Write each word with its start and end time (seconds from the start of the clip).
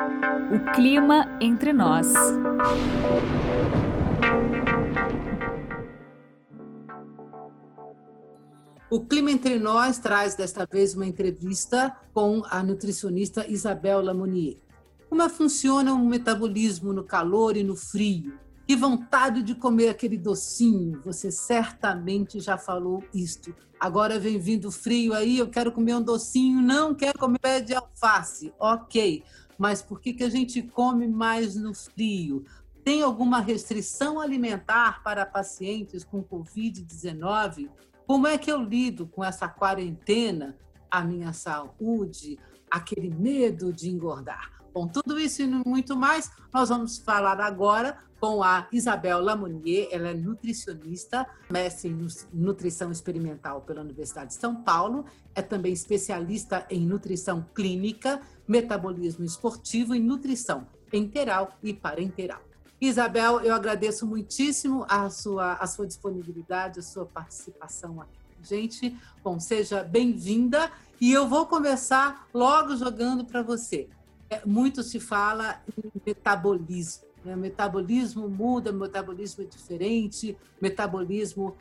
O 0.00 0.72
clima 0.72 1.36
entre 1.40 1.72
nós. 1.72 2.06
O 8.90 9.00
Clima 9.00 9.32
Entre 9.32 9.58
Nós 9.58 9.98
traz 9.98 10.36
desta 10.36 10.66
vez 10.70 10.94
uma 10.94 11.04
entrevista 11.04 11.94
com 12.14 12.42
a 12.48 12.62
nutricionista 12.62 13.44
Isabel 13.50 14.00
Lamonier. 14.00 14.56
Como 15.10 15.28
funciona 15.28 15.92
o 15.92 15.98
metabolismo 15.98 16.92
no 16.92 17.02
calor 17.02 17.56
e 17.56 17.64
no 17.64 17.74
frio? 17.74 18.38
Que 18.68 18.76
vontade 18.76 19.42
de 19.42 19.54
comer 19.56 19.88
aquele 19.88 20.16
docinho! 20.16 21.02
Você 21.04 21.32
certamente 21.32 22.38
já 22.38 22.56
falou 22.56 23.02
isto. 23.12 23.52
Agora 23.80 24.18
vem 24.18 24.38
vindo 24.38 24.70
frio 24.70 25.12
aí, 25.12 25.38
eu 25.38 25.48
quero 25.48 25.72
comer 25.72 25.94
um 25.94 26.02
docinho, 26.02 26.60
não 26.62 26.94
quero 26.94 27.18
comer 27.18 27.38
pé 27.38 27.60
de 27.60 27.74
alface. 27.74 28.52
Ok, 28.58 29.22
mas 29.58 29.82
por 29.82 30.00
que, 30.00 30.14
que 30.14 30.22
a 30.22 30.30
gente 30.30 30.62
come 30.62 31.08
mais 31.08 31.56
no 31.56 31.74
frio? 31.74 32.44
Tem 32.84 33.02
alguma 33.02 33.40
restrição 33.40 34.20
alimentar 34.20 35.02
para 35.02 35.26
pacientes 35.26 36.04
com 36.04 36.22
Covid-19? 36.22 37.68
Como 38.06 38.26
é 38.26 38.38
que 38.38 38.50
eu 38.50 38.62
lido 38.62 39.06
com 39.06 39.22
essa 39.22 39.48
quarentena, 39.48 40.56
a 40.90 41.02
minha 41.02 41.32
saúde, 41.32 42.38
aquele 42.70 43.10
medo 43.10 43.72
de 43.72 43.90
engordar? 43.90 44.62
Bom, 44.72 44.86
tudo 44.86 45.18
isso 45.18 45.42
e 45.42 45.46
muito 45.46 45.96
mais, 45.96 46.30
nós 46.54 46.68
vamos 46.68 46.98
falar 46.98 47.40
agora 47.40 47.98
com 48.20 48.42
a 48.42 48.66
Isabel 48.72 49.20
Lamonier, 49.20 49.88
ela 49.90 50.08
é 50.08 50.14
nutricionista, 50.14 51.26
mestre 51.50 51.88
em 51.88 52.08
nutrição 52.32 52.90
experimental 52.90 53.60
pela 53.62 53.80
Universidade 53.80 54.30
de 54.30 54.40
São 54.40 54.56
Paulo, 54.56 55.04
é 55.34 55.42
também 55.42 55.72
especialista 55.72 56.66
em 56.68 56.80
nutrição 56.80 57.46
clínica, 57.54 58.20
metabolismo 58.46 59.24
esportivo 59.24 59.94
e 59.94 60.00
nutrição 60.00 60.66
enteral 60.92 61.52
e 61.62 61.72
parenteral. 61.72 62.40
Isabel, 62.80 63.40
eu 63.40 63.54
agradeço 63.54 64.06
muitíssimo 64.06 64.86
a 64.88 65.10
sua, 65.10 65.54
a 65.54 65.66
sua 65.66 65.86
disponibilidade, 65.86 66.78
a 66.78 66.82
sua 66.82 67.04
participação 67.04 68.00
aqui. 68.00 68.18
Gente, 68.42 68.96
bom, 69.22 69.40
seja 69.40 69.82
bem-vinda 69.82 70.70
e 71.00 71.12
eu 71.12 71.26
vou 71.28 71.46
começar 71.46 72.28
logo 72.32 72.76
jogando 72.76 73.24
para 73.24 73.42
você. 73.42 73.88
É, 74.30 74.44
muito 74.46 74.82
se 74.82 75.00
fala 75.00 75.60
em 75.76 75.90
metabolismo. 76.06 77.07
Né? 77.28 77.36
Metabolismo 77.36 78.28
muda, 78.28 78.72
metabolismo 78.72 79.44
é 79.44 79.46
diferente, 79.46 80.36
metabolismo 80.60 81.54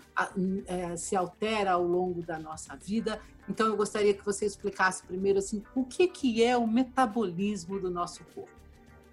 é, 0.65 0.95
se 0.95 1.15
altera 1.15 1.73
ao 1.73 1.83
longo 1.83 2.21
da 2.21 2.39
nossa 2.39 2.75
vida. 2.75 3.19
Então, 3.49 3.67
eu 3.67 3.75
gostaria 3.75 4.13
que 4.13 4.25
você 4.25 4.45
explicasse 4.45 5.03
primeiro 5.03 5.39
assim, 5.39 5.61
o 5.75 5.83
que, 5.83 6.07
que 6.07 6.41
é 6.41 6.55
o 6.55 6.65
metabolismo 6.65 7.79
do 7.79 7.89
nosso 7.89 8.23
corpo. 8.33 8.49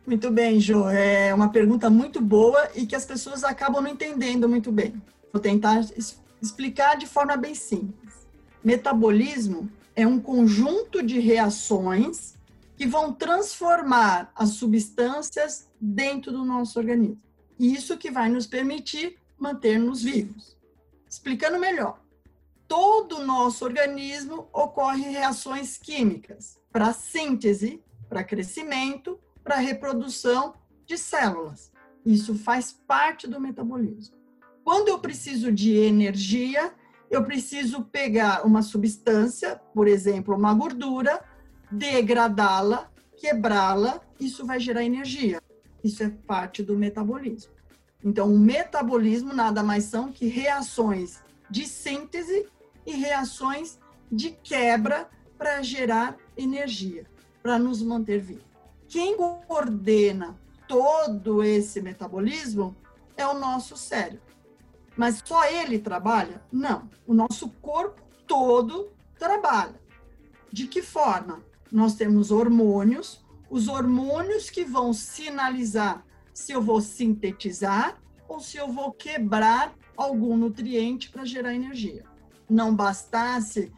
Muito 0.06 0.30
bem, 0.30 0.60
Jo. 0.60 0.88
É 0.88 1.34
uma 1.34 1.48
pergunta 1.48 1.90
muito 1.90 2.20
boa 2.20 2.70
e 2.74 2.86
que 2.86 2.94
as 2.94 3.04
pessoas 3.04 3.42
acabam 3.42 3.82
não 3.82 3.90
entendendo 3.90 4.48
muito 4.48 4.70
bem. 4.70 5.02
Vou 5.32 5.40
tentar 5.40 5.80
explicar 6.40 6.96
de 6.96 7.06
forma 7.06 7.36
bem 7.36 7.54
simples. 7.54 8.14
Metabolismo 8.62 9.68
é 9.96 10.06
um 10.06 10.20
conjunto 10.20 11.02
de 11.02 11.18
reações 11.18 12.34
que 12.76 12.86
vão 12.86 13.12
transformar 13.12 14.30
as 14.34 14.50
substâncias 14.50 15.68
dentro 15.84 16.32
do 16.32 16.44
nosso 16.44 16.78
organismo. 16.78 17.20
Isso 17.58 17.96
que 17.98 18.10
vai 18.10 18.28
nos 18.28 18.46
permitir 18.46 19.18
manter-nos 19.38 20.02
vivos. 20.02 20.56
Explicando 21.08 21.58
melhor, 21.58 22.00
todo 22.66 23.18
o 23.18 23.26
nosso 23.26 23.64
organismo 23.64 24.48
ocorre 24.52 25.10
reações 25.10 25.76
químicas 25.76 26.58
para 26.72 26.92
síntese, 26.92 27.82
para 28.08 28.24
crescimento 28.24 29.18
para 29.44 29.56
reprodução 29.56 30.54
de 30.86 30.96
células. 30.96 31.70
Isso 32.04 32.34
faz 32.34 32.72
parte 32.72 33.28
do 33.28 33.38
metabolismo. 33.38 34.16
Quando 34.64 34.88
eu 34.88 34.98
preciso 34.98 35.52
de 35.52 35.76
energia, 35.76 36.72
eu 37.10 37.22
preciso 37.22 37.84
pegar 37.84 38.46
uma 38.46 38.62
substância, 38.62 39.60
por 39.74 39.86
exemplo, 39.86 40.34
uma 40.34 40.54
gordura, 40.54 41.22
degradá-la, 41.70 42.90
quebrá-la, 43.16 44.00
isso 44.18 44.46
vai 44.46 44.58
gerar 44.58 44.82
energia. 44.82 45.40
Isso 45.84 46.02
é 46.02 46.08
parte 46.08 46.62
do 46.62 46.76
metabolismo. 46.76 47.52
Então, 48.02 48.34
o 48.34 48.38
metabolismo 48.38 49.32
nada 49.32 49.62
mais 49.62 49.84
são 49.84 50.10
que 50.10 50.26
reações 50.26 51.20
de 51.48 51.66
síntese 51.66 52.48
e 52.84 52.92
reações 52.96 53.78
de 54.10 54.30
quebra 54.30 55.08
para 55.38 55.62
gerar 55.62 56.16
energia, 56.36 57.06
para 57.42 57.58
nos 57.58 57.82
manter 57.82 58.20
vivos 58.20 58.54
quem 58.94 59.16
coordena 59.16 60.38
todo 60.68 61.42
esse 61.42 61.80
metabolismo 61.80 62.76
é 63.16 63.26
o 63.26 63.34
nosso 63.34 63.76
cérebro. 63.76 64.22
Mas 64.96 65.20
só 65.24 65.44
ele 65.46 65.80
trabalha? 65.80 66.40
Não. 66.52 66.88
O 67.04 67.12
nosso 67.12 67.48
corpo 67.60 68.00
todo 68.24 68.92
trabalha. 69.18 69.74
De 70.52 70.68
que 70.68 70.80
forma? 70.80 71.42
Nós 71.72 71.96
temos 71.96 72.30
hormônios, 72.30 73.23
os 73.54 73.68
hormônios 73.68 74.50
que 74.50 74.64
vão 74.64 74.92
sinalizar 74.92 76.04
se 76.32 76.50
eu 76.50 76.60
vou 76.60 76.80
sintetizar 76.80 78.02
ou 78.28 78.40
se 78.40 78.56
eu 78.56 78.66
vou 78.66 78.90
quebrar 78.90 79.72
algum 79.96 80.36
nutriente 80.36 81.08
para 81.08 81.24
gerar 81.24 81.54
energia. 81.54 82.04
Não 82.50 82.74
bastasse 82.74 83.72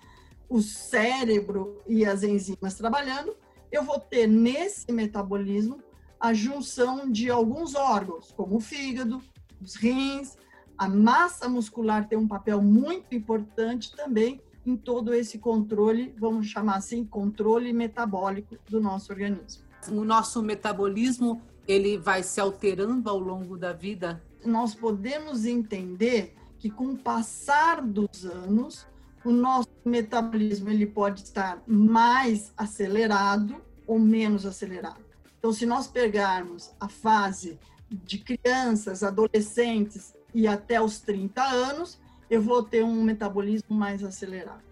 o 0.49 0.63
cérebro 0.63 1.83
e 1.87 2.07
as 2.07 2.23
enzimas 2.23 2.73
trabalhando, 2.75 3.37
eu 3.71 3.85
vou 3.85 4.01
ter 4.01 4.27
nesse 4.27 4.91
metabolismo 4.91 5.83
a 6.19 6.33
junção 6.33 7.11
de 7.11 7.31
alguns 7.31 7.75
órgãos, 7.75 8.33
como 8.35 8.57
o 8.57 8.61
fígado, 8.61 9.21
os 9.61 9.75
rins, 9.75 10.39
a 10.79 10.89
massa 10.89 11.51
muscular 11.51 12.09
tem 12.09 12.17
um 12.17 12.27
papel 12.27 12.63
muito 12.63 13.15
importante 13.15 13.95
também 13.95 14.41
em 14.65 14.75
todo 14.75 15.13
esse 15.13 15.39
controle, 15.39 16.15
vamos 16.19 16.47
chamar 16.47 16.77
assim, 16.77 17.05
controle 17.05 17.75
metabólico 17.75 18.57
do 18.71 18.81
nosso 18.81 19.13
organismo. 19.13 19.66
O 19.91 20.05
nosso 20.05 20.43
metabolismo, 20.43 21.43
ele 21.67 21.99
vai 21.99 22.23
se 22.23 22.41
alterando 22.41 23.09
ao 23.09 23.19
longo 23.19 23.57
da 23.57 23.73
vida? 23.73 24.23
Nós 24.45 24.75
podemos 24.75 25.45
entender 25.45 26.35
que 26.59 26.71
com 26.71 26.93
o 26.93 26.99
passar 26.99 27.83
dos 27.83 28.25
anos, 28.25 28.87
o 29.25 29.31
nosso 29.31 29.69
metabolismo 29.85 30.71
ele 30.71 30.87
pode 30.87 31.23
estar 31.23 31.63
mais 31.67 32.53
acelerado 32.57 33.57
ou 33.87 33.99
menos 33.99 34.47
acelerado. 34.47 35.05
Então, 35.39 35.53
se 35.53 35.67
nós 35.67 35.87
pegarmos 35.87 36.73
a 36.81 36.89
fase 36.89 37.59
de 37.91 38.19
crianças, 38.19 39.03
adolescentes 39.03 40.15
e 40.35 40.47
até 40.47 40.81
os 40.81 40.99
30 41.01 41.43
anos, 41.43 42.01
eu 42.29 42.43
vou 42.43 42.63
ter 42.63 42.85
um 42.85 43.03
metabolismo 43.03 43.77
mais 43.77 44.03
acelerado. 44.03 44.66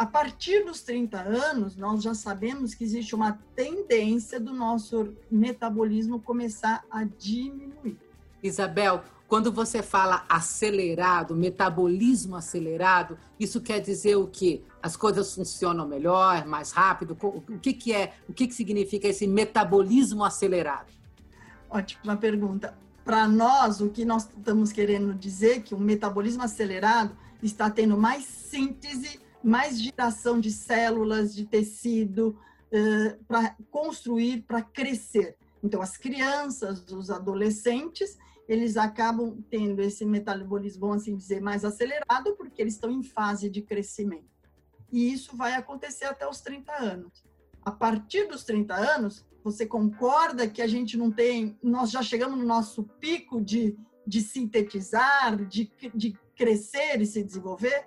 A 0.00 0.06
partir 0.06 0.64
dos 0.64 0.80
30 0.80 1.20
anos, 1.20 1.76
nós 1.76 2.02
já 2.02 2.14
sabemos 2.14 2.72
que 2.72 2.82
existe 2.82 3.14
uma 3.14 3.38
tendência 3.54 4.40
do 4.40 4.50
nosso 4.50 5.12
metabolismo 5.30 6.18
começar 6.18 6.82
a 6.90 7.04
diminuir. 7.04 7.98
Isabel, 8.42 9.04
quando 9.28 9.52
você 9.52 9.82
fala 9.82 10.24
acelerado, 10.26 11.36
metabolismo 11.36 12.34
acelerado, 12.34 13.18
isso 13.38 13.60
quer 13.60 13.78
dizer 13.78 14.16
o 14.16 14.26
quê? 14.26 14.62
As 14.82 14.96
coisas 14.96 15.34
funcionam 15.34 15.86
melhor, 15.86 16.46
mais 16.46 16.72
rápido? 16.72 17.14
O 17.20 17.58
que, 17.58 17.74
que 17.74 17.92
é? 17.92 18.14
O 18.26 18.32
que, 18.32 18.46
que 18.46 18.54
significa 18.54 19.06
esse 19.06 19.26
metabolismo 19.26 20.24
acelerado? 20.24 20.90
Ótima 21.68 22.16
pergunta. 22.16 22.74
Para 23.04 23.28
nós, 23.28 23.82
o 23.82 23.90
que 23.90 24.06
nós 24.06 24.22
estamos 24.22 24.72
querendo 24.72 25.12
dizer 25.12 25.58
é 25.58 25.60
que 25.60 25.74
o 25.74 25.78
metabolismo 25.78 26.42
acelerado 26.42 27.14
está 27.42 27.68
tendo 27.68 27.98
mais 27.98 28.24
síntese, 28.24 29.20
mais 29.42 29.80
geração 29.80 30.38
de 30.38 30.50
células, 30.50 31.34
de 31.34 31.44
tecido, 31.46 32.38
uh, 32.72 33.24
para 33.24 33.56
construir, 33.70 34.42
para 34.42 34.62
crescer. 34.62 35.36
Então, 35.62 35.82
as 35.82 35.96
crianças, 35.96 36.86
os 36.90 37.10
adolescentes, 37.10 38.18
eles 38.48 38.76
acabam 38.76 39.42
tendo 39.48 39.80
esse 39.80 40.04
metabolismo, 40.04 40.80
vamos 40.80 41.02
assim 41.02 41.16
dizer, 41.16 41.40
mais 41.40 41.64
acelerado, 41.64 42.34
porque 42.36 42.60
eles 42.60 42.74
estão 42.74 42.90
em 42.90 43.02
fase 43.02 43.48
de 43.48 43.62
crescimento. 43.62 44.28
E 44.90 45.12
isso 45.12 45.36
vai 45.36 45.54
acontecer 45.54 46.06
até 46.06 46.28
os 46.28 46.40
30 46.40 46.72
anos. 46.72 47.24
A 47.62 47.70
partir 47.70 48.26
dos 48.26 48.42
30 48.42 48.74
anos, 48.74 49.24
você 49.44 49.64
concorda 49.66 50.48
que 50.48 50.60
a 50.60 50.66
gente 50.66 50.96
não 50.96 51.10
tem, 51.10 51.56
nós 51.62 51.90
já 51.90 52.02
chegamos 52.02 52.38
no 52.38 52.44
nosso 52.44 52.82
pico 52.98 53.40
de, 53.40 53.76
de 54.06 54.20
sintetizar, 54.20 55.44
de, 55.46 55.70
de 55.94 56.18
crescer 56.34 57.00
e 57.00 57.06
se 57.06 57.22
desenvolver? 57.22 57.86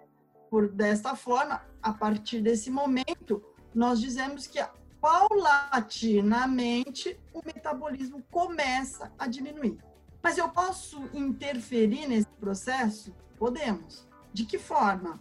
Por 0.53 0.69
desta 0.69 1.15
forma, 1.15 1.65
a 1.81 1.91
partir 1.91 2.39
desse 2.39 2.69
momento, 2.69 3.43
nós 3.73 3.99
dizemos 3.99 4.45
que 4.45 4.63
paulatinamente 5.01 7.19
o 7.33 7.41
metabolismo 7.43 8.23
começa 8.29 9.11
a 9.17 9.25
diminuir. 9.25 9.79
Mas 10.21 10.37
eu 10.37 10.47
posso 10.49 11.09
interferir 11.11 12.05
nesse 12.05 12.27
processo? 12.39 13.15
Podemos. 13.35 14.07
De 14.31 14.45
que 14.45 14.59
forma? 14.59 15.19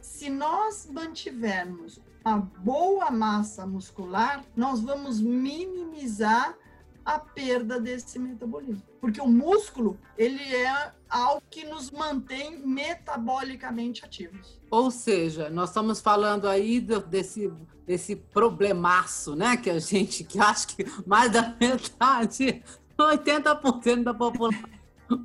Se 0.00 0.28
nós 0.28 0.88
mantivermos 0.90 2.02
uma 2.24 2.38
boa 2.38 3.08
massa 3.08 3.64
muscular, 3.64 4.44
nós 4.56 4.80
vamos 4.80 5.20
minimizar 5.20 6.58
a 7.06 7.20
perda 7.20 7.80
desse 7.80 8.18
metabolismo. 8.18 8.82
Porque 9.00 9.20
o 9.20 9.28
músculo, 9.28 9.96
ele 10.18 10.42
é 10.42 10.92
algo 11.08 11.40
que 11.48 11.64
nos 11.64 11.92
mantém 11.92 12.58
metabolicamente 12.66 14.04
ativos. 14.04 14.60
Ou 14.68 14.90
seja, 14.90 15.48
nós 15.48 15.70
estamos 15.70 16.00
falando 16.00 16.48
aí 16.48 16.80
do, 16.80 16.98
desse, 16.98 17.52
desse 17.86 18.16
problemaço, 18.16 19.36
né? 19.36 19.56
Que 19.56 19.70
a 19.70 19.78
gente, 19.78 20.24
que 20.24 20.40
acho 20.40 20.66
que 20.76 20.84
mais 21.06 21.30
da 21.30 21.54
metade, 21.60 22.64
80% 22.98 24.02
da 24.02 24.12
população 24.12 24.68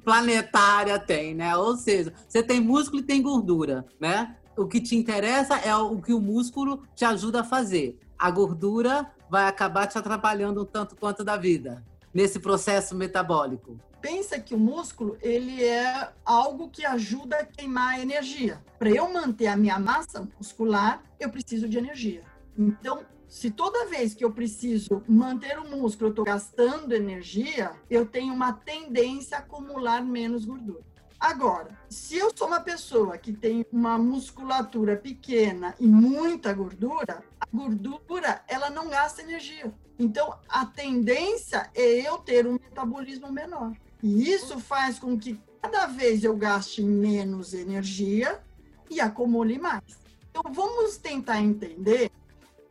planetária 0.04 1.00
tem, 1.00 1.34
né? 1.34 1.57
Ou 1.57 1.75
seja, 1.75 2.13
você 2.27 2.44
tem 2.44 2.60
músculo 2.60 3.01
e 3.01 3.06
tem 3.06 3.24
gordura, 3.24 3.88
né? 4.00 4.38
O 4.56 4.68
que 4.68 4.80
te 4.80 4.95
interessa 4.95 5.57
é 5.57 5.75
o 5.75 6.00
que 6.00 6.13
o 6.13 6.22
músculo 6.22 6.84
te 6.94 7.04
ajuda 7.04 7.42
a 7.42 7.44
fazer. 7.44 7.98
A 8.19 8.30
gordura 8.30 9.12
vai 9.31 9.48
acabar 9.48 9.88
te 9.88 9.98
atrapalhando 9.98 10.62
um 10.62 10.66
tanto 10.66 10.94
quanto 10.94 11.24
da 11.24 11.38
vida 11.38 11.81
nesse 12.13 12.38
processo 12.38 12.94
metabólico? 12.94 13.80
Pensa 14.01 14.38
que 14.38 14.54
o 14.54 14.60
músculo 14.60 15.18
ele 15.22 15.63
é 15.63 16.12
algo 16.25 16.69
que 16.69 16.86
ajuda 16.86 17.38
a 17.38 17.45
queimar 17.45 18.01
energia. 18.01 18.62
Para 18.78 18.89
eu 18.89 19.10
manter 19.13 19.48
a 19.48 19.56
minha 19.56 19.80
massa 19.80 20.28
muscular, 20.38 21.01
eu 21.18 21.30
preciso 21.30 21.69
de 21.69 21.78
energia. 21.78 22.24
Então, 22.57 23.06
se 23.25 23.50
toda 23.50 23.86
vez 23.86 24.13
que 24.13 24.25
eu 24.25 24.33
preciso 24.33 25.01
manter 25.07 25.57
o 25.57 25.69
músculo, 25.69 26.07
eu 26.07 26.12
estou 26.12 26.25
gastando 26.25 26.92
energia, 26.92 27.72
eu 27.89 28.06
tenho 28.06 28.34
uma 28.34 28.51
tendência 28.51 29.38
a 29.38 29.39
acumular 29.39 30.04
menos 30.04 30.44
gordura. 30.44 30.84
Agora, 31.22 31.78
se 31.88 32.18
eu 32.18 32.36
sou 32.36 32.48
uma 32.48 32.62
pessoa 32.62 33.16
que 33.16 33.32
tem 33.32 33.64
uma 33.72 33.96
musculatura 33.96 34.98
pequena 34.98 35.76
e 35.80 35.86
muita 35.86 36.52
gordura, 36.52 37.24
a 37.40 37.46
gordura 37.54 38.44
ela 38.48 38.72
não 38.72 38.90
gasta 38.90 39.22
energia. 39.22 39.72
Então, 40.00 40.36
a 40.50 40.66
tendência 40.66 41.70
é 41.76 42.08
eu 42.08 42.18
ter 42.18 42.48
um 42.48 42.54
metabolismo 42.54 43.32
menor. 43.32 43.78
E 44.02 44.32
isso 44.32 44.60
faz 44.60 44.98
com 44.98 45.16
que 45.16 45.40
cada 45.62 45.86
vez 45.86 46.24
eu 46.24 46.36
gaste 46.36 46.82
menos 46.82 47.54
energia 47.54 48.42
e 48.90 49.00
acumule 49.00 49.60
mais. 49.60 50.00
Então, 50.32 50.52
vamos 50.52 50.98
tentar 50.98 51.40
entender 51.40 52.10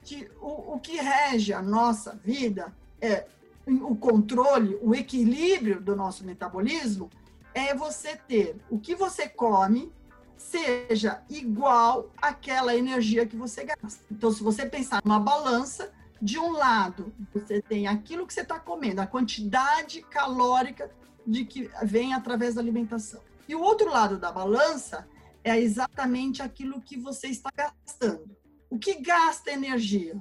que 0.03 0.29
o, 0.41 0.75
o 0.75 0.81
que 0.81 0.97
rege 0.97 1.53
a 1.53 1.63
nossa 1.63 2.17
vida 2.25 2.75
é 3.01 3.27
o 3.65 3.95
controle, 3.95 4.77
o 4.83 4.93
equilíbrio 4.93 5.81
do 5.81 5.95
nosso 5.95 6.27
metabolismo 6.27 7.09
é 7.55 7.75
você 7.75 8.17
ter 8.17 8.57
o 8.71 8.79
que 8.79 8.95
você 8.95 9.29
come 9.29 9.93
seja 10.37 11.23
igual 11.29 12.11
àquela 12.21 12.75
energia 12.75 13.27
que 13.27 13.37
você 13.37 13.65
gasta. 13.65 14.03
Então, 14.11 14.33
se 14.33 14.43
você 14.43 14.67
pensar 14.67 15.01
numa 15.05 15.21
balança, 15.21 15.93
de 16.21 16.39
um 16.39 16.53
lado 16.53 17.13
você 17.33 17.63
tem 17.63 17.87
aquilo 17.87 18.27
que 18.27 18.35
você 18.35 18.43
está 18.43 18.59
comendo, 18.59 19.01
a 19.01 19.07
quantidade 19.07 20.03
calórica 20.03 20.91
de 21.27 21.45
que 21.45 21.71
vem 21.83 22.13
através 22.13 22.55
da 22.55 22.61
alimentação. 22.61 23.21
E 23.49 23.55
o 23.55 23.61
outro 23.61 23.91
lado 23.91 24.19
da 24.19 24.31
balança 24.31 25.09
é 25.43 25.59
exatamente 25.59 26.43
aquilo 26.43 26.81
que 26.81 26.97
você 26.97 27.29
está 27.29 27.51
gastando. 27.55 28.37
O 28.69 28.79
que 28.79 29.01
gasta 29.01 29.51
energia? 29.51 30.21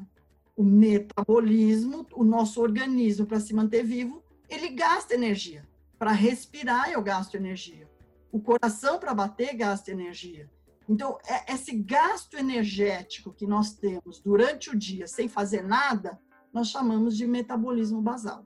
O 0.55 0.63
metabolismo, 0.63 2.05
o 2.13 2.23
nosso 2.23 2.61
organismo 2.61 3.25
para 3.25 3.39
se 3.39 3.53
manter 3.53 3.83
vivo, 3.83 4.23
ele 4.49 4.69
gasta 4.69 5.13
energia. 5.13 5.67
Para 5.99 6.11
respirar, 6.13 6.89
eu 6.89 7.01
gasto 7.01 7.35
energia. 7.35 7.85
O 8.31 8.39
coração 8.39 8.97
para 8.97 9.13
bater 9.13 9.53
gasta 9.53 9.91
energia. 9.91 10.49
Então, 10.87 11.17
é, 11.27 11.53
esse 11.53 11.73
gasto 11.73 12.37
energético 12.37 13.33
que 13.33 13.45
nós 13.45 13.73
temos 13.73 14.21
durante 14.21 14.69
o 14.69 14.77
dia 14.77 15.05
sem 15.07 15.27
fazer 15.27 15.61
nada, 15.61 16.17
nós 16.53 16.69
chamamos 16.69 17.17
de 17.17 17.27
metabolismo 17.27 18.01
basal. 18.01 18.45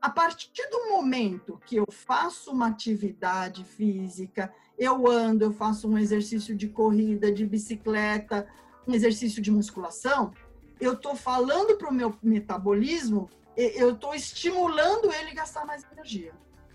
A 0.00 0.10
partir 0.10 0.68
do 0.70 0.90
momento 0.90 1.58
que 1.66 1.76
eu 1.76 1.86
faço 1.90 2.52
uma 2.52 2.68
atividade 2.68 3.64
física, 3.64 4.52
eu 4.78 5.10
ando, 5.10 5.44
eu 5.44 5.52
faço 5.52 5.88
um 5.88 5.96
exercício 5.96 6.54
de 6.54 6.68
corrida, 6.68 7.32
de 7.32 7.46
bicicleta, 7.46 8.46
um 8.86 8.94
exercício 8.94 9.40
de 9.40 9.50
musculação, 9.50 10.32
eu 10.78 10.94
estou 10.94 11.16
falando 11.16 11.76
para 11.76 11.90
o 11.90 11.94
meu 11.94 12.14
metabolismo, 12.22 13.28
eu 13.56 13.92
estou 13.92 14.14
estimulando 14.14 15.12
ele 15.12 15.30
a 15.30 15.34
gastar 15.34 15.66
mais 15.66 15.84
energia. 15.92 16.32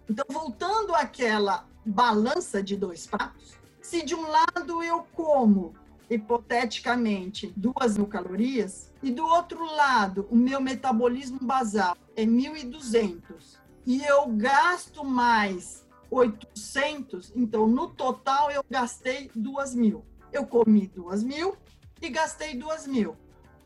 Então, 0.10 0.26
voltando 0.30 0.94
àquela 0.94 1.68
balança 1.86 2.62
de 2.62 2.76
dois 2.76 3.08
pratos, 3.08 3.56
se 3.82 4.04
de 4.04 4.16
um 4.16 4.28
lado 4.28 4.84
eu 4.84 5.06
como, 5.14 5.74
hipoteticamente, 6.10 7.54
duas 7.56 7.98
mil 7.98 8.08
calorias, 8.08 8.92
e 9.02 9.12
do 9.12 9.26
outro 9.26 9.64
lado 9.76 10.28
o 10.30 10.36
meu 10.36 10.62
metabolismo 10.62 11.40
basal 11.42 11.98
é 12.16 12.26
1.200, 12.26 13.58
e 13.86 14.04
eu 14.04 14.28
gasto 14.28 15.04
mais 15.04 15.86
800, 16.10 17.34
então 17.36 17.68
no 17.68 17.90
total 17.90 18.50
eu 18.50 18.64
gastei 18.70 19.30
duas 19.36 19.76
mil. 19.76 20.06
Eu 20.32 20.46
comi 20.46 20.88
duas 20.88 21.24
mil 21.24 21.56
e 22.02 22.10
gastei 22.10 22.56
duas 22.56 22.88
mil. 22.88 23.16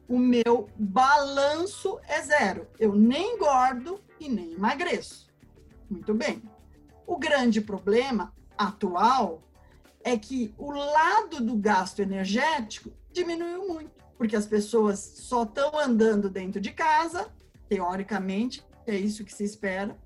O 0.07 0.17
meu 0.17 0.69
balanço 0.77 1.99
é 2.07 2.21
zero. 2.21 2.67
Eu 2.79 2.95
nem 2.95 3.35
engordo 3.35 3.99
e 4.19 4.27
nem 4.27 4.53
emagreço. 4.53 5.28
Muito 5.89 6.13
bem. 6.13 6.41
O 7.07 7.17
grande 7.17 7.59
problema 7.59 8.33
atual 8.57 9.41
é 10.03 10.17
que 10.17 10.53
o 10.57 10.71
lado 10.71 11.43
do 11.43 11.55
gasto 11.55 11.99
energético 11.99 12.91
diminuiu 13.11 13.67
muito, 13.67 13.91
porque 14.17 14.35
as 14.35 14.45
pessoas 14.45 14.99
só 14.99 15.43
estão 15.43 15.77
andando 15.79 16.29
dentro 16.29 16.61
de 16.61 16.71
casa, 16.71 17.31
teoricamente, 17.67 18.63
é 18.85 18.95
isso 18.95 19.25
que 19.25 19.33
se 19.33 19.43
espera. 19.43 19.97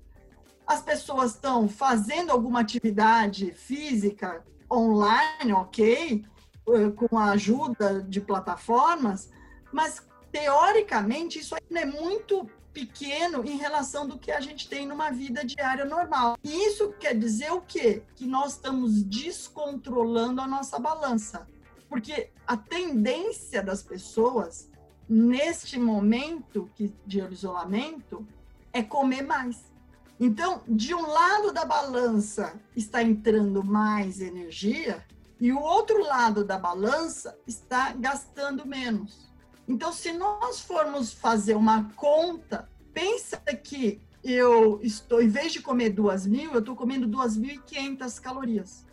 As 0.66 0.80
pessoas 0.80 1.32
estão 1.32 1.68
fazendo 1.68 2.30
alguma 2.30 2.60
atividade 2.60 3.52
física 3.52 4.42
online, 4.72 5.52
ok, 5.52 6.24
eh, 6.68 6.90
com 6.90 7.18
a 7.18 7.32
ajuda 7.32 8.02
de 8.02 8.20
plataformas, 8.20 9.30
mas 9.70 10.02
teoricamente 10.32 11.38
isso 11.38 11.54
ainda 11.54 11.80
é 11.80 11.84
muito 11.84 12.48
pequeno 12.74 13.44
em 13.44 13.56
relação 13.56 14.06
do 14.06 14.18
que 14.18 14.32
a 14.32 14.40
gente 14.40 14.68
tem 14.68 14.86
numa 14.86 15.10
vida 15.10 15.44
diária 15.44 15.84
normal. 15.84 16.36
E 16.42 16.66
isso 16.66 16.92
quer 16.98 17.16
dizer 17.16 17.52
o 17.52 17.60
quê? 17.60 18.02
Que 18.16 18.26
nós 18.26 18.54
estamos 18.54 19.02
descontrolando 19.04 20.40
a 20.40 20.46
nossa 20.46 20.78
balança. 20.78 21.46
Porque 21.88 22.30
a 22.46 22.56
tendência 22.56 23.62
das 23.62 23.82
pessoas 23.82 24.68
neste 25.08 25.78
momento 25.78 26.68
de 27.06 27.20
isolamento 27.30 28.26
é 28.72 28.82
comer 28.82 29.22
mais. 29.22 29.72
Então, 30.18 30.62
de 30.66 30.94
um 30.94 31.06
lado 31.06 31.52
da 31.52 31.64
balança 31.64 32.60
está 32.74 33.02
entrando 33.02 33.62
mais 33.62 34.20
energia 34.20 35.04
e 35.40 35.52
o 35.52 35.60
outro 35.60 36.02
lado 36.02 36.44
da 36.44 36.58
balança 36.58 37.38
está 37.46 37.92
gastando 37.92 38.66
menos. 38.66 39.32
Então, 39.66 39.92
se 39.92 40.12
nós 40.12 40.60
formos 40.60 41.12
fazer 41.12 41.54
uma 41.54 41.90
conta, 41.96 42.68
pensa 42.92 43.38
que 43.38 44.00
eu 44.22 44.80
estou, 44.82 45.22
em 45.22 45.28
vez 45.28 45.52
de 45.52 45.60
comer 45.60 45.90
duas 45.90 46.26
mil, 46.26 46.52
eu 46.52 46.60
estou 46.60 46.76
comendo 46.76 47.06
duas 47.06 47.36
mil 47.36 47.54
e 47.54 47.58
quinhentas 47.58 48.18
calorias. 48.18 48.84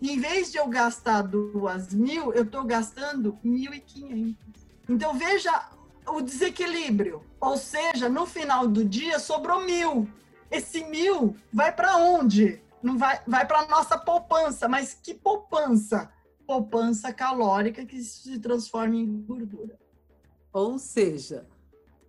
Em 0.00 0.18
vez 0.18 0.52
de 0.52 0.58
eu 0.58 0.68
gastar 0.68 1.22
duas 1.22 1.94
mil, 1.94 2.32
eu 2.32 2.42
estou 2.44 2.64
gastando 2.64 3.38
mil 3.42 3.72
e 3.72 3.80
quinhentas. 3.80 4.66
Então, 4.88 5.14
veja 5.14 5.70
o 6.06 6.20
desequilíbrio. 6.20 7.22
Ou 7.40 7.56
seja, 7.56 8.08
no 8.08 8.26
final 8.26 8.68
do 8.68 8.84
dia 8.84 9.18
sobrou 9.18 9.64
mil. 9.64 10.08
Esse 10.50 10.84
mil 10.84 11.36
vai 11.52 11.72
para 11.72 11.96
onde? 11.96 12.60
Não 12.82 12.98
vai, 12.98 13.20
vai 13.26 13.46
para 13.46 13.66
nossa 13.66 13.96
poupança. 13.96 14.68
Mas 14.68 14.94
que 14.94 15.14
poupança? 15.14 16.10
Poupança 16.46 17.12
calórica 17.12 17.86
que 17.86 18.02
se 18.02 18.38
transforma 18.38 18.96
em 18.96 19.22
gordura. 19.22 19.78
Ou 20.54 20.78
seja, 20.78 21.48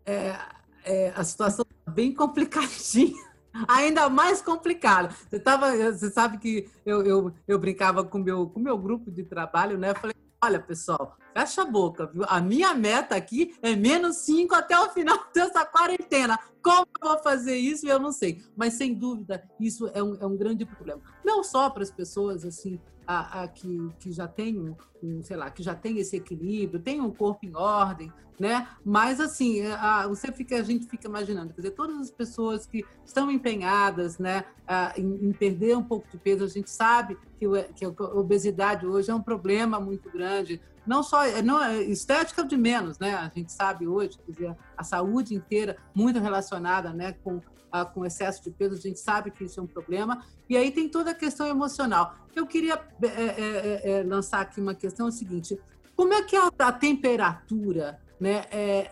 é, 0.06 0.36
é, 0.84 1.12
a 1.16 1.24
situação 1.24 1.66
tá 1.84 1.92
bem 1.92 2.14
complicadinha, 2.14 3.20
ainda 3.68 4.08
mais 4.08 4.40
complicada. 4.40 5.10
Você, 5.28 5.40
tava, 5.40 5.76
você 5.76 6.12
sabe 6.12 6.38
que 6.38 6.70
eu, 6.86 7.04
eu, 7.04 7.34
eu 7.48 7.58
brincava 7.58 8.04
com 8.04 8.20
meu, 8.20 8.48
com 8.48 8.60
meu 8.60 8.78
grupo 8.78 9.10
de 9.10 9.24
trabalho, 9.24 9.80
né? 9.80 9.90
Eu 9.90 9.96
falei, 9.96 10.16
olha, 10.44 10.60
pessoal, 10.60 11.18
fecha 11.34 11.64
a 11.64 11.66
boca, 11.66 12.06
viu? 12.06 12.24
A 12.28 12.40
minha 12.40 12.72
meta 12.76 13.16
aqui 13.16 13.58
é 13.64 13.76
menos 13.76 14.18
5 14.18 14.54
até 14.54 14.80
o 14.80 14.92
final 14.92 15.18
dessa 15.34 15.66
quarentena. 15.66 16.38
Como 16.62 16.86
eu 17.02 17.10
vou 17.10 17.18
fazer 17.24 17.58
isso, 17.58 17.88
eu 17.88 18.00
não 18.00 18.12
sei. 18.12 18.44
Mas, 18.56 18.76
sem 18.76 18.94
dúvida, 18.94 19.44
isso 19.60 19.90
é 19.92 20.04
um, 20.04 20.16
é 20.22 20.26
um 20.28 20.38
grande 20.38 20.66
problema. 20.66 21.02
Não 21.24 21.44
só 21.44 21.68
para 21.72 21.82
as 21.82 21.90
pessoas, 21.90 22.46
assim, 22.46 22.80
a, 23.08 23.44
a, 23.44 23.48
que, 23.48 23.90
que 24.00 24.12
já 24.12 24.28
tem 24.28 24.58
um, 24.58 24.76
um, 25.02 25.24
sei 25.24 25.38
lá, 25.38 25.50
que 25.50 25.64
já 25.64 25.76
tem 25.76 25.98
esse 25.98 26.16
equilíbrio, 26.16 26.80
tem 26.80 27.02
um 27.02 27.12
corpo 27.12 27.46
em 27.46 27.56
ordem, 27.56 28.12
né? 28.40 28.68
Mas 28.84 29.20
assim, 29.20 29.62
a, 29.66 30.08
você 30.08 30.32
fica, 30.32 30.58
a 30.58 30.64
gente 30.64 30.88
fica 30.88 31.08
imaginando, 31.08 31.54
quer 31.54 31.62
dizer, 31.62 31.72
todas 31.72 32.00
as 32.00 32.12
pessoas 32.12 32.66
que 32.66 32.84
estão 33.06 33.32
empenhadas, 33.32 34.18
né, 34.18 34.46
a, 34.68 34.94
em, 34.98 35.28
em, 35.28 35.32
perder 35.32 35.78
um 35.78 35.84
pouco 35.84 36.08
de 36.10 36.18
peso, 36.18 36.44
a 36.44 36.48
gente 36.48 36.70
sabe 36.70 37.18
que, 37.40 37.48
que 37.76 37.86
a 37.86 37.90
obesidade 37.90 38.86
hoje 38.86 39.10
é 39.10 39.16
um 39.16 39.22
problema 39.22 39.80
muito 39.80 40.10
grande 40.12 40.62
não 40.86 41.04
só 41.04 41.20
não, 41.42 41.82
estética 41.82 42.44
de 42.44 42.58
menos, 42.58 43.00
né? 43.00 43.16
A 43.16 43.32
gente 43.34 43.52
sabe 43.52 43.88
hoje, 43.88 44.18
quer 44.26 44.32
dizer, 44.32 44.58
a 44.78 44.84
saúde 44.84 45.34
inteira 45.34 45.78
muito 45.94 46.20
relacionada, 46.20 46.94
né, 46.94 47.14
com 47.24 47.42
com 47.84 48.06
excesso 48.06 48.42
de 48.42 48.52
peso, 48.52 48.76
a 48.76 48.80
gente 48.80 49.00
sabe 49.00 49.32
que 49.32 49.44
isso 49.44 49.60
é 49.60 49.64
um 49.64 49.68
problema. 49.68 50.24
E 50.48 50.56
aí 50.56 50.72
tem 50.72 50.88
toda 50.88 51.12
a 51.12 51.16
questão 51.16 51.46
emocional. 51.48 52.16
Eu 52.34 52.48
queria 52.48 52.76
é, 53.02 53.08
é, 53.08 53.92
é, 53.92 54.04
lançar 54.04 54.42
aqui 54.42 54.62
uma 54.62 54.76
questão 54.76 55.08
é 55.08 55.10
o 55.10 55.12
seguinte: 55.12 55.60
como 55.96 56.14
é 56.14 56.22
que 56.24 56.36
a, 56.36 56.50
a 56.60 56.72
temperatura 56.72 58.00
né, 58.20 58.46
é, 58.52 58.92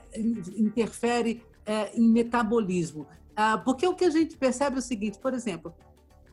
interfere 0.58 1.46
é, 1.66 1.98
em 1.98 2.10
metabolismo? 2.10 3.08
Ah, 3.36 3.58
porque 3.58 3.88
o 3.88 3.96
que 3.96 4.06
a 4.06 4.10
gente 4.10 4.36
percebe 4.36 4.76
é 4.76 4.80
o 4.80 4.82
seguinte, 4.82 5.18
por 5.18 5.34
exemplo, 5.34 5.74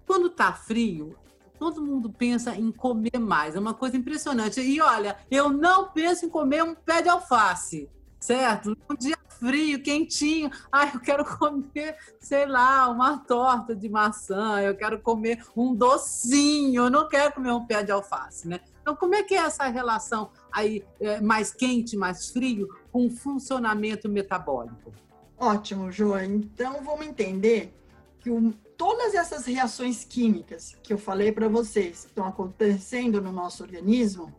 quando 0.07 0.27
está 0.27 0.53
frio, 0.53 1.17
todo 1.61 1.85
mundo 1.85 2.11
pensa 2.11 2.57
em 2.57 2.73
comer 2.73 3.19
mais, 3.21 3.55
é 3.55 3.61
uma 3.61 3.75
coisa 3.75 3.95
impressionante. 3.95 4.63
E 4.63 4.81
olha, 4.81 5.19
eu 5.31 5.51
não 5.51 5.91
penso 5.91 6.25
em 6.25 6.31
comer 6.31 6.65
um 6.65 6.75
pé 6.75 7.03
de 7.03 7.11
alface 7.11 7.87
certo? 8.21 8.77
Um 8.89 8.95
dia 8.95 9.19
frio, 9.27 9.83
quentinho. 9.83 10.51
Ai, 10.71 10.91
eu 10.95 11.01
quero 11.01 11.25
comer, 11.39 11.97
sei 12.21 12.45
lá, 12.45 12.89
uma 12.89 13.19
torta 13.19 13.75
de 13.75 13.89
maçã, 13.89 14.61
eu 14.61 14.77
quero 14.77 15.01
comer 15.01 15.43
um 15.57 15.75
docinho, 15.75 16.85
eu 16.85 16.91
não 16.91 17.09
quero 17.09 17.33
comer 17.33 17.53
um 17.53 17.67
pé 17.67 17.83
de 17.83 17.91
alface, 17.91 18.47
né? 18.47 18.61
Então, 18.83 18.95
como 18.95 19.15
é 19.15 19.23
que 19.23 19.35
é 19.35 19.39
essa 19.39 19.65
relação 19.69 20.31
aí 20.53 20.85
é, 21.01 21.21
mais 21.21 21.53
quente, 21.53 21.97
mais 21.97 22.31
frio, 22.31 22.69
com 22.93 23.07
o 23.07 23.11
funcionamento 23.11 24.09
metabólico? 24.09 24.93
Ótimo, 25.39 25.91
Joa. 25.91 26.25
Então, 26.25 26.83
vamos 26.85 27.07
entender 27.07 27.75
que 28.21 28.31
o, 28.31 28.53
todas 28.81 29.15
essas 29.15 29.45
reações 29.45 30.07
químicas 30.07 30.75
que 30.83 30.91
eu 30.91 30.97
falei 30.97 31.31
para 31.31 31.49
vocês 31.49 32.01
que 32.01 32.07
estão 32.07 32.25
acontecendo 32.27 33.21
no 33.21 33.31
nosso 33.31 33.63
organismo, 33.63 34.35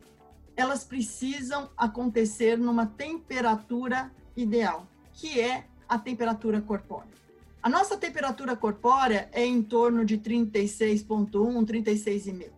elas 0.56 0.84
precisam 0.84 1.70
acontecer 1.78 2.58
numa 2.58 2.88
temperatura 2.88 4.12
ideal, 4.36 4.88
que 5.14 5.40
é 5.40 5.66
a 5.88 6.00
temperatura 6.00 6.60
corpórea. 6.60 7.12
A 7.62 7.70
nossa 7.70 7.96
temperatura 7.96 8.56
corpórea 8.56 9.30
é 9.32 9.46
em 9.46 9.62
torno 9.62 10.04
de 10.04 10.18
36,1, 10.18 11.30
36,5. 11.64 12.50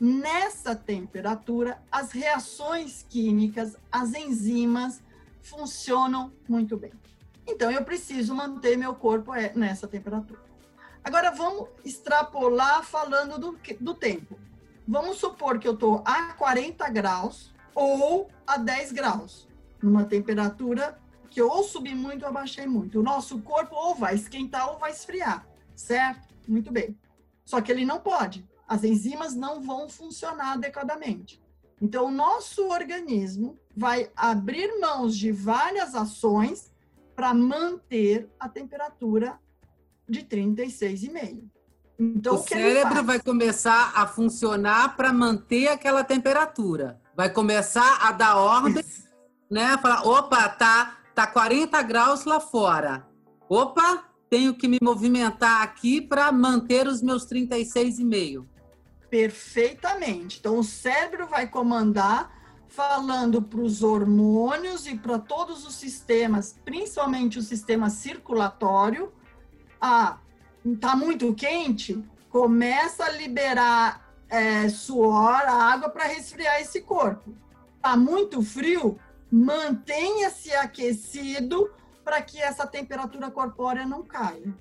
Nessa 0.00 0.74
temperatura, 0.74 1.80
as 1.92 2.10
reações 2.10 3.06
químicas, 3.08 3.76
as 3.92 4.14
enzimas 4.14 5.00
funcionam 5.40 6.32
muito 6.48 6.76
bem. 6.76 6.90
Então, 7.46 7.70
eu 7.70 7.84
preciso 7.84 8.34
manter 8.34 8.76
meu 8.76 8.96
corpo 8.96 9.32
é, 9.32 9.52
nessa 9.54 9.86
temperatura. 9.86 10.49
Agora, 11.02 11.30
vamos 11.30 11.68
extrapolar 11.84 12.84
falando 12.84 13.38
do, 13.38 13.58
do 13.80 13.94
tempo. 13.94 14.38
Vamos 14.86 15.18
supor 15.18 15.58
que 15.58 15.66
eu 15.66 15.74
estou 15.74 16.02
a 16.04 16.32
40 16.34 16.88
graus 16.90 17.54
ou 17.74 18.28
a 18.46 18.56
10 18.56 18.92
graus, 18.92 19.48
numa 19.82 20.04
temperatura 20.04 20.98
que 21.30 21.40
eu 21.40 21.48
ou 21.48 21.62
subi 21.62 21.94
muito 21.94 22.22
ou 22.22 22.28
abaixei 22.28 22.66
muito. 22.66 22.98
O 22.98 23.02
nosso 23.02 23.40
corpo 23.40 23.74
ou 23.74 23.94
vai 23.94 24.14
esquentar 24.14 24.68
ou 24.70 24.78
vai 24.78 24.90
esfriar, 24.90 25.46
certo? 25.76 26.28
Muito 26.46 26.72
bem. 26.72 26.98
Só 27.44 27.60
que 27.60 27.70
ele 27.70 27.84
não 27.84 28.00
pode. 28.00 28.46
As 28.66 28.84
enzimas 28.84 29.34
não 29.34 29.60
vão 29.60 29.88
funcionar 29.88 30.52
adequadamente. 30.52 31.40
Então, 31.80 32.06
o 32.06 32.10
nosso 32.10 32.68
organismo 32.68 33.58
vai 33.74 34.10
abrir 34.14 34.78
mãos 34.78 35.16
de 35.16 35.32
várias 35.32 35.94
ações 35.94 36.74
para 37.14 37.32
manter 37.32 38.28
a 38.38 38.48
temperatura 38.48 39.38
de 40.10 40.22
36,5. 40.22 41.44
Então, 41.98 42.34
o, 42.34 42.40
o 42.40 42.42
cérebro 42.42 43.04
vai 43.04 43.20
começar 43.20 43.92
a 43.94 44.06
funcionar 44.06 44.96
para 44.96 45.12
manter 45.12 45.68
aquela 45.68 46.02
temperatura. 46.02 47.00
Vai 47.14 47.30
começar 47.30 47.98
a 48.00 48.12
dar 48.12 48.36
ordem, 48.36 48.82
né? 49.50 49.76
Falar, 49.78 50.06
opa, 50.06 50.48
tá, 50.48 50.98
tá 51.14 51.26
40 51.26 51.82
graus 51.82 52.24
lá 52.24 52.40
fora. 52.40 53.06
Opa, 53.48 54.04
tenho 54.30 54.54
que 54.54 54.66
me 54.66 54.78
movimentar 54.80 55.62
aqui 55.62 56.00
para 56.00 56.32
manter 56.32 56.86
os 56.86 57.02
meus 57.02 57.26
36,5. 57.26 58.46
Perfeitamente. 59.10 60.38
Então, 60.38 60.58
o 60.58 60.64
cérebro 60.64 61.26
vai 61.26 61.48
comandar 61.48 62.32
falando 62.68 63.42
para 63.42 63.60
os 63.60 63.82
hormônios 63.82 64.86
e 64.86 64.96
para 64.96 65.18
todos 65.18 65.66
os 65.66 65.74
sistemas, 65.74 66.56
principalmente 66.64 67.38
o 67.38 67.42
sistema 67.42 67.90
circulatório, 67.90 69.12
a 69.80 70.18
tá 70.80 70.94
muito 70.94 71.34
quente, 71.34 72.04
começa 72.28 73.04
a 73.04 73.10
liberar 73.10 74.14
é, 74.28 74.68
suor, 74.68 75.42
água 75.48 75.88
para 75.88 76.04
resfriar 76.04 76.60
esse 76.60 76.82
corpo. 76.82 77.34
Tá 77.80 77.96
muito 77.96 78.42
frio, 78.42 78.98
mantenha-se 79.30 80.52
aquecido 80.52 81.70
para 82.04 82.20
que 82.20 82.40
essa 82.40 82.66
temperatura 82.66 83.30
corpórea 83.30 83.86
não 83.86 84.02
caia. 84.02 84.54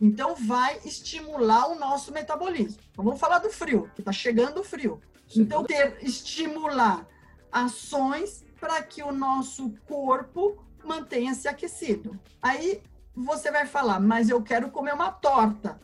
Então, 0.00 0.34
vai 0.34 0.80
estimular 0.84 1.68
o 1.68 1.78
nosso 1.78 2.12
metabolismo. 2.12 2.80
Então, 2.90 3.04
vamos 3.04 3.20
falar 3.20 3.38
do 3.38 3.48
frio, 3.48 3.90
que 3.94 4.00
está 4.00 4.12
chegando 4.12 4.60
o 4.60 4.64
frio. 4.64 5.00
Então, 5.34 5.64
ter, 5.64 5.98
estimular 6.02 7.06
ações 7.50 8.44
para 8.60 8.82
que 8.82 9.02
o 9.02 9.12
nosso 9.12 9.70
corpo 9.86 10.58
mantenha-se 10.84 11.46
aquecido. 11.48 12.18
Aí, 12.42 12.82
você 13.14 13.50
vai 13.50 13.66
falar, 13.66 14.00
mas 14.00 14.28
eu 14.28 14.42
quero 14.42 14.70
comer 14.70 14.94
uma 14.94 15.10
torta. 15.10 15.78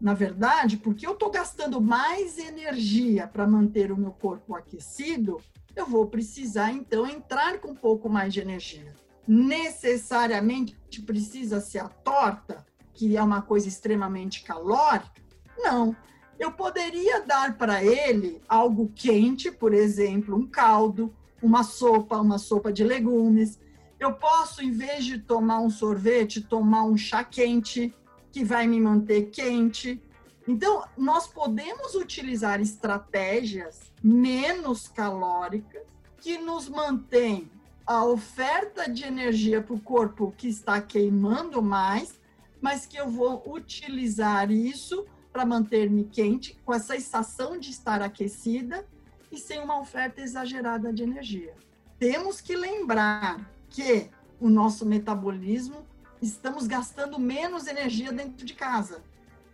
Na 0.00 0.14
verdade, 0.14 0.78
porque 0.78 1.06
eu 1.06 1.12
estou 1.12 1.30
gastando 1.30 1.80
mais 1.80 2.38
energia 2.38 3.26
para 3.26 3.46
manter 3.46 3.92
o 3.92 3.96
meu 3.96 4.12
corpo 4.12 4.54
aquecido, 4.54 5.38
eu 5.76 5.86
vou 5.86 6.06
precisar 6.06 6.72
então 6.72 7.06
entrar 7.06 7.58
com 7.58 7.72
um 7.72 7.74
pouco 7.74 8.08
mais 8.08 8.32
de 8.32 8.40
energia. 8.40 8.94
Necessariamente 9.28 10.74
precisa 11.06 11.60
ser 11.60 11.80
a 11.80 11.88
torta, 11.88 12.64
que 12.94 13.16
é 13.16 13.22
uma 13.22 13.42
coisa 13.42 13.68
extremamente 13.68 14.42
calórica? 14.42 15.20
Não. 15.58 15.94
Eu 16.38 16.50
poderia 16.50 17.20
dar 17.20 17.58
para 17.58 17.84
ele 17.84 18.40
algo 18.48 18.90
quente, 18.94 19.50
por 19.50 19.74
exemplo, 19.74 20.34
um 20.34 20.46
caldo, 20.46 21.14
uma 21.42 21.62
sopa, 21.62 22.18
uma 22.18 22.38
sopa 22.38 22.72
de 22.72 22.82
legumes 22.82 23.58
eu 24.00 24.14
posso, 24.14 24.62
em 24.62 24.72
vez 24.72 25.04
de 25.04 25.18
tomar 25.18 25.60
um 25.60 25.68
sorvete, 25.68 26.40
tomar 26.40 26.84
um 26.84 26.96
chá 26.96 27.22
quente, 27.22 27.94
que 28.32 28.42
vai 28.42 28.66
me 28.66 28.80
manter 28.80 29.30
quente. 29.30 30.02
Então, 30.48 30.82
nós 30.96 31.26
podemos 31.26 31.94
utilizar 31.94 32.62
estratégias 32.62 33.92
menos 34.02 34.88
calóricas 34.88 35.82
que 36.16 36.38
nos 36.38 36.66
mantêm 36.66 37.50
a 37.86 38.04
oferta 38.04 38.90
de 38.90 39.04
energia 39.04 39.60
para 39.60 39.74
o 39.74 39.80
corpo 39.80 40.32
que 40.36 40.48
está 40.48 40.80
queimando 40.80 41.62
mais, 41.62 42.18
mas 42.58 42.86
que 42.86 42.96
eu 42.96 43.08
vou 43.08 43.42
utilizar 43.54 44.50
isso 44.50 45.04
para 45.30 45.44
manter-me 45.44 46.04
quente, 46.04 46.58
com 46.64 46.72
essa 46.72 46.94
sensação 46.94 47.58
de 47.58 47.70
estar 47.70 48.00
aquecida 48.00 48.86
e 49.30 49.36
sem 49.36 49.60
uma 49.60 49.78
oferta 49.78 50.22
exagerada 50.22 50.92
de 50.92 51.02
energia. 51.02 51.54
Temos 51.98 52.40
que 52.40 52.56
lembrar 52.56 53.59
que 53.70 54.10
o 54.40 54.50
nosso 54.50 54.84
metabolismo 54.84 55.86
estamos 56.20 56.66
gastando 56.66 57.18
menos 57.18 57.66
energia 57.66 58.12
dentro 58.12 58.44
de 58.44 58.52
casa, 58.52 59.02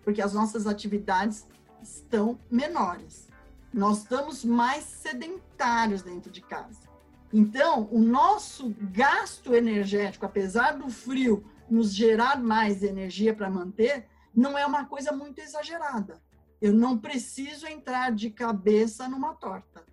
porque 0.03 0.23
as 0.23 0.33
nossas 0.33 0.67
atividades 0.67 1.47
estão 1.83 2.39
menores. 2.51 3.29
Nós 3.73 3.99
estamos 3.99 4.45
mais 4.45 4.85
sedentários 4.85 6.03
dentro 6.03 6.31
de 6.31 6.41
casa. 6.41 6.87
Então, 7.33 7.89
o 7.93 7.99
nosso 7.99 8.75
gasto 8.93 9.55
energético, 9.55 10.25
apesar 10.25 10.79
do 10.79 10.89
frio 10.89 11.45
nos 11.69 11.93
gerar 11.93 12.41
mais 12.41 12.83
energia 12.83 13.35
para 13.35 13.51
manter, 13.51 14.07
não 14.35 14.57
é 14.57 14.65
uma 14.65 14.87
coisa 14.87 15.13
muito 15.13 15.41
exagerada. 15.41 16.23
Eu 16.61 16.73
não 16.73 16.97
preciso 16.97 17.67
entrar 17.67 18.13
de 18.13 18.31
cabeça 18.31 19.09
numa 19.09 19.35
torta. 19.35 19.85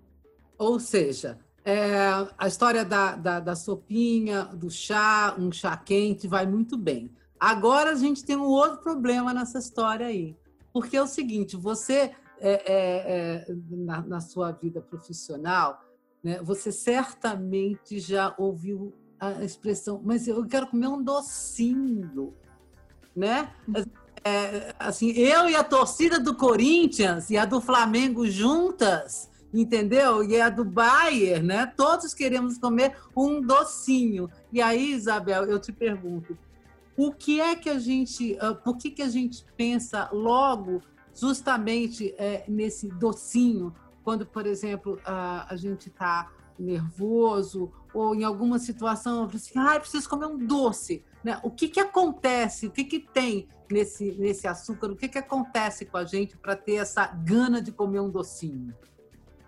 Ou 0.58 0.80
seja, 0.80 1.40
é, 1.66 2.10
a 2.38 2.48
história 2.48 2.84
da, 2.84 3.16
da, 3.16 3.40
da, 3.40 3.56
sopinha, 3.56 4.46
do 4.46 4.70
chá, 4.70 5.36
um 5.38 5.52
chá 5.52 5.76
quente, 5.78 6.28
vai 6.28 6.46
muito 6.46 6.78
bem. 6.78 7.10
Agora 7.40 7.92
a 7.92 7.96
gente 7.96 8.24
tem 8.24 8.36
um 8.36 8.48
outro 8.48 8.78
problema 8.80 9.34
nessa 9.34 9.60
história 9.60 10.08
aí. 10.08 10.36
Porque 10.74 10.98
é 10.98 11.02
o 11.02 11.08
seguinte, 11.08 11.56
você, 11.56 12.12
é, 12.40 12.52
é, 12.52 13.46
é 13.46 13.46
na, 13.70 14.02
na, 14.02 14.20
sua 14.20 14.52
vida 14.52 14.82
profissional, 14.82 15.82
né, 16.24 16.42
você 16.42 16.72
certamente 16.72 18.00
já 18.00 18.34
ouviu 18.38 18.94
a 19.20 19.44
expressão, 19.44 20.02
mas 20.04 20.28
eu 20.28 20.46
quero 20.46 20.68
comer 20.68 20.88
um 20.88 21.02
docinho, 21.02 22.34
né? 23.16 23.54
É, 24.26 24.74
assim, 24.80 25.12
eu 25.12 25.50
e 25.50 25.56
a 25.56 25.64
torcida 25.64 26.20
do 26.20 26.36
Corinthians 26.36 27.30
e 27.30 27.38
a 27.38 27.46
do 27.46 27.62
Flamengo 27.62 28.26
juntas, 28.26 29.30
entendeu? 29.54 30.24
E 30.24 30.36
é 30.36 30.42
a 30.42 30.50
do 30.50 30.66
Bayer, 30.66 31.44
né? 31.44 31.66
Todos 31.66 32.14
queremos 32.14 32.58
comer 32.58 32.96
um 33.16 33.42
docinho. 33.42 34.30
E 34.52 34.62
aí, 34.62 34.94
Isabel, 34.94 35.46
eu 35.46 35.60
te 35.60 35.72
pergunto, 35.72 36.38
o 36.98 37.12
que 37.12 37.40
é 37.40 37.56
que 37.56 37.70
a 37.70 37.78
gente, 37.78 38.34
uh, 38.34 38.56
por 38.56 38.78
que, 38.78 38.90
que 38.90 39.02
a 39.02 39.10
gente 39.10 39.46
pensa 39.56 40.10
logo 40.12 40.82
justamente 41.14 42.14
é, 42.18 42.44
nesse 42.48 42.88
docinho, 42.88 43.74
quando, 44.04 44.26
por 44.26 44.46
exemplo, 44.46 44.96
uh, 44.96 45.46
a 45.48 45.56
gente 45.56 45.90
está 45.90 46.32
nervoso 46.58 47.72
ou 47.94 48.16
em 48.16 48.24
alguma 48.24 48.60
situação, 48.60 49.30
assim, 49.34 49.58
ah, 49.58 49.80
preciso 49.80 50.10
comer 50.10 50.28
um 50.28 50.38
doce. 50.38 51.04
Né? 51.24 51.40
O 51.44 51.52
que, 51.52 51.68
que 51.68 51.80
acontece? 51.80 52.68
O 52.68 52.72
que, 52.72 52.84
que 52.84 53.00
tem 53.00 53.48
nesse, 53.72 54.12
nesse 54.14 54.48
açúcar? 54.48 54.92
O 54.92 54.96
que, 54.96 55.08
que 55.08 55.18
acontece 55.18 55.86
com 55.86 55.98
a 55.98 56.06
gente 56.06 56.38
para 56.38 56.56
ter 56.56 56.76
essa 56.76 57.08
gana 57.08 57.62
de 57.62 57.72
comer 57.72 58.00
um 58.00 58.10
docinho? 58.10 58.74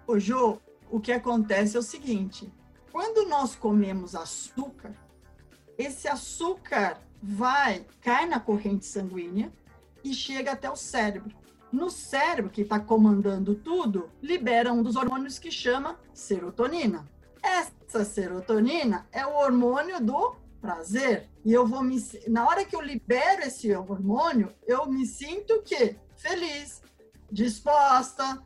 Ô, 0.07 0.19
Jô, 0.19 0.59
o 0.91 0.99
que 0.99 1.11
acontece 1.11 1.75
é 1.75 1.79
o 1.79 1.83
seguinte: 1.83 2.51
quando 2.91 3.27
nós 3.27 3.55
comemos 3.55 4.15
açúcar, 4.15 4.93
esse 5.77 6.07
açúcar 6.07 7.01
vai, 7.21 7.85
cai 8.01 8.27
na 8.27 8.39
corrente 8.39 8.85
sanguínea 8.85 9.51
e 10.03 10.13
chega 10.13 10.51
até 10.51 10.69
o 10.69 10.75
cérebro. 10.75 11.35
No 11.71 11.89
cérebro, 11.89 12.51
que 12.51 12.61
está 12.61 12.79
comandando 12.79 13.55
tudo, 13.55 14.09
libera 14.21 14.71
um 14.71 14.83
dos 14.83 14.95
hormônios 14.95 15.39
que 15.39 15.51
chama 15.51 15.99
serotonina. 16.13 17.09
Essa 17.41 18.05
serotonina 18.05 19.07
é 19.11 19.25
o 19.25 19.35
hormônio 19.35 19.99
do 19.99 20.35
prazer. 20.61 21.27
E 21.43 21.51
eu 21.51 21.65
vou 21.65 21.83
me. 21.83 21.97
Na 22.27 22.47
hora 22.47 22.63
que 22.63 22.75
eu 22.75 22.81
libero 22.81 23.41
esse 23.41 23.75
hormônio, 23.75 24.53
eu 24.67 24.85
me 24.85 25.05
sinto 25.05 25.63
que 25.63 25.97
feliz, 26.15 26.81
disposta, 27.31 28.41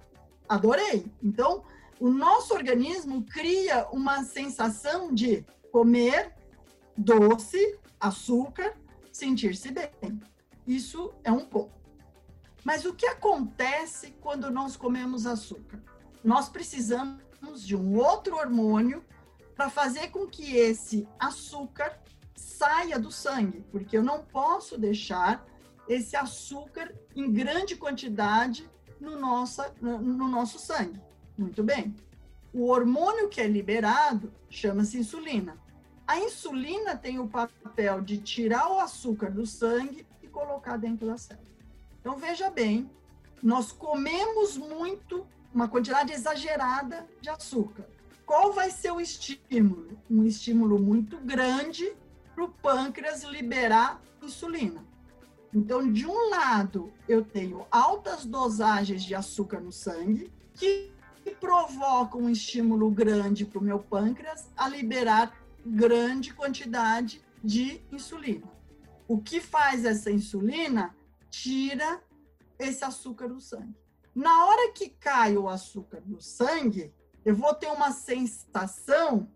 adorei. 0.49 1.05
Então, 1.23 1.63
o 1.99 2.09
nosso 2.09 2.53
organismo 2.53 3.23
cria 3.23 3.87
uma 3.91 4.23
sensação 4.23 5.13
de 5.13 5.45
comer 5.71 6.33
doce, 6.97 7.79
açúcar, 7.99 8.75
sentir-se 9.11 9.71
bem. 9.71 10.19
Isso 10.65 11.13
é 11.23 11.31
um 11.31 11.45
ponto. 11.45 11.79
Mas 12.63 12.85
o 12.85 12.93
que 12.93 13.05
acontece 13.05 14.11
quando 14.19 14.51
nós 14.51 14.75
comemos 14.75 15.25
açúcar? 15.25 15.81
Nós 16.23 16.49
precisamos 16.49 17.65
de 17.65 17.75
um 17.75 17.97
outro 17.97 18.35
hormônio 18.35 19.03
para 19.55 19.69
fazer 19.69 20.09
com 20.09 20.27
que 20.27 20.55
esse 20.55 21.07
açúcar 21.17 21.99
saia 22.35 22.99
do 22.99 23.11
sangue, 23.11 23.65
porque 23.71 23.97
eu 23.97 24.03
não 24.03 24.23
posso 24.23 24.77
deixar 24.77 25.45
esse 25.87 26.15
açúcar 26.15 26.93
em 27.15 27.31
grande 27.31 27.75
quantidade 27.75 28.69
no, 28.99 29.19
nossa, 29.19 29.73
no 29.81 30.27
nosso 30.27 30.59
sangue. 30.59 30.99
Muito 31.37 31.63
bem. 31.63 31.95
O 32.53 32.67
hormônio 32.67 33.29
que 33.29 33.39
é 33.39 33.47
liberado 33.47 34.31
chama-se 34.49 34.97
insulina. 34.97 35.57
A 36.07 36.19
insulina 36.19 36.97
tem 36.97 37.19
o 37.19 37.27
papel 37.27 38.01
de 38.01 38.17
tirar 38.17 38.71
o 38.71 38.79
açúcar 38.79 39.29
do 39.29 39.45
sangue 39.45 40.05
e 40.23 40.27
colocar 40.27 40.77
dentro 40.77 41.05
da 41.05 41.17
célula. 41.17 41.47
Então, 42.01 42.17
veja 42.17 42.49
bem, 42.49 42.89
nós 43.43 43.71
comemos 43.71 44.57
muito, 44.57 45.25
uma 45.53 45.67
quantidade 45.67 46.11
exagerada 46.11 47.07
de 47.21 47.29
açúcar. 47.29 47.85
Qual 48.25 48.51
vai 48.51 48.71
ser 48.71 48.91
o 48.91 48.99
estímulo? 48.99 49.97
Um 50.09 50.23
estímulo 50.23 50.79
muito 50.79 51.17
grande 51.17 51.93
para 52.33 52.43
o 52.43 52.49
pâncreas 52.49 53.23
liberar 53.23 54.01
insulina. 54.21 54.83
Então, 55.53 55.91
de 55.91 56.05
um 56.05 56.29
lado, 56.29 56.91
eu 57.07 57.23
tenho 57.23 57.65
altas 57.71 58.25
dosagens 58.25 59.03
de 59.03 59.15
açúcar 59.15 59.59
no 59.59 59.71
sangue, 59.71 60.31
que 60.53 60.91
provocam 61.39 62.21
um 62.21 62.29
estímulo 62.29 62.89
grande 62.91 63.45
para 63.45 63.59
o 63.59 63.63
meu 63.63 63.79
pâncreas 63.79 64.49
a 64.57 64.67
liberar 64.67 65.35
grande 65.65 66.33
quantidade 66.33 67.21
de 67.43 67.81
insulina. 67.91 68.47
O 69.07 69.19
que 69.19 69.39
faz 69.39 69.85
essa 69.85 70.11
insulina? 70.11 70.95
Tira 71.29 72.01
esse 72.57 72.83
açúcar 72.83 73.27
do 73.27 73.39
sangue. 73.39 73.75
Na 74.13 74.45
hora 74.45 74.71
que 74.71 74.89
cai 74.89 75.37
o 75.37 75.47
açúcar 75.47 76.01
do 76.01 76.21
sangue, 76.21 76.93
eu 77.23 77.35
vou 77.35 77.53
ter 77.53 77.67
uma 77.67 77.91
sensação, 77.91 79.31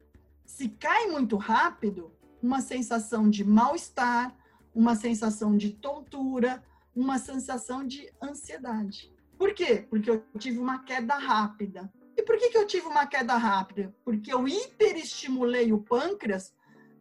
se 0.46 0.70
cai 0.70 1.08
muito 1.08 1.38
rápido, 1.38 2.12
uma 2.42 2.60
sensação 2.60 3.30
de 3.30 3.44
mal-estar, 3.44 4.36
uma 4.74 4.96
sensação 4.96 5.56
de 5.56 5.72
tontura, 5.72 6.64
uma 6.96 7.18
sensação 7.18 7.86
de 7.86 8.12
ansiedade. 8.22 9.14
Por 9.38 9.54
quê? 9.54 9.86
Porque 9.90 10.10
eu 10.10 10.24
tive 10.38 10.60
uma 10.60 10.84
queda 10.84 11.16
rápida. 11.16 11.92
E 12.16 12.22
por 12.22 12.38
que, 12.38 12.50
que 12.50 12.58
eu 12.58 12.68
tive 12.68 12.88
uma 12.88 13.08
queda 13.08 13.36
rápida? 13.36 13.94
Porque 14.06 14.34
eu 14.34 14.48
hiperestimulei 14.48 15.74
o 15.74 15.80
pâncreas, 15.80 16.54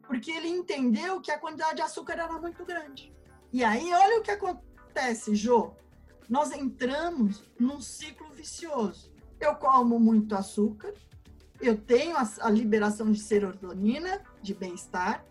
porque 0.06 0.30
ele 0.30 0.48
entendeu 0.48 1.20
que 1.20 1.30
a 1.30 1.38
quantidade 1.38 1.76
de 1.76 1.82
açúcar 1.82 2.14
era 2.14 2.40
muito 2.40 2.64
grande. 2.64 3.12
E 3.52 3.62
aí, 3.62 3.92
olha 3.92 4.18
o 4.18 4.22
que 4.22 4.30
acontece, 4.30 5.35
Jô. 5.35 5.72
Nós 6.28 6.52
entramos 6.52 7.50
num 7.58 7.80
ciclo 7.80 8.30
vicioso. 8.30 9.12
Eu 9.38 9.54
como 9.56 10.00
muito 10.00 10.35
açúcar, 10.35 10.94
eu 11.61 11.76
tenho 11.76 12.16
a, 12.16 12.28
a 12.40 12.50
liberação 12.50 13.12
de 13.12 13.20
serotonina, 13.20 14.22
de 14.40 14.54
bem-estar, 14.54 15.24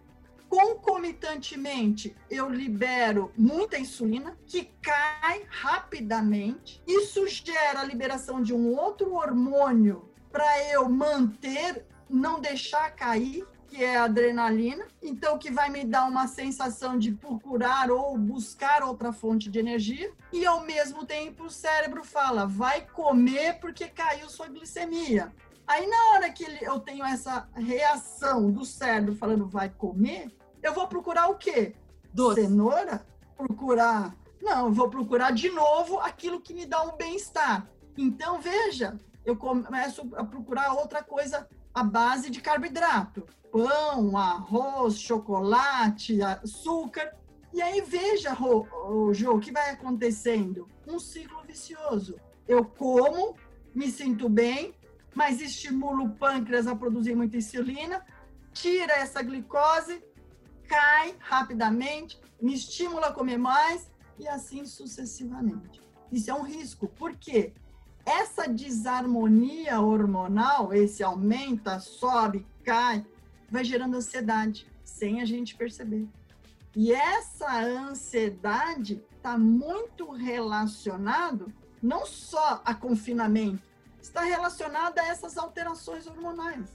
concomitantemente 0.52 2.14
eu 2.30 2.50
libero 2.50 3.32
muita 3.38 3.80
insulina 3.80 4.38
que 4.46 4.66
cai 4.82 5.46
rapidamente. 5.48 6.84
Isso 6.86 7.26
gera 7.26 7.80
a 7.80 7.86
liberação 7.86 8.42
de 8.42 8.54
um 8.54 8.78
outro 8.78 9.14
hormônio 9.14 10.12
para 10.30 10.70
eu 10.70 10.90
manter, 10.90 11.86
não 12.10 12.42
deixar 12.42 12.92
cair, 12.92 13.48
que 13.66 13.82
é 13.82 13.96
a 13.96 14.04
adrenalina. 14.04 14.86
Então 15.02 15.38
que 15.38 15.50
vai 15.50 15.70
me 15.70 15.86
dar 15.86 16.04
uma 16.04 16.28
sensação 16.28 17.00
de 17.00 17.14
procurar 17.14 17.90
ou 17.90 18.18
buscar 18.18 18.84
outra 18.84 19.14
fonte 19.14 19.50
de 19.50 19.58
energia 19.58 20.12
e 20.34 20.46
ao 20.46 20.66
mesmo 20.66 21.06
tempo 21.06 21.46
o 21.46 21.50
cérebro 21.50 22.04
fala: 22.04 22.46
"Vai 22.46 22.86
comer 22.88 23.58
porque 23.62 23.88
caiu 23.88 24.30
sua 24.30 24.50
glicemia". 24.50 25.34
Aí, 25.66 25.88
na 25.88 26.04
hora 26.10 26.30
que 26.30 26.44
eu 26.62 26.82
tenho 26.82 27.06
essa 27.06 27.48
reação 27.54 28.52
do 28.52 28.66
cérebro 28.66 29.16
falando 29.16 29.48
vai 29.48 29.70
comer, 29.70 30.30
eu 30.62 30.74
vou 30.74 30.88
procurar 30.88 31.30
o 31.30 31.36
quê? 31.36 31.76
Doce. 32.14 32.42
Cenoura? 32.42 33.06
Procurar. 33.38 34.16
Não, 34.42 34.68
eu 34.68 34.72
vou 34.72 34.90
procurar 34.90 35.32
de 35.32 35.50
novo 35.50 36.00
aquilo 36.00 36.42
que 36.42 36.54
me 36.54 36.66
dá 36.66 36.82
um 36.84 36.96
bem-estar. 36.96 37.68
Então, 37.98 38.40
veja, 38.40 38.98
eu 39.26 39.36
começo 39.36 40.10
a 40.16 40.24
procurar 40.24 40.74
outra 40.74 41.04
coisa 41.04 41.48
à 41.74 41.84
base 41.84 42.30
de 42.30 42.42
carboidrato: 42.42 43.26
pão, 43.52 44.18
arroz, 44.18 44.98
chocolate, 44.98 46.22
açúcar. 46.22 47.16
E 47.54 47.62
aí, 47.62 47.82
veja, 47.82 48.36
Jô, 49.12 49.36
o 49.36 49.40
que 49.40 49.52
vai 49.52 49.72
acontecendo? 49.72 50.68
Um 50.88 50.98
ciclo 51.00 51.44
vicioso. 51.46 52.16
Eu 52.48 52.66
como, 52.66 53.36
me 53.76 53.92
sinto 53.92 54.30
bem, 54.30 54.74
mas 55.14 55.42
estimulo 55.42 56.06
o 56.06 56.10
pâncreas 56.12 56.66
a 56.66 56.76
produzir 56.76 57.16
muita 57.16 57.38
insulina, 57.38 58.06
tira 58.54 58.94
essa 58.94 59.22
glicose, 59.22 60.04
cai 60.72 61.14
rapidamente, 61.20 62.18
me 62.42 62.54
estimula 62.54 63.08
a 63.08 63.12
comer 63.12 63.38
mais 63.38 63.92
e 64.18 64.26
assim 64.26 64.66
sucessivamente. 64.66 65.82
Isso 66.10 66.32
é 66.32 66.34
um 66.34 66.44
risco, 66.44 66.88
porque 66.88 67.52
essa 68.06 68.48
desarmonia 68.48 69.82
hormonal, 69.82 70.74
esse 70.74 71.04
aumenta, 71.04 71.78
sobe, 71.80 72.48
cai, 72.64 73.06
vai 73.50 73.66
gerando 73.66 73.98
ansiedade, 73.98 74.66
sem 74.82 75.22
a 75.22 75.26
gente 75.26 75.56
perceber. 75.56 76.08
E 76.74 76.94
essa 76.94 77.62
ansiedade 77.62 79.04
está 79.18 79.38
muito 79.38 80.10
relacionado 80.12 81.54
não 81.84 82.06
só 82.06 82.62
a 82.64 82.74
confinamento, 82.74 83.62
está 84.02 84.22
relacionada 84.22 85.02
a 85.02 85.08
essas 85.08 85.38
alterações 85.38 86.08
hormonais. 86.08 86.70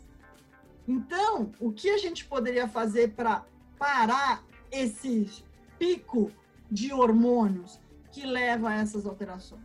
Então, 0.86 1.50
o 1.58 1.72
que 1.72 1.88
a 1.88 1.98
gente 1.98 2.26
poderia 2.26 2.68
fazer 2.68 3.14
para 3.14 3.44
parar 3.78 4.44
esse 4.70 5.44
pico 5.78 6.30
de 6.70 6.92
hormônios 6.92 7.80
que 8.12 8.24
leva 8.24 8.70
a 8.70 8.74
essas 8.74 9.06
alterações. 9.06 9.62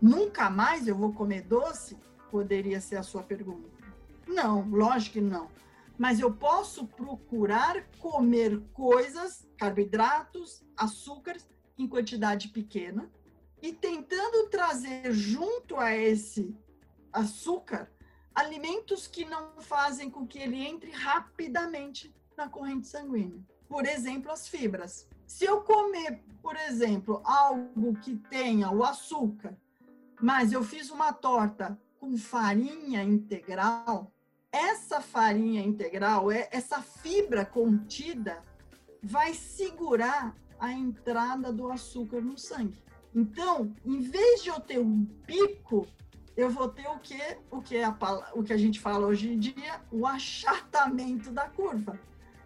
Nunca 0.00 0.48
mais 0.48 0.86
eu 0.86 0.94
vou 0.94 1.12
comer 1.12 1.42
doce? 1.42 1.98
Poderia 2.30 2.80
ser 2.80 2.96
a 2.96 3.02
sua 3.02 3.22
pergunta. 3.22 3.68
Não, 4.26 4.68
lógico 4.68 5.14
que 5.14 5.20
não. 5.20 5.48
Mas 5.96 6.20
eu 6.20 6.32
posso 6.32 6.86
procurar 6.86 7.88
comer 7.98 8.60
coisas, 8.72 9.48
carboidratos, 9.56 10.62
açúcares, 10.76 11.48
em 11.76 11.88
quantidade 11.88 12.48
pequena, 12.48 13.10
e 13.60 13.72
tentando 13.72 14.48
trazer 14.48 15.12
junto 15.12 15.76
a 15.76 15.96
esse 15.96 16.56
açúcar 17.12 17.90
alimentos 18.32 19.08
que 19.08 19.24
não 19.24 19.60
fazem 19.60 20.08
com 20.08 20.24
que 20.24 20.38
ele 20.38 20.64
entre 20.64 20.92
rapidamente 20.92 22.14
na 22.38 22.48
corrente 22.48 22.86
sanguínea. 22.86 23.44
Por 23.68 23.84
exemplo, 23.84 24.30
as 24.30 24.48
fibras. 24.48 25.06
Se 25.26 25.44
eu 25.44 25.60
comer, 25.60 26.22
por 26.40 26.56
exemplo, 26.56 27.20
algo 27.24 27.94
que 27.96 28.16
tenha 28.16 28.70
o 28.70 28.84
açúcar, 28.84 29.58
mas 30.22 30.52
eu 30.52 30.62
fiz 30.62 30.88
uma 30.88 31.12
torta 31.12 31.78
com 31.98 32.16
farinha 32.16 33.02
integral, 33.02 34.12
essa 34.52 35.00
farinha 35.00 35.62
integral, 35.62 36.30
é, 36.30 36.48
essa 36.52 36.80
fibra 36.80 37.44
contida, 37.44 38.42
vai 39.02 39.34
segurar 39.34 40.34
a 40.58 40.72
entrada 40.72 41.52
do 41.52 41.70
açúcar 41.70 42.20
no 42.20 42.38
sangue. 42.38 42.82
Então, 43.14 43.74
em 43.84 44.00
vez 44.00 44.42
de 44.42 44.48
eu 44.48 44.60
ter 44.60 44.78
um 44.78 45.04
pico, 45.26 45.86
eu 46.36 46.48
vou 46.50 46.68
ter 46.68 46.86
o 46.88 46.98
que 47.00 47.18
o 47.50 47.60
que 47.60 47.76
é 47.76 47.84
a, 47.84 47.96
o 48.34 48.44
que 48.44 48.52
a 48.52 48.56
gente 48.56 48.78
fala 48.80 49.06
hoje 49.06 49.32
em 49.32 49.38
dia, 49.38 49.82
o 49.90 50.06
achatamento 50.06 51.30
da 51.32 51.48
curva. 51.48 51.98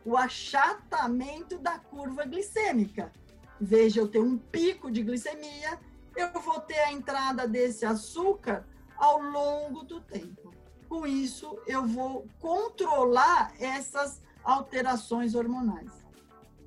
O 0.04 0.16
achatamento 0.16 1.58
da 1.58 1.78
curva 1.78 2.24
glicêmica. 2.24 3.12
Veja, 3.60 4.00
eu 4.00 4.08
tenho 4.08 4.24
um 4.24 4.38
pico 4.38 4.90
de 4.90 5.02
glicemia, 5.02 5.78
eu 6.16 6.32
vou 6.40 6.60
ter 6.60 6.78
a 6.80 6.92
entrada 6.92 7.46
desse 7.46 7.84
açúcar 7.84 8.66
ao 8.96 9.20
longo 9.20 9.84
do 9.84 10.00
tempo. 10.00 10.52
Com 10.88 11.06
isso, 11.06 11.58
eu 11.66 11.86
vou 11.86 12.26
controlar 12.38 13.52
essas 13.58 14.20
alterações 14.42 15.34
hormonais. 15.34 15.90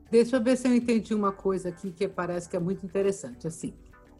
Deixa 0.09 0.37
eu 0.37 0.43
ver 0.43 0.57
se 0.57 0.67
eu 0.67 0.73
entendi 0.73 1.13
uma 1.13 1.31
coisa 1.31 1.69
aqui 1.69 1.91
que 1.91 2.07
parece 2.07 2.47
que 2.47 2.55
é 2.55 2.59
muito 2.59 2.85
interessante. 2.85 3.47
Assim, 3.47 3.73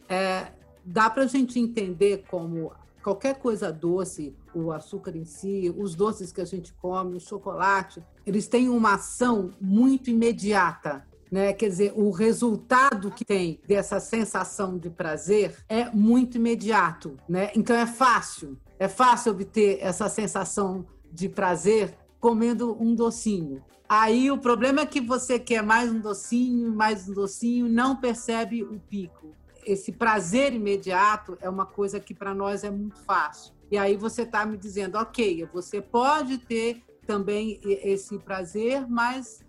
é, 0.08 0.52
dá 0.84 1.08
para 1.08 1.22
a 1.24 1.26
gente 1.26 1.58
entender 1.58 2.24
como 2.28 2.72
qualquer 3.06 3.36
coisa 3.36 3.72
doce, 3.72 4.34
o 4.52 4.72
açúcar 4.72 5.14
em 5.14 5.24
si, 5.24 5.72
os 5.78 5.94
doces 5.94 6.32
que 6.32 6.40
a 6.40 6.44
gente 6.44 6.72
come, 6.72 7.14
o 7.14 7.20
chocolate, 7.20 8.02
eles 8.26 8.48
têm 8.48 8.68
uma 8.68 8.94
ação 8.94 9.52
muito 9.60 10.10
imediata. 10.10 11.06
Né? 11.30 11.52
Quer 11.52 11.68
dizer, 11.68 11.92
o 11.94 12.10
resultado 12.10 13.12
que 13.12 13.24
tem 13.24 13.60
dessa 13.64 14.00
sensação 14.00 14.76
de 14.76 14.90
prazer 14.90 15.56
é 15.68 15.88
muito 15.88 16.36
imediato, 16.36 17.16
né? 17.28 17.52
Então 17.54 17.76
é 17.76 17.86
fácil, 17.86 18.58
é 18.76 18.88
fácil 18.88 19.30
obter 19.30 19.78
essa 19.80 20.08
sensação 20.08 20.84
de 21.12 21.28
prazer 21.28 21.96
comendo 22.18 22.76
um 22.82 22.92
docinho. 22.92 23.62
Aí 23.88 24.32
o 24.32 24.38
problema 24.38 24.80
é 24.80 24.86
que 24.86 25.00
você 25.00 25.38
quer 25.38 25.62
mais 25.62 25.92
um 25.92 26.00
docinho, 26.00 26.74
mais 26.74 27.08
um 27.08 27.14
docinho, 27.14 27.68
não 27.68 27.94
percebe 27.94 28.64
o 28.64 28.80
pico. 28.80 29.32
Esse 29.66 29.90
prazer 29.90 30.54
imediato 30.54 31.36
é 31.40 31.50
uma 31.50 31.66
coisa 31.66 31.98
que 31.98 32.14
para 32.14 32.32
nós 32.32 32.62
é 32.62 32.70
muito 32.70 33.00
fácil. 33.02 33.52
E 33.70 33.76
aí 33.76 33.96
você 33.96 34.22
está 34.22 34.46
me 34.46 34.56
dizendo, 34.56 34.96
ok, 34.96 35.46
você 35.52 35.82
pode 35.82 36.38
ter 36.38 36.84
também 37.04 37.60
esse 37.64 38.18
prazer, 38.18 38.88
mas 38.88 39.44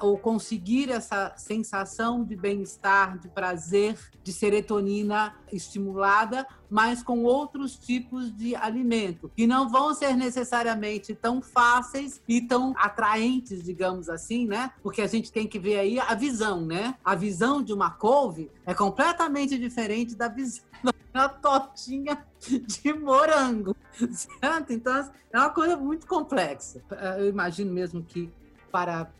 ou 0.00 0.18
conseguir 0.18 0.90
essa 0.90 1.32
sensação 1.36 2.24
de 2.24 2.36
bem-estar, 2.36 3.18
de 3.18 3.28
prazer, 3.28 3.98
de 4.22 4.32
serotonina 4.32 5.34
estimulada, 5.52 6.46
mas 6.68 7.02
com 7.02 7.22
outros 7.22 7.76
tipos 7.76 8.34
de 8.34 8.54
alimento, 8.56 9.30
que 9.36 9.46
não 9.46 9.68
vão 9.68 9.94
ser 9.94 10.16
necessariamente 10.16 11.14
tão 11.14 11.40
fáceis 11.40 12.20
e 12.26 12.40
tão 12.40 12.74
atraentes, 12.76 13.62
digamos 13.62 14.08
assim, 14.08 14.46
né? 14.46 14.72
Porque 14.82 15.00
a 15.02 15.06
gente 15.06 15.30
tem 15.30 15.46
que 15.46 15.58
ver 15.58 15.78
aí 15.78 16.00
a 16.00 16.14
visão, 16.14 16.64
né? 16.64 16.96
A 17.04 17.14
visão 17.14 17.62
de 17.62 17.72
uma 17.72 17.90
couve 17.90 18.50
é 18.64 18.74
completamente 18.74 19.58
diferente 19.58 20.14
da 20.14 20.28
visão 20.28 20.64
da 21.12 21.28
tortinha 21.28 22.24
de 22.40 22.92
morango, 22.92 23.74
certo? 24.10 24.72
Então, 24.72 25.10
é 25.32 25.38
uma 25.38 25.50
coisa 25.50 25.76
muito 25.76 26.06
complexa. 26.06 26.82
Eu 27.18 27.28
imagino 27.28 27.72
mesmo 27.72 28.02
que 28.02 28.30
para 28.70 29.10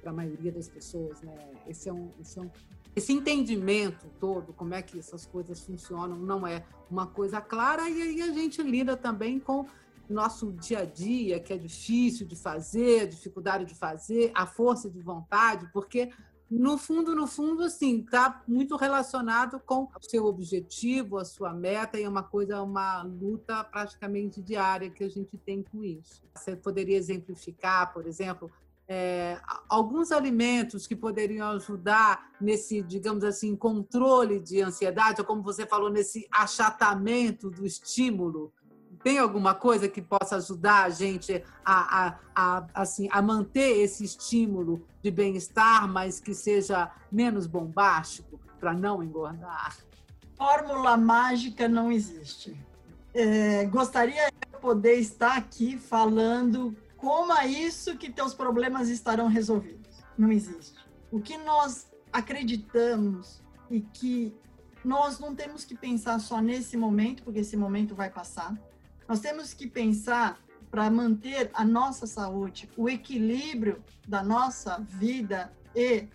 para 0.00 0.10
a 0.10 0.14
maioria 0.14 0.52
das 0.52 0.68
pessoas, 0.68 1.20
né? 1.22 1.34
Esse 1.66 1.88
é 1.88 1.92
um, 1.92 2.10
esse 2.20 2.38
é 2.38 2.42
um 2.42 2.50
esse 2.94 3.12
entendimento 3.12 4.06
todo, 4.18 4.54
como 4.54 4.72
é 4.72 4.80
que 4.80 4.98
essas 4.98 5.26
coisas 5.26 5.60
funcionam, 5.60 6.16
não 6.16 6.46
é 6.46 6.64
uma 6.90 7.06
coisa 7.06 7.42
clara, 7.42 7.90
e 7.90 8.00
aí 8.00 8.22
a 8.22 8.32
gente 8.32 8.62
lida 8.62 8.96
também 8.96 9.38
com 9.38 9.66
nosso 10.08 10.50
dia 10.52 10.78
a 10.78 10.84
dia, 10.86 11.38
que 11.38 11.52
é 11.52 11.58
difícil 11.58 12.26
de 12.26 12.34
fazer, 12.34 13.06
dificuldade 13.06 13.66
de 13.66 13.74
fazer, 13.74 14.32
a 14.34 14.46
força 14.46 14.88
de 14.88 14.98
vontade, 15.02 15.68
porque 15.74 16.10
no 16.50 16.78
fundo, 16.78 17.14
no 17.14 17.26
fundo, 17.26 17.64
assim, 17.64 18.00
está 18.00 18.42
muito 18.46 18.76
relacionado 18.76 19.60
com 19.60 19.82
o 19.82 19.90
seu 20.00 20.24
objetivo, 20.24 21.18
a 21.18 21.24
sua 21.24 21.52
meta, 21.52 21.98
e 21.98 22.04
é 22.04 22.08
uma 22.08 22.22
coisa, 22.22 22.62
uma 22.62 23.02
luta 23.02 23.64
praticamente 23.64 24.40
diária 24.40 24.88
que 24.88 25.02
a 25.02 25.08
gente 25.08 25.36
tem 25.36 25.62
com 25.62 25.82
isso. 25.82 26.22
Você 26.34 26.54
poderia 26.54 26.96
exemplificar, 26.96 27.92
por 27.92 28.06
exemplo, 28.06 28.50
é, 28.88 29.40
alguns 29.68 30.12
alimentos 30.12 30.86
que 30.86 30.94
poderiam 30.94 31.48
ajudar 31.50 32.30
nesse, 32.40 32.82
digamos 32.82 33.24
assim, 33.24 33.56
controle 33.56 34.38
de 34.38 34.62
ansiedade, 34.62 35.20
ou 35.20 35.26
como 35.26 35.42
você 35.42 35.66
falou, 35.66 35.90
nesse 35.90 36.28
achatamento 36.30 37.50
do 37.50 37.66
estímulo? 37.66 38.52
Tem 39.02 39.18
alguma 39.18 39.54
coisa 39.54 39.88
que 39.88 40.00
possa 40.00 40.36
ajudar 40.36 40.84
a 40.84 40.90
gente 40.90 41.42
a, 41.64 42.06
a, 42.06 42.18
a 42.34 42.66
assim, 42.74 43.08
a 43.10 43.20
manter 43.20 43.78
esse 43.78 44.04
estímulo 44.04 44.84
de 45.02 45.10
bem-estar, 45.10 45.88
mas 45.88 46.20
que 46.20 46.34
seja 46.34 46.90
menos 47.10 47.46
bombástico, 47.46 48.40
para 48.58 48.72
não 48.72 49.02
engordar? 49.02 49.76
Fórmula 50.36 50.96
mágica 50.96 51.68
não 51.68 51.90
existe. 51.90 52.56
É, 53.14 53.64
gostaria 53.64 54.28
de 54.28 54.60
poder 54.60 54.96
estar 54.96 55.36
aqui 55.36 55.78
falando 55.78 56.76
Coma 57.06 57.46
isso 57.46 57.96
que 57.96 58.10
teus 58.10 58.34
problemas 58.34 58.88
estarão 58.88 59.28
resolvidos. 59.28 60.02
Não 60.18 60.32
existe. 60.32 60.74
O 61.08 61.20
que 61.20 61.38
nós 61.38 61.86
acreditamos 62.12 63.40
e 63.70 63.80
que 63.80 64.34
nós 64.84 65.20
não 65.20 65.32
temos 65.32 65.64
que 65.64 65.76
pensar 65.76 66.18
só 66.18 66.40
nesse 66.40 66.76
momento, 66.76 67.22
porque 67.22 67.38
esse 67.38 67.56
momento 67.56 67.94
vai 67.94 68.10
passar. 68.10 68.58
Nós 69.06 69.20
temos 69.20 69.54
que 69.54 69.68
pensar 69.68 70.36
para 70.68 70.90
manter 70.90 71.48
a 71.54 71.64
nossa 71.64 72.08
saúde, 72.08 72.68
o 72.76 72.88
equilíbrio 72.88 73.84
da 74.08 74.20
nossa 74.20 74.80
vida 74.80 75.52
e 75.76 76.08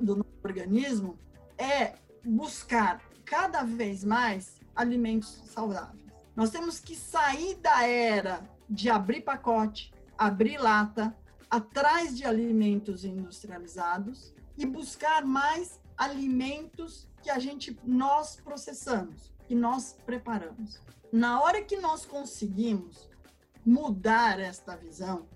do 0.00 0.18
nosso 0.18 0.38
organismo, 0.44 1.18
é 1.58 1.94
buscar 2.24 3.02
cada 3.24 3.64
vez 3.64 4.04
mais 4.04 4.60
alimentos 4.76 5.42
saudáveis. 5.46 6.00
Nós 6.36 6.50
temos 6.50 6.78
que 6.78 6.94
sair 6.94 7.56
da 7.56 7.84
era 7.84 8.40
de 8.70 8.88
abrir 8.88 9.22
pacote, 9.22 9.97
abrir 10.18 10.58
lata 10.58 11.16
atrás 11.48 12.16
de 12.16 12.24
alimentos 12.24 13.04
industrializados 13.04 14.34
e 14.56 14.66
buscar 14.66 15.24
mais 15.24 15.80
alimentos 15.96 17.06
que 17.22 17.30
a 17.30 17.38
gente 17.38 17.78
nós 17.84 18.36
processamos, 18.36 19.32
que 19.46 19.54
nós 19.54 19.96
preparamos. 20.04 20.80
Na 21.12 21.40
hora 21.40 21.62
que 21.62 21.76
nós 21.76 22.04
conseguimos 22.04 23.08
mudar 23.64 24.40
esta 24.40 24.76
visão 24.76 25.26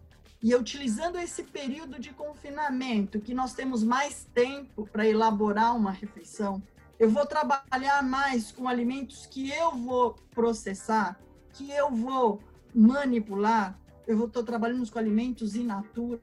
e 0.42 0.54
utilizando 0.54 1.18
esse 1.18 1.44
período 1.44 2.00
de 2.00 2.10
confinamento, 2.10 3.20
que 3.20 3.32
nós 3.32 3.54
temos 3.54 3.84
mais 3.84 4.24
tempo 4.34 4.86
para 4.86 5.06
elaborar 5.06 5.76
uma 5.76 5.92
refeição, 5.92 6.62
eu 6.98 7.08
vou 7.08 7.24
trabalhar 7.26 8.02
mais 8.02 8.52
com 8.52 8.68
alimentos 8.68 9.26
que 9.26 9.50
eu 9.50 9.72
vou 9.72 10.14
processar, 10.32 11.18
que 11.52 11.70
eu 11.70 11.90
vou 11.90 12.40
manipular, 12.74 13.78
eu 14.06 14.26
estou 14.26 14.42
trabalhando 14.42 14.90
com 14.90 14.98
alimentos 14.98 15.54
in 15.54 15.64
natura, 15.64 16.20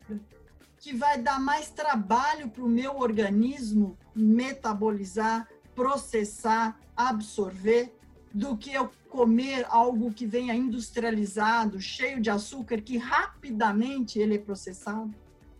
que 0.78 0.94
vai 0.94 1.22
dar 1.22 1.40
mais 1.40 1.70
trabalho 1.70 2.50
para 2.50 2.64
o 2.64 2.70
meu 2.70 2.98
organismo 2.98 3.98
metabolizar, 4.16 5.48
processar, 5.76 6.80
absorver, 6.96 7.94
do 8.34 8.56
que 8.56 8.72
eu 8.72 8.92
comer 9.10 9.66
algo 9.70 10.14
que 10.14 10.26
venha 10.26 10.54
industrializado, 10.54 11.82
cheio 11.82 12.22
de 12.22 12.30
açúcar, 12.30 12.80
que 12.82 12.98
rapidamente 12.98 14.20
ele 14.20 14.36
é 14.36 14.40
processado. 14.40 15.14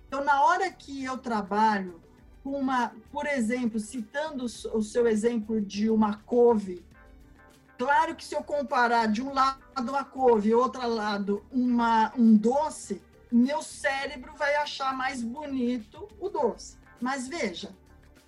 Então, 0.08 0.24
na 0.24 0.44
hora 0.44 0.72
que 0.72 1.04
eu 1.04 1.18
trabalho 1.18 2.00
com 2.44 2.52
uma, 2.52 2.94
por 3.12 3.26
exemplo, 3.26 3.80
citando 3.80 4.46
o 4.46 4.82
seu 4.84 5.08
exemplo 5.08 5.60
de 5.60 5.90
uma 5.90 6.18
couve, 6.18 6.84
Claro 7.80 8.14
que 8.14 8.26
se 8.26 8.36
eu 8.36 8.44
comparar 8.44 9.08
de 9.08 9.22
um 9.22 9.34
lado 9.34 9.96
a 9.96 10.04
couve 10.04 10.50
e 10.50 10.54
outro 10.54 10.86
lado 10.86 11.46
uma, 11.50 12.12
um 12.14 12.36
doce, 12.36 13.02
meu 13.32 13.64
cérebro 13.64 14.36
vai 14.36 14.54
achar 14.56 14.94
mais 14.94 15.24
bonito 15.24 16.06
o 16.20 16.28
doce. 16.28 16.78
Mas 17.00 17.30
veja, 17.30 17.74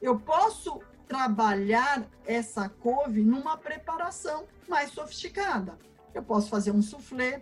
eu 0.02 0.18
posso 0.18 0.80
trabalhar 1.06 2.08
essa 2.26 2.70
couve 2.70 3.24
numa 3.24 3.58
preparação 3.58 4.48
mais 4.70 4.92
sofisticada. 4.92 5.78
Eu 6.14 6.24
posso 6.24 6.50
fazer 6.50 6.72
um 6.72 6.82
soufflé, 6.82 7.42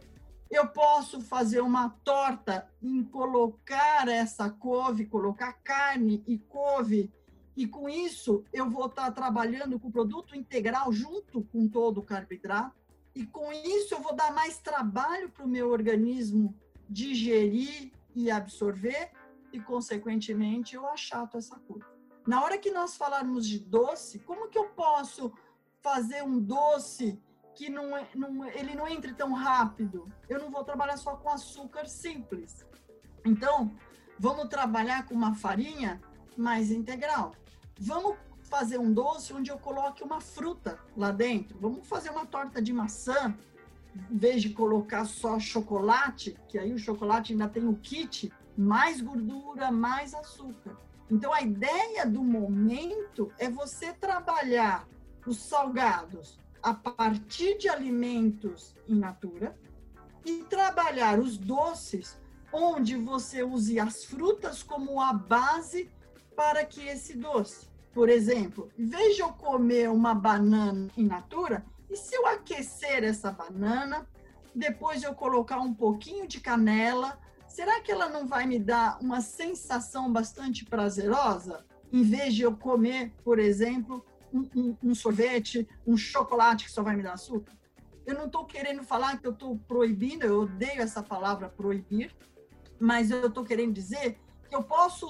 eu 0.50 0.68
posso 0.68 1.22
fazer 1.22 1.62
uma 1.62 1.92
torta 2.04 2.68
em 2.82 3.04
colocar 3.04 4.08
essa 4.08 4.50
couve, 4.50 5.06
colocar 5.06 5.54
carne 5.64 6.24
e 6.26 6.40
couve 6.40 7.14
e 7.60 7.68
com 7.68 7.90
isso 7.90 8.46
eu 8.54 8.70
vou 8.70 8.86
estar 8.86 9.12
trabalhando 9.12 9.78
com 9.78 9.90
o 9.90 9.92
produto 9.92 10.34
integral 10.34 10.94
junto 10.94 11.44
com 11.44 11.68
todo 11.68 11.98
o 11.98 12.04
carboidrato. 12.04 12.74
E 13.14 13.26
com 13.26 13.52
isso 13.52 13.94
eu 13.94 14.00
vou 14.00 14.16
dar 14.16 14.32
mais 14.34 14.60
trabalho 14.60 15.30
para 15.30 15.44
o 15.44 15.50
meu 15.50 15.70
organismo 15.70 16.56
digerir 16.90 17.92
e 18.16 18.32
absorver 18.32 19.12
e, 19.52 19.60
consequentemente, 19.60 20.74
eu 20.74 20.88
achato 20.88 21.36
essa 21.36 21.60
curva. 21.60 21.86
Na 22.26 22.42
hora 22.42 22.58
que 22.58 22.72
nós 22.72 22.96
falarmos 22.96 23.46
de 23.46 23.60
doce, 23.60 24.20
como 24.20 24.48
que 24.48 24.58
eu 24.58 24.70
posso 24.70 25.34
fazer 25.82 26.24
um 26.24 26.40
doce 26.40 27.20
que 27.56 27.70
não, 27.70 27.98
é, 27.98 28.08
não, 28.16 28.46
ele 28.52 28.74
não 28.74 28.88
entre 28.88 29.14
tão 29.14 29.34
rápido? 29.34 30.10
Eu 30.30 30.40
não 30.40 30.50
vou 30.50 30.64
trabalhar 30.64 30.96
só 30.96 31.18
com 31.18 31.28
açúcar 31.28 31.88
simples. 31.88 32.66
Então, 33.26 33.76
vamos 34.18 34.48
trabalhar 34.48 35.06
com 35.06 35.14
uma 35.14 35.36
farinha 35.36 36.00
mais 36.38 36.72
integral. 36.72 37.34
Vamos 37.80 38.18
fazer 38.44 38.78
um 38.78 38.92
doce 38.92 39.34
onde 39.34 39.50
eu 39.50 39.58
coloque 39.58 40.04
uma 40.04 40.20
fruta 40.20 40.78
lá 40.98 41.12
dentro. 41.12 41.58
Vamos 41.60 41.88
fazer 41.88 42.10
uma 42.10 42.26
torta 42.26 42.62
de 42.62 42.74
maçã 42.74 43.34
em 44.12 44.18
vez 44.18 44.42
de 44.42 44.50
colocar 44.50 45.06
só 45.06 45.40
chocolate, 45.40 46.38
que 46.48 46.58
aí 46.58 46.74
o 46.74 46.78
chocolate 46.78 47.32
ainda 47.32 47.48
tem 47.48 47.68
o 47.68 47.76
kit, 47.76 48.32
mais 48.58 49.02
gordura, 49.02 49.72
mais 49.72 50.14
açúcar. 50.14 50.78
Então, 51.10 51.34
a 51.34 51.42
ideia 51.42 52.06
do 52.06 52.24
momento 52.24 53.32
é 53.38 53.50
você 53.50 53.94
trabalhar 53.94 54.88
os 55.26 55.38
salgados 55.38 56.40
a 56.62 56.74
partir 56.74 57.58
de 57.58 57.70
alimentos 57.70 58.76
in 58.88 58.96
natura 58.96 59.58
e 60.26 60.44
trabalhar 60.44 61.20
os 61.20 61.38
doces 61.38 62.20
onde 62.52 62.96
você 62.96 63.44
use 63.44 63.80
as 63.80 64.04
frutas 64.04 64.62
como 64.62 65.00
a 65.00 65.14
base 65.14 65.90
para 66.40 66.64
que 66.64 66.88
esse 66.88 67.18
doce. 67.18 67.68
Por 67.92 68.08
exemplo, 68.08 68.72
de 68.78 69.20
eu 69.20 69.28
comer 69.34 69.90
uma 69.90 70.16
banana 70.16 70.90
in 70.96 71.06
natura, 71.06 71.66
e 71.90 71.98
se 71.98 72.16
eu 72.16 72.26
aquecer 72.28 73.04
essa 73.04 73.30
banana, 73.30 74.08
depois 74.56 75.04
eu 75.04 75.14
colocar 75.14 75.60
um 75.60 75.74
pouquinho 75.74 76.26
de 76.26 76.40
canela, 76.40 77.20
será 77.46 77.82
que 77.82 77.92
ela 77.92 78.08
não 78.08 78.26
vai 78.26 78.46
me 78.46 78.58
dar 78.58 79.00
uma 79.02 79.20
sensação 79.20 80.14
bastante 80.14 80.64
prazerosa? 80.64 81.66
Em 81.92 82.04
vez 82.04 82.34
de 82.34 82.44
eu 82.44 82.56
comer, 82.56 83.12
por 83.22 83.38
exemplo, 83.38 84.06
um, 84.32 84.48
um, 84.56 84.78
um 84.82 84.96
sorvete, 84.96 85.68
um 85.86 85.98
chocolate 85.98 86.64
que 86.64 86.72
só 86.72 86.82
vai 86.82 86.96
me 86.96 87.04
dar 87.04 87.16
açúcar? 87.16 87.52
Eu 88.06 88.16
não 88.16 88.28
estou 88.28 88.46
querendo 88.46 88.82
falar 88.82 89.20
que 89.20 89.28
eu 89.28 89.34
estou 89.34 89.58
proibindo, 89.68 90.24
eu 90.24 90.44
odeio 90.44 90.82
essa 90.82 91.04
palavra 91.04 91.50
proibir, 91.50 92.16
mas 92.80 93.12
eu 93.12 93.28
estou 93.28 93.44
querendo 93.44 93.74
dizer 93.74 94.18
que 94.48 94.56
eu 94.56 94.64
posso 94.64 95.10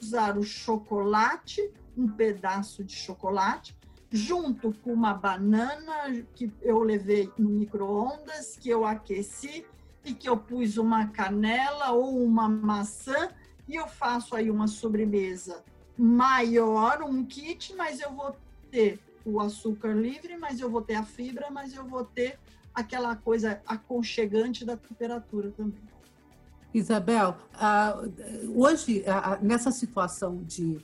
usar 0.00 0.38
o 0.38 0.42
chocolate, 0.42 1.70
um 1.96 2.08
pedaço 2.08 2.82
de 2.82 2.94
chocolate, 2.94 3.76
junto 4.10 4.72
com 4.82 4.92
uma 4.92 5.14
banana 5.14 6.24
que 6.34 6.52
eu 6.62 6.82
levei 6.82 7.30
no 7.38 7.50
micro-ondas, 7.50 8.56
que 8.56 8.68
eu 8.68 8.84
aqueci 8.84 9.64
e 10.04 10.14
que 10.14 10.28
eu 10.28 10.36
pus 10.36 10.76
uma 10.76 11.08
canela 11.08 11.92
ou 11.92 12.24
uma 12.24 12.48
maçã 12.48 13.30
e 13.68 13.76
eu 13.76 13.86
faço 13.86 14.34
aí 14.34 14.50
uma 14.50 14.66
sobremesa 14.66 15.62
maior, 15.96 17.02
um 17.02 17.24
kit, 17.24 17.74
mas 17.76 18.00
eu 18.00 18.12
vou 18.12 18.34
ter 18.70 18.98
o 19.24 19.38
açúcar 19.38 19.92
livre, 19.92 20.36
mas 20.36 20.60
eu 20.60 20.70
vou 20.70 20.82
ter 20.82 20.94
a 20.94 21.04
fibra, 21.04 21.50
mas 21.50 21.74
eu 21.74 21.84
vou 21.84 22.04
ter 22.04 22.38
aquela 22.74 23.14
coisa 23.14 23.60
aconchegante 23.66 24.64
da 24.64 24.76
temperatura 24.76 25.50
também. 25.50 25.89
Isabel, 26.72 27.36
hoje, 28.54 29.04
nessa 29.42 29.70
situação 29.70 30.42
de 30.44 30.78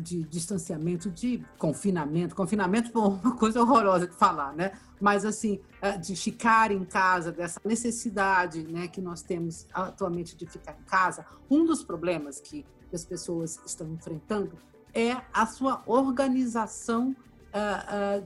de 0.00 0.22
distanciamento, 0.24 1.10
de 1.10 1.42
confinamento. 1.56 2.34
Confinamento 2.34 2.92
foi 2.92 3.02
uma 3.02 3.36
coisa 3.36 3.62
horrorosa 3.62 4.06
de 4.06 4.14
falar, 4.14 4.52
né? 4.52 4.72
Mas, 5.00 5.24
assim, 5.24 5.60
de 6.00 6.14
ficar 6.14 6.70
em 6.70 6.84
casa, 6.84 7.32
dessa 7.32 7.58
necessidade 7.64 8.62
né, 8.70 8.86
que 8.86 9.00
nós 9.00 9.22
temos 9.22 9.66
atualmente 9.72 10.36
de 10.36 10.46
ficar 10.46 10.76
em 10.78 10.84
casa, 10.84 11.24
um 11.50 11.64
dos 11.64 11.82
problemas 11.82 12.38
que 12.38 12.66
as 12.92 13.04
pessoas 13.04 13.58
estão 13.64 13.88
enfrentando 13.88 14.52
é 14.92 15.16
a 15.32 15.46
sua 15.46 15.82
organização 15.86 17.16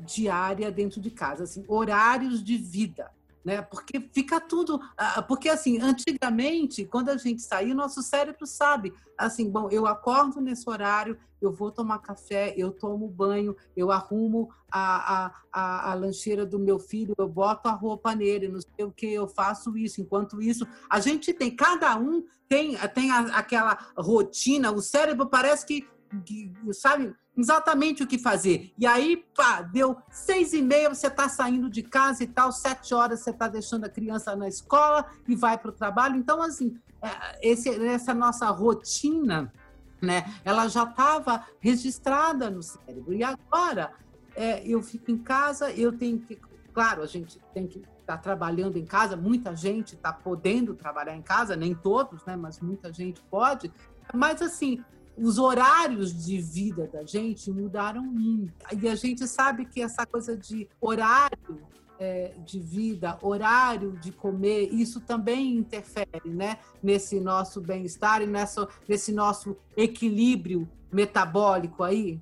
diária 0.04 0.70
dentro 0.70 1.00
de 1.00 1.10
casa, 1.10 1.44
assim, 1.44 1.64
horários 1.68 2.42
de 2.42 2.56
vida 2.56 3.10
né? 3.46 3.62
Porque 3.62 4.00
fica 4.12 4.40
tudo, 4.40 4.80
porque 5.28 5.48
assim, 5.48 5.80
antigamente, 5.80 6.84
quando 6.84 7.10
a 7.10 7.16
gente 7.16 7.40
saía, 7.42 7.72
nosso 7.72 8.02
cérebro 8.02 8.44
sabe, 8.44 8.92
assim, 9.16 9.48
bom, 9.48 9.70
eu 9.70 9.86
acordo 9.86 10.40
nesse 10.40 10.68
horário, 10.68 11.16
eu 11.40 11.52
vou 11.52 11.70
tomar 11.70 12.00
café, 12.00 12.52
eu 12.56 12.72
tomo 12.72 13.06
banho, 13.06 13.56
eu 13.76 13.92
arrumo 13.92 14.50
a, 14.68 15.26
a, 15.26 15.32
a, 15.52 15.92
a 15.92 15.94
lancheira 15.94 16.44
do 16.44 16.58
meu 16.58 16.80
filho, 16.80 17.14
eu 17.16 17.28
boto 17.28 17.68
a 17.68 17.72
roupa 17.72 18.16
nele, 18.16 18.48
não 18.48 18.60
sei 18.60 18.84
o 18.84 18.90
que, 18.90 19.12
eu 19.12 19.28
faço 19.28 19.78
isso. 19.78 20.00
Enquanto 20.00 20.42
isso, 20.42 20.66
a 20.90 20.98
gente 20.98 21.32
tem, 21.32 21.54
cada 21.54 21.96
um 21.96 22.24
tem, 22.48 22.76
tem 22.94 23.12
aquela 23.12 23.78
rotina, 23.96 24.72
o 24.72 24.82
cérebro 24.82 25.26
parece 25.26 25.64
que 25.64 25.86
sabe, 26.72 27.14
exatamente 27.36 28.02
o 28.02 28.06
que 28.06 28.18
fazer. 28.18 28.72
E 28.78 28.86
aí, 28.86 29.24
pá, 29.36 29.62
deu 29.62 29.96
seis 30.10 30.52
e 30.52 30.62
meia, 30.62 30.88
você 30.88 31.08
está 31.08 31.28
saindo 31.28 31.68
de 31.68 31.82
casa 31.82 32.24
e 32.24 32.26
tal, 32.26 32.50
sete 32.50 32.94
horas 32.94 33.20
você 33.20 33.30
está 33.30 33.46
deixando 33.48 33.84
a 33.84 33.88
criança 33.88 34.34
na 34.34 34.48
escola 34.48 35.06
e 35.28 35.36
vai 35.36 35.58
para 35.58 35.68
o 35.68 35.72
trabalho. 35.72 36.16
Então, 36.16 36.42
assim, 36.42 36.78
é, 37.02 37.50
esse, 37.50 37.68
essa 37.86 38.14
nossa 38.14 38.48
rotina, 38.50 39.52
né, 40.00 40.34
ela 40.44 40.68
já 40.68 40.84
estava 40.84 41.44
registrada 41.60 42.50
no 42.50 42.62
cérebro. 42.62 43.12
E 43.12 43.22
agora, 43.22 43.92
é, 44.34 44.66
eu 44.66 44.82
fico 44.82 45.10
em 45.10 45.18
casa, 45.18 45.70
eu 45.72 45.92
tenho 45.92 46.18
que, 46.20 46.38
claro, 46.72 47.02
a 47.02 47.06
gente 47.06 47.38
tem 47.52 47.66
que 47.66 47.78
estar 47.78 48.16
tá 48.16 48.18
trabalhando 48.18 48.76
em 48.76 48.84
casa, 48.84 49.16
muita 49.16 49.54
gente 49.54 49.94
está 49.94 50.12
podendo 50.12 50.74
trabalhar 50.74 51.14
em 51.14 51.22
casa, 51.22 51.54
nem 51.54 51.74
todos, 51.74 52.24
né, 52.24 52.34
mas 52.34 52.60
muita 52.60 52.92
gente 52.92 53.20
pode. 53.30 53.70
Mas, 54.14 54.40
assim, 54.40 54.82
os 55.16 55.38
horários 55.38 56.12
de 56.24 56.40
vida 56.40 56.88
da 56.92 57.04
gente 57.04 57.50
mudaram 57.50 58.02
muito. 58.02 58.52
E 58.80 58.88
a 58.88 58.94
gente 58.94 59.26
sabe 59.26 59.64
que 59.64 59.80
essa 59.80 60.04
coisa 60.04 60.36
de 60.36 60.68
horário 60.80 61.66
é, 61.98 62.34
de 62.44 62.60
vida, 62.60 63.18
horário 63.22 63.92
de 63.92 64.12
comer, 64.12 64.68
isso 64.72 65.00
também 65.00 65.56
interfere 65.56 66.28
né, 66.28 66.58
nesse 66.82 67.18
nosso 67.18 67.60
bem-estar 67.60 68.22
e 68.22 68.26
nessa, 68.26 68.68
nesse 68.86 69.12
nosso 69.12 69.56
equilíbrio 69.76 70.68
metabólico 70.92 71.82
aí? 71.82 72.20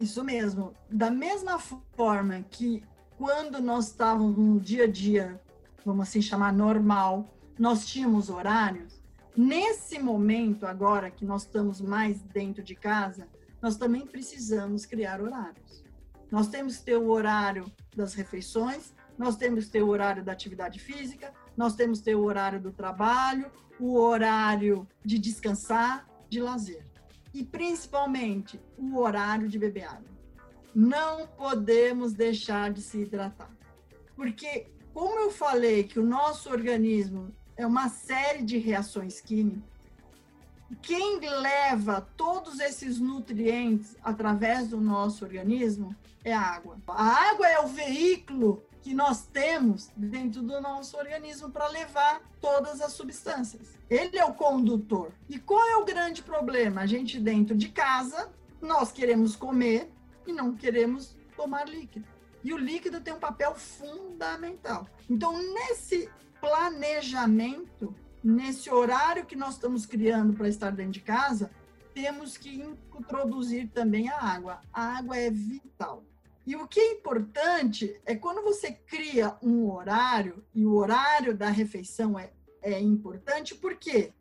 Isso 0.00 0.22
mesmo. 0.24 0.74
Da 0.90 1.10
mesma 1.10 1.58
forma 1.58 2.44
que 2.50 2.82
quando 3.16 3.60
nós 3.60 3.86
estávamos 3.86 4.36
no 4.36 4.60
dia 4.60 4.84
a 4.84 4.90
dia, 4.90 5.40
vamos 5.84 6.08
assim 6.08 6.20
chamar 6.20 6.52
normal, 6.52 7.26
nós 7.58 7.86
tínhamos 7.86 8.28
horários, 8.28 8.95
Nesse 9.36 9.98
momento, 9.98 10.66
agora 10.66 11.10
que 11.10 11.24
nós 11.24 11.42
estamos 11.42 11.78
mais 11.80 12.22
dentro 12.22 12.62
de 12.62 12.74
casa, 12.74 13.28
nós 13.60 13.76
também 13.76 14.06
precisamos 14.06 14.86
criar 14.86 15.20
horários. 15.20 15.84
Nós 16.30 16.48
temos 16.48 16.78
que 16.78 16.84
ter 16.84 16.96
o 16.96 17.10
horário 17.10 17.70
das 17.94 18.14
refeições, 18.14 18.94
nós 19.18 19.36
temos 19.36 19.66
que 19.66 19.72
ter 19.72 19.82
o 19.82 19.88
horário 19.88 20.24
da 20.24 20.32
atividade 20.32 20.80
física, 20.80 21.34
nós 21.54 21.74
temos 21.74 21.98
que 21.98 22.06
ter 22.06 22.14
o 22.14 22.24
horário 22.24 22.58
do 22.58 22.72
trabalho, 22.72 23.50
o 23.78 23.98
horário 23.98 24.88
de 25.04 25.18
descansar, 25.18 26.08
de 26.30 26.40
lazer. 26.40 26.84
E 27.34 27.44
principalmente 27.44 28.58
o 28.78 28.98
horário 28.98 29.48
de 29.48 29.58
beber 29.58 29.84
água. 29.84 30.16
Não 30.74 31.26
podemos 31.26 32.14
deixar 32.14 32.72
de 32.72 32.80
se 32.80 33.02
hidratar. 33.02 33.54
Porque, 34.14 34.68
como 34.94 35.18
eu 35.18 35.30
falei 35.30 35.84
que 35.84 36.00
o 36.00 36.04
nosso 36.04 36.50
organismo 36.50 37.34
é 37.56 37.66
uma 37.66 37.88
série 37.88 38.42
de 38.42 38.58
reações 38.58 39.20
químicas. 39.20 39.76
Quem 40.82 41.20
leva 41.20 42.06
todos 42.16 42.58
esses 42.58 42.98
nutrientes 42.98 43.96
através 44.02 44.68
do 44.68 44.80
nosso 44.80 45.24
organismo 45.24 45.94
é 46.24 46.32
a 46.32 46.40
água. 46.40 46.76
A 46.88 47.30
água 47.30 47.48
é 47.48 47.60
o 47.60 47.68
veículo 47.68 48.64
que 48.82 48.92
nós 48.92 49.26
temos 49.26 49.90
dentro 49.96 50.42
do 50.42 50.60
nosso 50.60 50.96
organismo 50.96 51.50
para 51.50 51.68
levar 51.68 52.20
todas 52.40 52.80
as 52.80 52.92
substâncias. 52.92 53.76
Ele 53.88 54.18
é 54.18 54.24
o 54.24 54.34
condutor. 54.34 55.12
E 55.28 55.38
qual 55.38 55.64
é 55.68 55.76
o 55.76 55.84
grande 55.84 56.22
problema? 56.22 56.82
A 56.82 56.86
gente 56.86 57.20
dentro 57.20 57.56
de 57.56 57.68
casa, 57.68 58.30
nós 58.60 58.90
queremos 58.90 59.36
comer 59.36 59.90
e 60.26 60.32
não 60.32 60.54
queremos 60.54 61.16
tomar 61.36 61.68
líquido. 61.68 62.06
E 62.42 62.52
o 62.52 62.58
líquido 62.58 63.00
tem 63.00 63.14
um 63.14 63.18
papel 63.18 63.54
fundamental. 63.54 64.86
Então, 65.08 65.36
nesse 65.52 66.08
planejamento, 66.40 67.94
nesse 68.22 68.70
horário 68.70 69.26
que 69.26 69.36
nós 69.36 69.54
estamos 69.54 69.86
criando 69.86 70.34
para 70.34 70.48
estar 70.48 70.70
dentro 70.70 70.92
de 70.92 71.00
casa, 71.00 71.50
temos 71.94 72.36
que 72.36 72.62
introduzir 72.98 73.70
também 73.70 74.08
a 74.08 74.18
água. 74.20 74.60
A 74.72 74.98
água 74.98 75.16
é 75.16 75.30
vital. 75.30 76.04
E 76.46 76.54
o 76.54 76.68
que 76.68 76.78
é 76.78 76.92
importante 76.92 78.00
é 78.04 78.14
quando 78.14 78.42
você 78.42 78.70
cria 78.70 79.36
um 79.42 79.70
horário, 79.70 80.44
e 80.54 80.64
o 80.64 80.74
horário 80.74 81.36
da 81.36 81.48
refeição 81.48 82.18
é, 82.18 82.30
é 82.62 82.80
importante, 82.80 83.54
por 83.54 83.76
quê? 83.76 84.12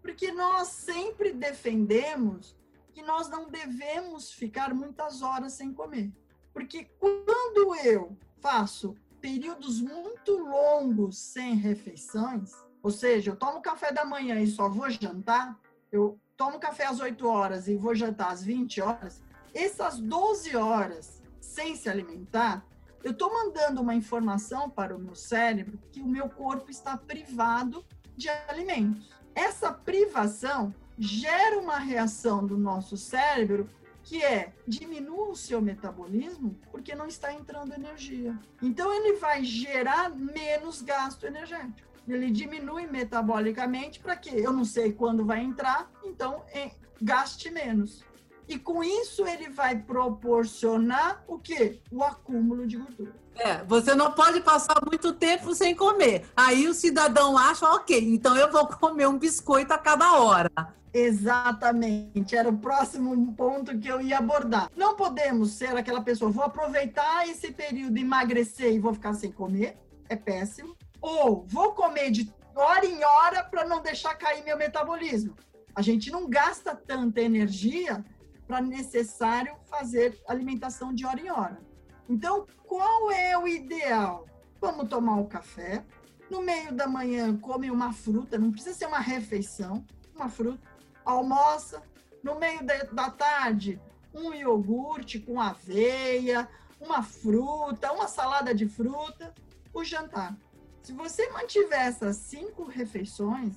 Porque 0.00 0.32
nós 0.32 0.68
sempre 0.68 1.32
defendemos 1.32 2.56
que 2.92 3.02
nós 3.02 3.28
não 3.28 3.50
devemos 3.50 4.30
ficar 4.30 4.72
muitas 4.72 5.20
horas 5.20 5.54
sem 5.54 5.72
comer. 5.72 6.10
Porque 6.52 6.84
quando 6.98 7.74
eu 7.84 8.16
faço 8.40 8.96
períodos 9.24 9.80
muito 9.80 10.36
longos 10.36 11.16
sem 11.16 11.54
refeições, 11.54 12.52
ou 12.82 12.90
seja, 12.90 13.30
eu 13.30 13.36
tomo 13.36 13.62
café 13.62 13.90
da 13.90 14.04
manhã 14.04 14.38
e 14.38 14.46
só 14.46 14.68
vou 14.68 14.90
jantar, 14.90 15.58
eu 15.90 16.20
tomo 16.36 16.60
café 16.60 16.84
às 16.84 17.00
8 17.00 17.26
horas 17.26 17.66
e 17.66 17.74
vou 17.74 17.94
jantar 17.94 18.32
às 18.32 18.44
20 18.44 18.82
horas, 18.82 19.22
essas 19.54 19.98
12 19.98 20.54
horas 20.54 21.22
sem 21.40 21.74
se 21.74 21.88
alimentar, 21.88 22.66
eu 23.02 23.12
estou 23.12 23.32
mandando 23.32 23.80
uma 23.80 23.94
informação 23.94 24.68
para 24.68 24.94
o 24.94 24.98
meu 24.98 25.14
cérebro 25.14 25.78
que 25.90 26.02
o 26.02 26.06
meu 26.06 26.28
corpo 26.28 26.70
está 26.70 26.94
privado 26.94 27.82
de 28.14 28.28
alimentos. 28.28 29.08
Essa 29.34 29.72
privação 29.72 30.74
gera 30.98 31.58
uma 31.58 31.78
reação 31.78 32.46
do 32.46 32.58
nosso 32.58 32.94
cérebro 32.98 33.70
que 34.04 34.22
é 34.22 34.52
diminua 34.68 35.30
o 35.30 35.36
seu 35.36 35.60
metabolismo 35.60 36.56
porque 36.70 36.94
não 36.94 37.06
está 37.06 37.32
entrando 37.32 37.72
energia. 37.72 38.38
Então 38.62 38.92
ele 38.92 39.14
vai 39.14 39.42
gerar 39.42 40.10
menos 40.10 40.82
gasto 40.82 41.26
energético. 41.26 41.88
Ele 42.06 42.30
diminui 42.30 42.86
metabolicamente 42.86 43.98
para 43.98 44.14
que 44.14 44.28
eu 44.28 44.52
não 44.52 44.64
sei 44.64 44.92
quando 44.92 45.24
vai 45.24 45.40
entrar, 45.40 45.90
então 46.04 46.44
é, 46.52 46.70
gaste 47.00 47.50
menos. 47.50 48.04
E 48.48 48.58
com 48.58 48.82
isso 48.84 49.26
ele 49.26 49.48
vai 49.48 49.76
proporcionar 49.76 51.24
o 51.26 51.38
quê? 51.38 51.80
O 51.90 52.02
acúmulo 52.02 52.66
de 52.66 52.76
gordura. 52.76 53.14
É, 53.36 53.64
você 53.64 53.94
não 53.94 54.12
pode 54.12 54.40
passar 54.40 54.76
muito 54.86 55.12
tempo 55.12 55.54
sem 55.54 55.74
comer. 55.74 56.26
Aí 56.36 56.68
o 56.68 56.74
cidadão 56.74 57.36
acha, 57.36 57.68
ok, 57.68 57.98
então 57.98 58.36
eu 58.36 58.50
vou 58.50 58.66
comer 58.66 59.08
um 59.08 59.18
biscoito 59.18 59.72
a 59.72 59.78
cada 59.78 60.20
hora. 60.20 60.50
Exatamente, 60.92 62.36
era 62.36 62.48
o 62.48 62.56
próximo 62.56 63.34
ponto 63.34 63.76
que 63.78 63.88
eu 63.88 64.00
ia 64.00 64.18
abordar. 64.18 64.70
Não 64.76 64.94
podemos 64.94 65.50
ser 65.50 65.76
aquela 65.76 66.00
pessoa, 66.00 66.30
vou 66.30 66.44
aproveitar 66.44 67.28
esse 67.28 67.50
período, 67.50 67.98
emagrecer 67.98 68.72
e 68.72 68.78
vou 68.78 68.94
ficar 68.94 69.14
sem 69.14 69.32
comer, 69.32 69.76
é 70.08 70.14
péssimo. 70.14 70.76
Ou 71.00 71.44
vou 71.48 71.72
comer 71.72 72.12
de 72.12 72.32
hora 72.54 72.86
em 72.86 73.04
hora 73.04 73.42
para 73.42 73.64
não 73.64 73.82
deixar 73.82 74.14
cair 74.14 74.44
meu 74.44 74.56
metabolismo. 74.56 75.34
A 75.74 75.82
gente 75.82 76.12
não 76.12 76.30
gasta 76.30 76.76
tanta 76.76 77.20
energia 77.20 78.04
para 78.46 78.60
necessário 78.60 79.56
fazer 79.64 80.20
alimentação 80.28 80.92
de 80.92 81.06
hora 81.06 81.20
em 81.20 81.30
hora. 81.30 81.60
Então, 82.08 82.46
qual 82.66 83.10
é 83.10 83.36
o 83.38 83.48
ideal? 83.48 84.26
Vamos 84.60 84.88
tomar 84.88 85.14
um 85.14 85.26
café. 85.26 85.84
No 86.30 86.42
meio 86.42 86.72
da 86.72 86.86
manhã, 86.86 87.36
come 87.36 87.70
uma 87.70 87.92
fruta, 87.92 88.38
não 88.38 88.50
precisa 88.50 88.74
ser 88.74 88.86
uma 88.86 88.98
refeição, 88.98 89.84
uma 90.14 90.28
fruta 90.28 90.74
almoça, 91.04 91.82
no 92.22 92.38
meio 92.38 92.60
da 92.92 93.10
tarde, 93.10 93.80
um 94.14 94.32
iogurte 94.32 95.20
com 95.20 95.40
aveia, 95.40 96.48
uma 96.80 97.02
fruta, 97.02 97.92
uma 97.92 98.08
salada 98.08 98.54
de 98.54 98.66
fruta, 98.66 99.34
o 99.72 99.84
jantar. 99.84 100.36
Se 100.82 100.92
você 100.92 101.30
mantiver 101.30 101.80
essas 101.80 102.16
cinco 102.16 102.64
refeições, 102.64 103.54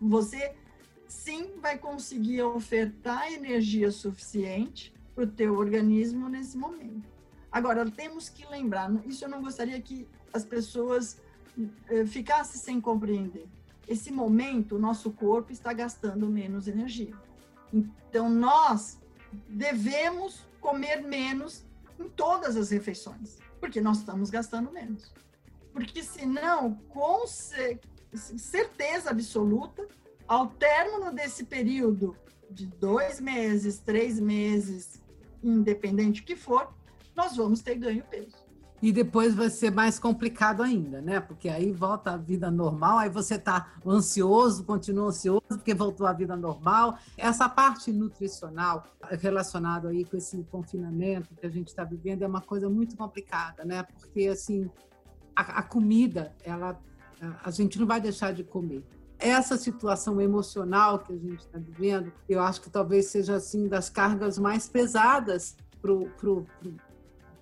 você 0.00 0.54
sim 1.08 1.52
vai 1.60 1.78
conseguir 1.78 2.42
ofertar 2.42 3.32
energia 3.32 3.90
suficiente 3.90 4.92
para 5.14 5.24
o 5.24 5.26
teu 5.26 5.56
organismo 5.56 6.28
nesse 6.28 6.56
momento. 6.56 7.08
Agora, 7.50 7.90
temos 7.90 8.28
que 8.28 8.46
lembrar, 8.46 8.90
isso 9.06 9.24
eu 9.24 9.28
não 9.28 9.40
gostaria 9.40 9.80
que 9.80 10.06
as 10.32 10.44
pessoas 10.44 11.18
eh, 11.88 12.04
ficassem 12.04 12.60
sem 12.60 12.80
compreender 12.80 13.48
esse 13.86 14.10
momento, 14.10 14.76
o 14.76 14.78
nosso 14.78 15.10
corpo 15.12 15.52
está 15.52 15.72
gastando 15.72 16.28
menos 16.28 16.66
energia. 16.66 17.14
Então, 17.72 18.28
nós 18.28 18.98
devemos 19.48 20.46
comer 20.60 21.02
menos 21.02 21.64
em 21.98 22.08
todas 22.08 22.56
as 22.56 22.70
refeições, 22.70 23.38
porque 23.60 23.80
nós 23.80 23.98
estamos 23.98 24.28
gastando 24.28 24.72
menos. 24.72 25.12
Porque 25.72 26.02
senão, 26.02 26.74
com 26.88 27.26
certeza 27.26 29.10
absoluta, 29.10 29.86
ao 30.26 30.48
término 30.48 31.12
desse 31.12 31.44
período 31.44 32.16
de 32.50 32.66
dois 32.66 33.20
meses, 33.20 33.78
três 33.78 34.18
meses, 34.20 35.02
independente 35.42 36.22
que 36.22 36.36
for, 36.36 36.72
nós 37.14 37.36
vamos 37.36 37.60
ter 37.60 37.76
ganho 37.76 38.04
peso. 38.04 38.46
E 38.82 38.92
depois 38.92 39.34
vai 39.34 39.48
ser 39.48 39.70
mais 39.70 39.98
complicado 39.98 40.62
ainda, 40.62 41.00
né? 41.00 41.18
Porque 41.18 41.48
aí 41.48 41.72
volta 41.72 42.12
a 42.12 42.16
vida 42.16 42.50
normal, 42.50 42.98
aí 42.98 43.08
você 43.08 43.36
está 43.36 43.72
ansioso, 43.86 44.64
continua 44.64 45.08
ansioso, 45.08 45.40
porque 45.48 45.72
voltou 45.72 46.06
à 46.06 46.12
vida 46.12 46.36
normal. 46.36 46.98
Essa 47.16 47.48
parte 47.48 47.90
nutricional 47.90 48.84
relacionada 49.12 49.88
aí 49.88 50.04
com 50.04 50.18
esse 50.18 50.44
confinamento 50.50 51.34
que 51.34 51.46
a 51.46 51.50
gente 51.50 51.68
está 51.68 51.84
vivendo 51.84 52.22
é 52.22 52.26
uma 52.26 52.42
coisa 52.42 52.68
muito 52.68 52.96
complicada, 52.96 53.64
né? 53.64 53.82
Porque, 53.82 54.28
assim, 54.28 54.70
a, 55.34 55.60
a 55.60 55.62
comida, 55.62 56.34
ela, 56.44 56.78
a 57.42 57.50
gente 57.50 57.78
não 57.78 57.86
vai 57.86 58.00
deixar 58.00 58.34
de 58.34 58.44
comer 58.44 58.84
essa 59.18 59.56
situação 59.56 60.20
emocional 60.20 60.98
que 60.98 61.12
a 61.12 61.16
gente 61.16 61.40
está 61.40 61.58
vivendo, 61.58 62.12
eu 62.28 62.40
acho 62.42 62.60
que 62.60 62.70
talvez 62.70 63.06
seja 63.06 63.36
assim 63.36 63.68
das 63.68 63.88
cargas 63.88 64.38
mais 64.38 64.68
pesadas 64.68 65.56
para 65.80 65.92
o 65.92 66.46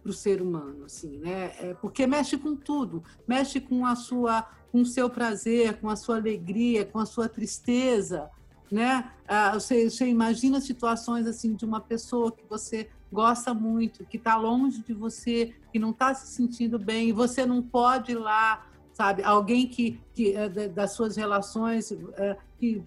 para 0.04 0.10
o 0.10 0.12
ser 0.12 0.42
humano, 0.42 0.84
assim, 0.84 1.16
né? 1.16 1.54
É 1.58 1.74
porque 1.80 2.06
mexe 2.06 2.36
com 2.36 2.54
tudo, 2.54 3.02
mexe 3.26 3.58
com 3.58 3.86
a 3.86 3.96
sua, 3.96 4.46
com 4.70 4.82
o 4.82 4.86
seu 4.86 5.08
prazer, 5.08 5.80
com 5.80 5.88
a 5.88 5.96
sua 5.96 6.16
alegria, 6.16 6.84
com 6.84 6.98
a 6.98 7.06
sua 7.06 7.26
tristeza, 7.26 8.30
né? 8.70 9.10
Ah, 9.26 9.54
você, 9.54 9.88
você 9.88 10.06
imagina 10.06 10.60
situações 10.60 11.26
assim 11.26 11.54
de 11.54 11.64
uma 11.64 11.80
pessoa 11.80 12.30
que 12.30 12.44
você 12.46 12.90
gosta 13.10 13.54
muito, 13.54 14.04
que 14.04 14.18
está 14.18 14.36
longe 14.36 14.82
de 14.82 14.92
você, 14.92 15.54
que 15.72 15.78
não 15.78 15.90
está 15.90 16.12
se 16.12 16.26
sentindo 16.34 16.78
bem, 16.78 17.08
e 17.08 17.12
você 17.12 17.46
não 17.46 17.62
pode 17.62 18.12
ir 18.12 18.16
lá, 18.16 18.66
sabe? 18.94 19.22
Alguém 19.22 19.66
que, 19.66 20.00
que 20.14 20.34
é, 20.34 20.48
das 20.48 20.92
suas 20.92 21.16
relações 21.16 21.92
é, 22.16 22.36
que, 22.58 22.82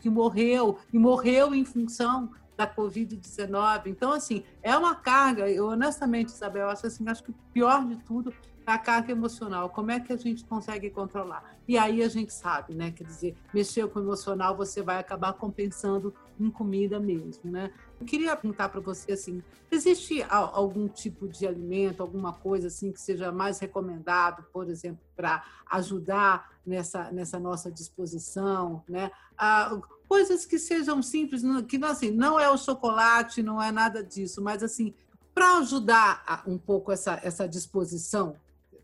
que 0.00 0.10
morreu 0.10 0.78
e 0.92 0.98
morreu 0.98 1.54
em 1.54 1.64
função 1.64 2.30
da 2.56 2.66
Covid-19. 2.66 3.86
Então, 3.86 4.12
assim, 4.12 4.42
é 4.62 4.76
uma 4.76 4.94
carga, 4.94 5.48
eu 5.48 5.66
honestamente, 5.68 6.30
Isabel, 6.30 6.68
acho 6.68 6.86
assim, 6.86 7.08
acho 7.08 7.22
que 7.22 7.30
o 7.30 7.34
pior 7.52 7.84
de 7.86 7.96
tudo 7.96 8.32
é 8.66 8.72
a 8.72 8.78
carga 8.78 9.12
emocional. 9.12 9.68
Como 9.68 9.90
é 9.90 10.00
que 10.00 10.12
a 10.12 10.16
gente 10.16 10.44
consegue 10.44 10.90
controlar? 10.90 11.56
E 11.68 11.76
aí 11.76 12.02
a 12.02 12.08
gente 12.08 12.32
sabe, 12.32 12.74
né? 12.74 12.90
Quer 12.90 13.04
dizer, 13.04 13.36
mexer 13.52 13.86
com 13.88 14.00
o 14.00 14.02
emocional, 14.02 14.56
você 14.56 14.82
vai 14.82 14.98
acabar 14.98 15.34
compensando 15.34 16.14
em 16.40 16.50
comida 16.50 16.98
mesmo, 16.98 17.50
né? 17.50 17.70
Eu 17.98 18.06
queria 18.06 18.36
perguntar 18.36 18.68
para 18.68 18.80
você 18.80 19.12
assim, 19.12 19.42
existe 19.70 20.22
algum 20.28 20.86
tipo 20.86 21.26
de 21.26 21.46
alimento, 21.46 22.02
alguma 22.02 22.32
coisa 22.32 22.66
assim 22.66 22.92
que 22.92 23.00
seja 23.00 23.32
mais 23.32 23.58
recomendado, 23.58 24.44
por 24.52 24.68
exemplo, 24.68 25.00
para 25.16 25.42
ajudar 25.70 26.50
nessa, 26.64 27.10
nessa 27.10 27.40
nossa 27.40 27.70
disposição, 27.70 28.84
né? 28.88 29.10
Ah, 29.36 29.80
coisas 30.06 30.44
que 30.44 30.58
sejam 30.58 31.02
simples, 31.02 31.42
que 31.66 31.82
assim, 31.84 32.10
não 32.10 32.38
é 32.38 32.50
o 32.50 32.58
chocolate, 32.58 33.42
não 33.42 33.62
é 33.62 33.72
nada 33.72 34.04
disso, 34.04 34.42
mas 34.42 34.62
assim, 34.62 34.94
para 35.34 35.58
ajudar 35.58 36.44
um 36.46 36.58
pouco 36.58 36.92
essa, 36.92 37.20
essa 37.22 37.48
disposição 37.48 38.36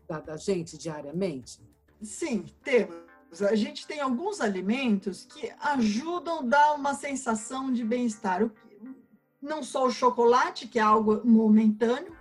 da, 0.07 0.19
da 0.19 0.37
gente 0.37 0.77
diariamente? 0.77 1.59
Sim, 2.01 2.45
temos. 2.63 3.03
A 3.41 3.55
gente 3.55 3.87
tem 3.87 3.99
alguns 3.99 4.39
alimentos 4.39 5.25
que 5.25 5.51
ajudam 5.59 6.39
a 6.39 6.43
dar 6.43 6.73
uma 6.75 6.93
sensação 6.93 7.73
de 7.73 7.83
bem-estar. 7.83 8.47
Não 9.43 9.61
só 9.61 9.85
o 9.85 9.91
chocolate, 9.91 10.69
que 10.69 10.79
é 10.79 10.81
algo 10.81 11.21
momentâneo, 11.27 12.15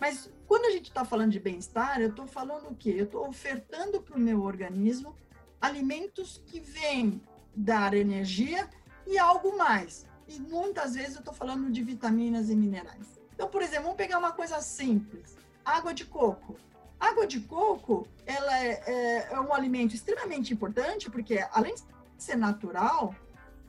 mas 0.00 0.28
quando 0.44 0.64
a 0.64 0.70
gente 0.70 0.88
está 0.88 1.04
falando 1.04 1.30
de 1.30 1.38
bem-estar, 1.38 2.00
eu 2.00 2.08
estou 2.08 2.26
falando 2.26 2.68
o 2.68 2.74
quê? 2.74 2.96
Eu 2.98 3.04
estou 3.04 3.28
ofertando 3.28 4.02
para 4.02 4.16
o 4.16 4.20
meu 4.20 4.42
organismo 4.42 5.14
alimentos 5.60 6.42
que 6.44 6.58
vêm 6.58 7.22
dar 7.54 7.94
energia 7.94 8.68
e 9.06 9.16
algo 9.16 9.56
mais. 9.56 10.04
E 10.26 10.40
muitas 10.40 10.94
vezes 10.94 11.14
eu 11.14 11.20
estou 11.20 11.32
falando 11.32 11.70
de 11.70 11.80
vitaminas 11.80 12.50
e 12.50 12.56
minerais. 12.56 13.20
Então, 13.32 13.48
por 13.48 13.62
exemplo, 13.62 13.84
vamos 13.84 13.96
pegar 13.96 14.18
uma 14.18 14.32
coisa 14.32 14.60
simples: 14.60 15.36
água 15.64 15.94
de 15.94 16.04
coco. 16.04 16.56
Água 16.98 17.24
de 17.24 17.38
coco, 17.38 18.08
ela 18.26 18.58
é, 18.58 18.82
é, 18.84 19.28
é 19.32 19.40
um 19.40 19.54
alimento 19.54 19.94
extremamente 19.94 20.52
importante 20.52 21.08
porque, 21.08 21.38
além 21.52 21.76
de 21.76 21.82
ser 22.18 22.34
natural, 22.36 23.14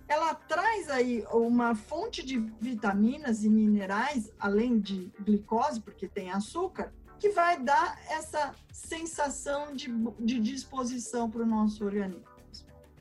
ela 0.08 0.36
traz 0.36 0.90
aí 0.90 1.26
uma 1.32 1.74
fonte 1.76 2.24
de 2.24 2.38
vitaminas 2.60 3.44
e 3.44 3.50
minerais, 3.50 4.32
além 4.40 4.80
de 4.80 5.12
glicose, 5.20 5.82
porque 5.82 6.08
tem 6.08 6.32
açúcar, 6.32 6.94
que 7.18 7.30
vai 7.30 7.60
dar 7.60 8.00
essa 8.10 8.54
sensação 8.72 9.74
de, 9.74 9.90
de 10.20 10.40
disposição 10.40 11.30
para 11.30 11.42
o 11.42 11.46
nosso 11.46 11.84
organismo. 11.84 12.24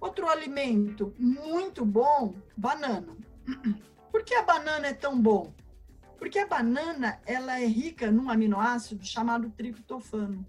Outro 0.01 0.29
alimento 0.29 1.14
muito 1.19 1.85
bom, 1.85 2.35
banana. 2.57 3.17
Por 4.11 4.23
que 4.23 4.35
a 4.35 4.43
banana 4.43 4.87
é 4.87 4.95
tão 4.95 5.21
bom? 5.21 5.53
Porque 6.19 6.38
a 6.38 6.47
banana 6.47 7.21
ela 7.27 7.61
é 7.61 7.67
rica 7.67 8.11
num 8.11 8.31
aminoácido 8.31 9.05
chamado 9.05 9.51
triptofano. 9.51 10.47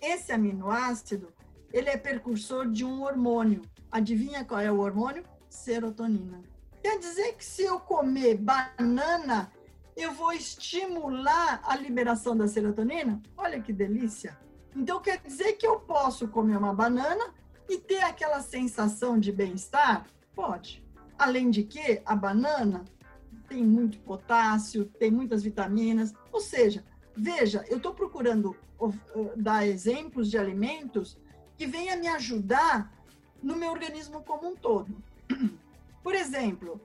Esse 0.00 0.32
aminoácido 0.32 1.32
ele 1.72 1.88
é 1.88 1.96
precursor 1.96 2.70
de 2.70 2.84
um 2.84 3.02
hormônio. 3.02 3.62
Adivinha 3.90 4.44
qual 4.44 4.60
é 4.60 4.70
o 4.70 4.80
hormônio? 4.80 5.24
Serotonina. 5.54 6.42
Quer 6.82 6.98
dizer 6.98 7.36
que 7.36 7.44
se 7.44 7.62
eu 7.62 7.78
comer 7.78 8.36
banana, 8.36 9.50
eu 9.96 10.12
vou 10.12 10.32
estimular 10.32 11.62
a 11.64 11.76
liberação 11.76 12.36
da 12.36 12.48
serotonina? 12.48 13.22
Olha 13.36 13.62
que 13.62 13.72
delícia! 13.72 14.36
Então 14.76 15.00
quer 15.00 15.18
dizer 15.18 15.52
que 15.52 15.66
eu 15.66 15.78
posso 15.78 16.28
comer 16.28 16.58
uma 16.58 16.74
banana 16.74 17.32
e 17.68 17.78
ter 17.78 18.02
aquela 18.02 18.40
sensação 18.42 19.18
de 19.18 19.30
bem-estar? 19.30 20.06
Pode. 20.34 20.84
Além 21.16 21.48
de 21.50 21.62
que 21.62 22.02
a 22.04 22.16
banana 22.16 22.84
tem 23.48 23.64
muito 23.64 23.98
potássio, 24.00 24.84
tem 24.98 25.10
muitas 25.10 25.42
vitaminas, 25.42 26.12
ou 26.32 26.40
seja, 26.40 26.84
veja, 27.16 27.64
eu 27.68 27.76
estou 27.76 27.94
procurando 27.94 28.56
dar 29.36 29.66
exemplos 29.66 30.28
de 30.28 30.36
alimentos 30.36 31.16
que 31.56 31.64
venham 31.64 31.98
me 31.98 32.08
ajudar 32.08 32.92
no 33.40 33.56
meu 33.56 33.70
organismo 33.70 34.22
como 34.24 34.48
um 34.48 34.56
todo. 34.56 34.94
Por 36.02 36.14
exemplo, 36.14 36.80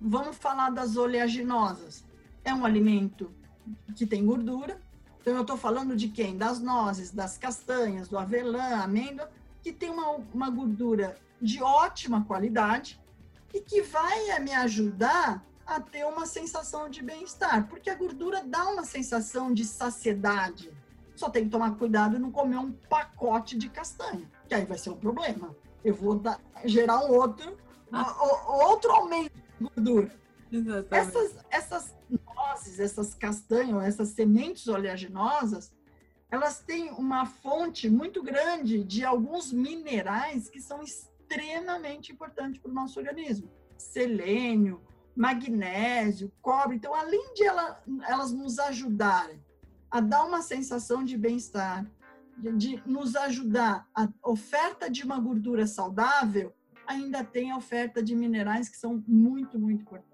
vamos 0.00 0.36
falar 0.36 0.70
das 0.70 0.96
oleaginosas. 0.96 2.04
é 2.44 2.54
um 2.54 2.64
alimento 2.64 3.30
que 3.94 4.06
tem 4.06 4.24
gordura. 4.24 4.80
Então, 5.20 5.34
eu 5.34 5.42
estou 5.42 5.56
falando 5.56 5.94
de 5.94 6.08
quem? 6.08 6.36
Das 6.36 6.60
nozes, 6.60 7.10
das 7.10 7.36
castanhas, 7.36 8.08
do 8.08 8.18
avelã, 8.18 8.82
amêndoa, 8.82 9.30
que 9.62 9.72
tem 9.72 9.90
uma, 9.90 10.12
uma 10.32 10.48
gordura 10.48 11.16
de 11.40 11.62
ótima 11.62 12.24
qualidade 12.24 12.98
e 13.52 13.60
que 13.60 13.82
vai 13.82 14.38
me 14.40 14.52
ajudar 14.54 15.44
a 15.66 15.80
ter 15.80 16.04
uma 16.04 16.26
sensação 16.26 16.88
de 16.88 17.02
bem-estar, 17.02 17.68
porque 17.68 17.90
a 17.90 17.94
gordura 17.94 18.42
dá 18.44 18.68
uma 18.68 18.84
sensação 18.84 19.52
de 19.52 19.64
saciedade. 19.64 20.72
Só 21.14 21.28
tem 21.30 21.44
que 21.44 21.50
tomar 21.50 21.76
cuidado 21.76 22.16
e 22.16 22.18
não 22.18 22.32
comer 22.32 22.56
um 22.56 22.72
pacote 22.72 23.56
de 23.56 23.68
castanha, 23.68 24.28
que 24.48 24.54
aí 24.54 24.64
vai 24.64 24.78
ser 24.78 24.90
um 24.90 24.96
problema. 24.96 25.54
Eu 25.84 25.94
vou 25.94 26.18
dar, 26.18 26.40
gerar 26.64 27.04
um 27.04 27.12
outro, 27.12 27.56
ah. 27.92 28.16
outro 28.66 28.90
aumento 28.90 29.32
de 29.32 29.64
gordura. 29.64 30.20
Essas, 30.90 31.36
essas 31.50 31.94
nozes, 32.08 32.80
essas 32.80 33.14
castanhas, 33.14 33.84
essas 33.84 34.08
sementes 34.08 34.66
oleaginosas, 34.66 35.72
elas 36.30 36.60
têm 36.60 36.90
uma 36.90 37.26
fonte 37.26 37.88
muito 37.88 38.22
grande 38.22 38.84
de 38.84 39.04
alguns 39.04 39.52
minerais 39.52 40.48
que 40.48 40.60
são 40.60 40.82
extremamente 40.82 42.12
importantes 42.12 42.60
para 42.60 42.70
o 42.70 42.74
nosso 42.74 42.98
organismo. 42.98 43.50
Selênio, 43.76 44.80
magnésio, 45.14 46.32
cobre. 46.40 46.76
Então, 46.76 46.94
além 46.94 47.34
de 47.34 47.44
ela, 47.44 47.82
elas 48.08 48.32
nos 48.32 48.58
ajudarem 48.58 49.42
a 49.90 50.00
dar 50.00 50.24
uma 50.24 50.40
sensação 50.40 51.04
de 51.04 51.16
bem-estar, 51.16 51.84
de, 52.38 52.52
de 52.52 52.82
nos 52.86 53.16
ajudar 53.16 53.88
a 53.94 54.08
oferta 54.22 54.88
de 54.88 55.04
uma 55.04 55.18
gordura 55.18 55.66
saudável, 55.66 56.54
ainda 56.90 57.24
tem 57.24 57.50
a 57.50 57.56
oferta 57.56 58.02
de 58.02 58.14
minerais 58.14 58.68
que 58.68 58.76
são 58.76 59.02
muito, 59.06 59.58
muito 59.58 59.82
importantes 59.82 60.10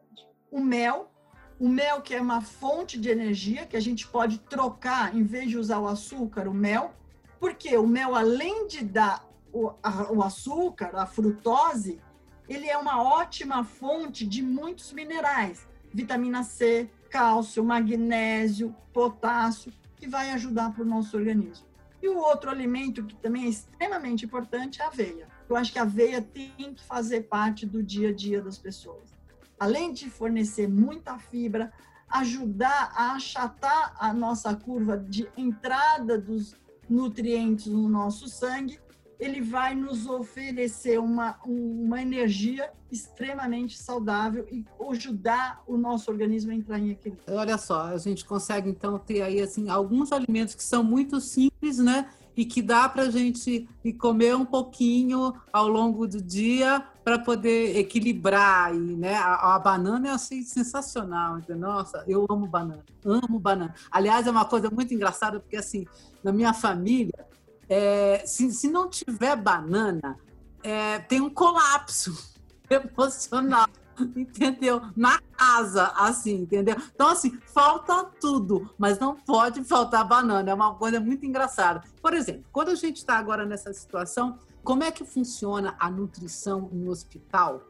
o 0.56 0.60
mel, 0.60 1.10
o 1.58 1.68
mel 1.68 2.00
que 2.00 2.14
é 2.14 2.20
uma 2.20 2.40
fonte 2.40 2.98
de 2.98 3.10
energia 3.10 3.66
que 3.66 3.76
a 3.76 3.80
gente 3.80 4.06
pode 4.06 4.38
trocar 4.38 5.14
em 5.14 5.22
vez 5.22 5.50
de 5.50 5.58
usar 5.58 5.78
o 5.78 5.86
açúcar, 5.86 6.48
o 6.48 6.54
mel, 6.54 6.94
porque 7.38 7.76
o 7.76 7.86
mel 7.86 8.14
além 8.14 8.66
de 8.66 8.82
dar 8.82 9.22
o, 9.52 9.70
a, 9.82 10.10
o 10.10 10.22
açúcar, 10.22 10.96
a 10.96 11.06
frutose, 11.06 12.00
ele 12.48 12.66
é 12.68 12.76
uma 12.78 13.02
ótima 13.02 13.64
fonte 13.64 14.26
de 14.26 14.42
muitos 14.42 14.92
minerais, 14.92 15.66
vitamina 15.92 16.42
C, 16.42 16.90
cálcio, 17.10 17.64
magnésio, 17.64 18.74
potássio, 18.92 19.72
que 19.96 20.06
vai 20.06 20.30
ajudar 20.30 20.72
para 20.72 20.82
o 20.82 20.86
nosso 20.86 21.16
organismo. 21.16 21.66
E 22.02 22.08
o 22.08 22.16
outro 22.18 22.50
alimento 22.50 23.04
que 23.04 23.16
também 23.16 23.44
é 23.44 23.48
extremamente 23.48 24.24
importante 24.24 24.80
é 24.80 24.84
a 24.84 24.88
aveia. 24.88 25.35
Eu 25.48 25.56
acho 25.56 25.72
que 25.72 25.78
a 25.78 25.82
aveia 25.82 26.20
tem 26.20 26.74
que 26.74 26.84
fazer 26.84 27.22
parte 27.22 27.64
do 27.64 27.82
dia 27.82 28.10
a 28.10 28.12
dia 28.12 28.42
das 28.42 28.58
pessoas 28.58 29.16
além 29.58 29.92
de 29.92 30.08
fornecer 30.10 30.68
muita 30.68 31.18
fibra, 31.18 31.72
ajudar 32.08 32.92
a 32.94 33.12
achatar 33.12 33.94
a 33.98 34.12
nossa 34.12 34.54
curva 34.54 34.96
de 34.96 35.28
entrada 35.36 36.18
dos 36.18 36.54
nutrientes 36.88 37.66
no 37.66 37.88
nosso 37.88 38.28
sangue, 38.28 38.78
ele 39.18 39.40
vai 39.40 39.74
nos 39.74 40.06
oferecer 40.06 41.00
uma, 41.00 41.38
uma 41.44 42.00
energia 42.02 42.70
extremamente 42.92 43.78
saudável 43.78 44.46
e 44.52 44.64
ajudar 44.90 45.62
o 45.66 45.76
nosso 45.76 46.10
organismo 46.10 46.52
a 46.52 46.54
entrar 46.54 46.78
em 46.78 46.90
equilíbrio. 46.90 47.24
Olha 47.34 47.56
só, 47.56 47.86
a 47.86 47.96
gente 47.96 48.24
consegue 48.24 48.68
então 48.68 48.98
ter 48.98 49.22
aí 49.22 49.40
assim 49.40 49.70
alguns 49.70 50.12
alimentos 50.12 50.54
que 50.54 50.62
são 50.62 50.84
muito 50.84 51.18
simples, 51.18 51.78
né? 51.78 52.10
E 52.36 52.44
que 52.44 52.60
dá 52.60 52.88
para 52.88 53.04
a 53.04 53.10
gente 53.10 53.68
comer 53.98 54.36
um 54.36 54.44
pouquinho 54.44 55.34
ao 55.52 55.66
longo 55.66 56.06
do 56.06 56.20
dia 56.20 56.84
para 57.02 57.18
poder 57.18 57.78
equilibrar. 57.78 58.74
E, 58.74 58.78
né? 58.78 59.14
A, 59.14 59.54
a, 59.54 59.58
banana 59.58 60.08
é 60.08 60.10
assim, 60.10 60.42
sensacional. 60.42 61.38
Nossa, 61.48 62.04
eu 62.06 62.26
amo 62.28 62.46
banana, 62.46 62.84
amo 63.04 63.38
banana. 63.38 63.74
Aliás, 63.90 64.26
é 64.26 64.30
uma 64.30 64.44
coisa 64.44 64.68
muito 64.70 64.92
engraçada, 64.92 65.40
porque 65.40 65.56
assim, 65.56 65.86
na 66.22 66.32
minha 66.32 66.52
família, 66.52 67.26
é, 67.68 68.22
se, 68.26 68.52
se 68.52 68.68
não 68.68 68.90
tiver 68.90 69.36
banana, 69.36 70.18
é, 70.62 70.98
tem 70.98 71.20
um 71.20 71.30
colapso 71.30 72.12
emocional. 72.68 73.66
entendeu? 74.16 74.82
Na 74.96 75.20
casa, 75.36 75.92
assim, 75.96 76.42
entendeu? 76.42 76.76
Então, 76.94 77.08
assim, 77.08 77.38
falta 77.46 78.04
tudo, 78.20 78.70
mas 78.78 78.98
não 78.98 79.14
pode 79.14 79.62
faltar 79.64 80.06
banana. 80.06 80.50
É 80.50 80.54
uma 80.54 80.74
coisa 80.74 81.00
muito 81.00 81.24
engraçada. 81.24 81.82
Por 82.00 82.14
exemplo, 82.14 82.44
quando 82.52 82.70
a 82.70 82.74
gente 82.74 82.98
está 82.98 83.18
agora 83.18 83.44
nessa 83.44 83.72
situação, 83.72 84.38
como 84.62 84.82
é 84.82 84.90
que 84.90 85.04
funciona 85.04 85.76
a 85.78 85.90
nutrição 85.90 86.68
no 86.72 86.90
hospital? 86.90 87.62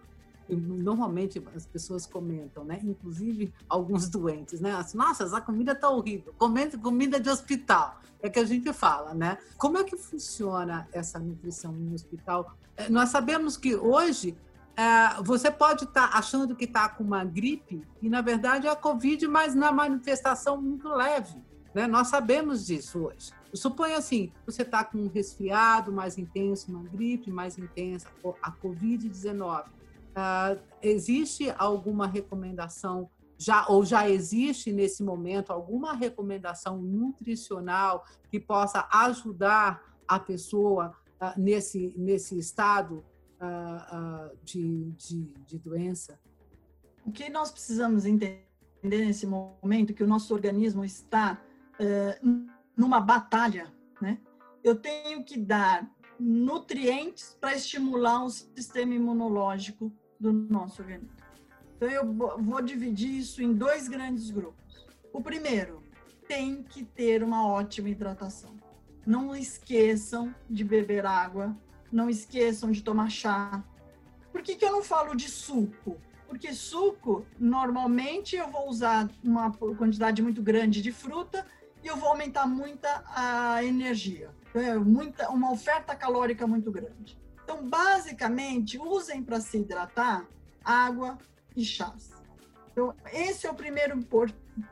normalmente 0.48 1.42
as 1.54 1.66
pessoas 1.66 2.06
comentam, 2.06 2.64
né? 2.64 2.78
Inclusive 2.82 3.52
alguns 3.68 4.06
doentes, 4.10 4.60
né? 4.60 4.72
Assim, 4.72 4.96
Nossa, 4.96 5.24
essa 5.24 5.40
comida 5.40 5.74
tá 5.74 5.90
horrível. 5.90 6.32
Comendo 6.38 6.78
comida 6.78 7.18
de 7.18 7.28
hospital. 7.28 8.00
É 8.22 8.30
que 8.30 8.38
a 8.38 8.44
gente 8.44 8.72
fala, 8.72 9.12
né? 9.12 9.38
Como 9.56 9.76
é 9.76 9.84
que 9.84 9.96
funciona 9.96 10.88
essa 10.92 11.18
nutrição 11.18 11.72
no 11.72 11.94
hospital? 11.94 12.56
É, 12.76 12.88
nós 12.88 13.08
sabemos 13.08 13.56
que 13.56 13.74
hoje 13.74 14.36
é, 14.76 15.22
você 15.22 15.50
pode 15.50 15.84
estar 15.84 16.10
tá 16.10 16.18
achando 16.18 16.54
que 16.54 16.66
está 16.66 16.86
com 16.88 17.02
uma 17.02 17.24
gripe 17.24 17.82
e, 18.02 18.10
na 18.10 18.20
verdade, 18.20 18.66
é 18.66 18.70
a 18.70 18.76
Covid, 18.76 19.26
mas 19.26 19.54
na 19.54 19.72
manifestação 19.72 20.60
muito 20.60 20.86
leve. 20.88 21.42
Né? 21.74 21.86
Nós 21.86 22.08
sabemos 22.08 22.66
disso 22.66 23.06
hoje. 23.06 23.30
Suponha 23.54 23.96
assim, 23.96 24.32
você 24.44 24.62
está 24.62 24.84
com 24.84 24.98
um 24.98 25.08
resfriado 25.08 25.90
mais 25.90 26.18
intenso, 26.18 26.70
uma 26.70 26.82
gripe 26.82 27.30
mais 27.30 27.56
intensa, 27.56 28.06
a 28.42 28.52
Covid-19. 28.52 29.64
Uh, 29.66 30.60
existe 30.82 31.52
alguma 31.58 32.06
recomendação 32.06 33.08
já 33.38 33.66
ou 33.68 33.84
já 33.84 34.08
existe 34.08 34.72
nesse 34.72 35.02
momento 35.02 35.52
alguma 35.52 35.92
recomendação 35.92 36.78
nutricional 36.78 38.02
que 38.30 38.40
possa 38.40 38.88
ajudar 38.90 39.82
a 40.08 40.18
pessoa 40.18 40.94
uh, 41.20 41.38
nesse 41.38 41.92
nesse 41.98 42.38
estado 42.38 43.04
uh, 43.40 44.30
uh, 44.30 44.38
de, 44.44 44.90
de, 44.92 45.22
de 45.46 45.58
doença. 45.58 46.18
O 47.04 47.12
que 47.12 47.28
nós 47.28 47.50
precisamos 47.50 48.04
entender 48.04 48.44
nesse 48.82 49.26
momento 49.26 49.94
que 49.94 50.02
o 50.02 50.06
nosso 50.06 50.32
organismo 50.34 50.84
está 50.84 51.40
uh, 51.80 52.48
numa 52.76 53.00
batalha, 53.00 53.72
né? 54.00 54.18
Eu 54.62 54.74
tenho 54.74 55.24
que 55.24 55.38
dar 55.38 55.88
nutrientes 56.18 57.36
para 57.40 57.54
estimular 57.54 58.24
o 58.24 58.30
sistema 58.30 58.94
imunológico 58.94 59.92
do 60.18 60.32
nosso 60.32 60.82
organismo. 60.82 61.14
Então 61.76 61.88
eu 61.88 62.12
vou 62.12 62.62
dividir 62.62 63.18
isso 63.18 63.42
em 63.42 63.52
dois 63.52 63.86
grandes 63.86 64.30
grupos. 64.30 64.86
O 65.12 65.22
primeiro, 65.22 65.82
tem 66.26 66.62
que 66.62 66.84
ter 66.84 67.22
uma 67.22 67.46
ótima 67.46 67.88
hidratação. 67.88 68.56
Não 69.06 69.34
esqueçam 69.36 70.34
de 70.50 70.64
beber 70.64 71.06
água 71.06 71.56
não 71.90 72.08
esqueçam 72.10 72.70
de 72.70 72.82
tomar 72.82 73.10
chá. 73.10 73.62
Por 74.32 74.42
que, 74.42 74.54
que 74.54 74.64
eu 74.64 74.72
não 74.72 74.82
falo 74.82 75.14
de 75.14 75.28
suco? 75.28 76.00
Porque 76.28 76.52
suco, 76.52 77.24
normalmente 77.38 78.36
eu 78.36 78.48
vou 78.50 78.68
usar 78.68 79.08
uma 79.22 79.52
quantidade 79.52 80.20
muito 80.22 80.42
grande 80.42 80.82
de 80.82 80.90
fruta 80.90 81.46
e 81.82 81.86
eu 81.86 81.96
vou 81.96 82.08
aumentar 82.08 82.46
muita 82.46 83.04
a 83.14 83.64
energia. 83.64 84.30
É 84.54 84.74
muita, 84.76 85.30
uma 85.30 85.52
oferta 85.52 85.94
calórica 85.94 86.46
muito 86.46 86.70
grande. 86.70 87.18
Então, 87.44 87.68
basicamente, 87.68 88.78
usem 88.78 89.22
para 89.22 89.40
se 89.40 89.58
hidratar 89.58 90.26
água 90.64 91.16
e 91.54 91.64
chás. 91.64 92.10
Então, 92.72 92.94
esse 93.12 93.46
é 93.46 93.50
o 93.50 93.54
primeiro 93.54 93.98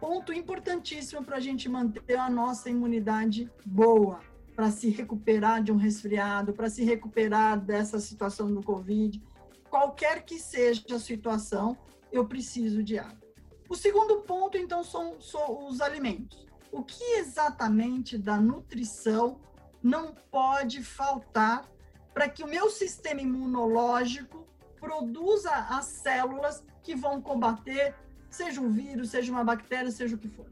ponto 0.00 0.32
importantíssimo 0.32 1.24
para 1.24 1.36
a 1.36 1.40
gente 1.40 1.68
manter 1.68 2.18
a 2.18 2.28
nossa 2.28 2.68
imunidade 2.68 3.50
boa 3.64 4.20
para 4.54 4.70
se 4.70 4.88
recuperar 4.88 5.62
de 5.62 5.72
um 5.72 5.76
resfriado, 5.76 6.52
para 6.52 6.70
se 6.70 6.84
recuperar 6.84 7.60
dessa 7.60 7.98
situação 7.98 8.52
do 8.52 8.62
Covid. 8.62 9.20
Qualquer 9.68 10.24
que 10.24 10.38
seja 10.38 10.82
a 10.94 10.98
situação, 10.98 11.76
eu 12.12 12.26
preciso 12.26 12.82
de 12.82 12.98
água. 12.98 13.24
O 13.68 13.74
segundo 13.74 14.20
ponto, 14.20 14.56
então, 14.56 14.84
são, 14.84 15.20
são 15.20 15.66
os 15.66 15.80
alimentos. 15.80 16.46
O 16.70 16.82
que 16.82 17.02
exatamente 17.16 18.16
da 18.16 18.38
nutrição 18.38 19.40
não 19.82 20.14
pode 20.30 20.82
faltar 20.82 21.68
para 22.12 22.28
que 22.28 22.44
o 22.44 22.48
meu 22.48 22.70
sistema 22.70 23.20
imunológico 23.20 24.46
produza 24.78 25.50
as 25.50 25.86
células 25.86 26.64
que 26.82 26.94
vão 26.94 27.20
combater, 27.20 27.94
seja 28.30 28.60
um 28.60 28.70
vírus, 28.70 29.10
seja 29.10 29.32
uma 29.32 29.42
bactéria, 29.42 29.90
seja 29.90 30.14
o 30.14 30.18
que 30.18 30.28
for. 30.28 30.46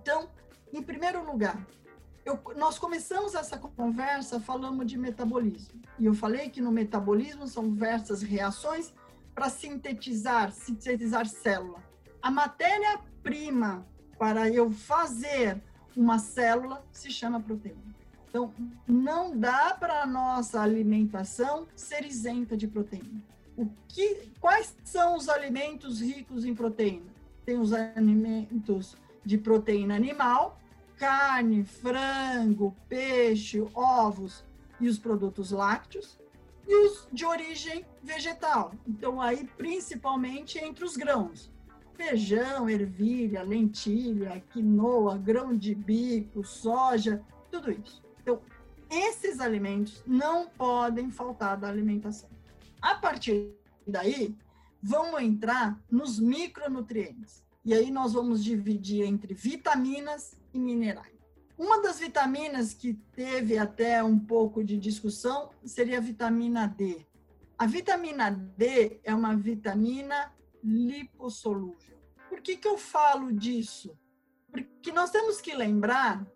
Então, 0.00 0.30
em 0.72 0.82
primeiro 0.82 1.24
lugar, 1.24 1.66
eu, 2.24 2.40
nós 2.56 2.78
começamos 2.78 3.34
essa 3.34 3.58
conversa 3.58 4.40
falando 4.40 4.84
de 4.84 4.96
metabolismo. 4.96 5.80
E 5.98 6.06
eu 6.06 6.14
falei 6.14 6.48
que 6.48 6.60
no 6.60 6.72
metabolismo 6.72 7.46
são 7.46 7.70
diversas 7.70 8.22
reações 8.22 8.92
para 9.34 9.48
sintetizar, 9.48 10.52
sintetizar 10.52 11.26
célula. 11.26 11.82
A 12.22 12.30
matéria-prima 12.30 13.86
para 14.18 14.48
eu 14.48 14.70
fazer 14.70 15.60
uma 15.96 16.18
célula 16.18 16.84
se 16.92 17.10
chama 17.10 17.40
proteína. 17.40 17.94
Então, 18.28 18.52
não 18.86 19.36
dá 19.36 19.76
para 19.78 20.02
a 20.02 20.06
nossa 20.06 20.60
alimentação 20.60 21.68
ser 21.76 22.04
isenta 22.04 22.56
de 22.56 22.66
proteína. 22.66 23.22
O 23.56 23.68
que, 23.86 24.32
quais 24.40 24.74
são 24.84 25.16
os 25.16 25.28
alimentos 25.28 26.00
ricos 26.00 26.44
em 26.44 26.54
proteína? 26.54 27.14
tem 27.44 27.58
os 27.58 27.72
alimentos 27.72 28.96
de 29.24 29.38
proteína 29.38 29.94
animal, 29.94 30.58
carne, 31.04 31.64
frango, 31.64 32.74
peixe, 32.88 33.62
ovos 33.74 34.42
e 34.80 34.88
os 34.88 34.98
produtos 34.98 35.50
lácteos, 35.50 36.18
e 36.66 36.74
os 36.86 37.06
de 37.12 37.26
origem 37.26 37.84
vegetal. 38.02 38.72
Então, 38.88 39.20
aí, 39.20 39.46
principalmente 39.58 40.58
entre 40.58 40.82
os 40.82 40.96
grãos. 40.96 41.52
Feijão, 41.92 42.70
ervilha, 42.70 43.42
lentilha, 43.42 44.42
quinoa, 44.50 45.18
grão 45.18 45.54
de 45.54 45.74
bico, 45.74 46.42
soja, 46.42 47.22
tudo 47.50 47.70
isso. 47.70 48.02
Então, 48.22 48.40
esses 48.90 49.40
alimentos 49.40 50.02
não 50.06 50.48
podem 50.48 51.10
faltar 51.10 51.58
da 51.58 51.68
alimentação. 51.68 52.30
A 52.80 52.94
partir 52.94 53.52
daí, 53.86 54.34
vamos 54.82 55.20
entrar 55.20 55.78
nos 55.90 56.18
micronutrientes. 56.18 57.44
E 57.62 57.74
aí 57.74 57.90
nós 57.90 58.14
vamos 58.14 58.42
dividir 58.42 59.02
entre 59.02 59.34
vitaminas 59.34 60.42
e 60.54 60.58
minerais. 60.58 61.12
Uma 61.58 61.82
das 61.82 61.98
vitaminas 61.98 62.72
que 62.72 62.94
teve 63.12 63.58
até 63.58 64.02
um 64.02 64.18
pouco 64.18 64.64
de 64.64 64.78
discussão 64.78 65.50
seria 65.64 65.98
a 65.98 66.00
vitamina 66.00 66.66
D. 66.66 67.06
A 67.58 67.66
vitamina 67.66 68.30
D 68.30 69.00
é 69.04 69.14
uma 69.14 69.36
vitamina 69.36 70.32
lipossolúvel. 70.62 71.96
Por 72.28 72.40
que, 72.40 72.56
que 72.56 72.66
eu 72.66 72.78
falo 72.78 73.32
disso? 73.32 73.96
Porque 74.50 74.90
nós 74.92 75.10
temos 75.10 75.40
que 75.40 75.54
lembrar 75.54 76.26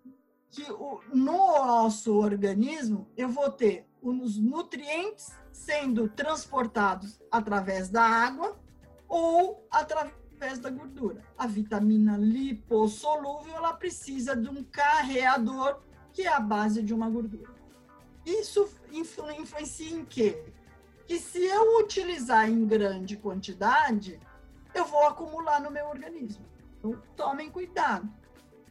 que 0.51 0.64
no 1.12 1.66
nosso 1.66 2.14
organismo 2.14 3.09
eu 3.16 3.29
vou 3.29 3.51
ter 3.51 3.87
os 4.01 4.39
nutrientes 4.39 5.33
sendo 5.53 6.09
transportados 6.09 7.21
através 7.31 7.89
da 7.89 8.03
água 8.03 8.57
ou 9.09 9.66
através 9.71 10.14
da 10.61 10.70
gordura. 10.70 11.22
A 11.36 11.47
vitamina 11.47 12.16
lipossolúvel 12.16 13.55
ela 13.55 13.72
precisa 13.72 14.36
de 14.36 14.49
um 14.49 14.62
carreador 14.62 15.80
que 16.12 16.22
é 16.22 16.28
a 16.28 16.41
base 16.41 16.82
de 16.82 16.95
uma 16.95 17.11
gordura. 17.11 17.53
Isso 18.24 18.68
influencia 18.93 19.91
em 19.91 20.05
quê? 20.05 20.45
Que 21.07 21.18
se 21.18 21.43
eu 21.45 21.80
utilizar 21.80 22.49
em 22.49 22.66
grande 22.66 23.16
quantidade, 23.16 24.20
eu 24.74 24.84
vou 24.84 25.07
acumular 25.07 25.61
no 25.61 25.70
meu 25.70 25.86
organismo. 25.86 26.45
Então, 26.78 27.01
tomem 27.16 27.51
cuidado. 27.51 28.09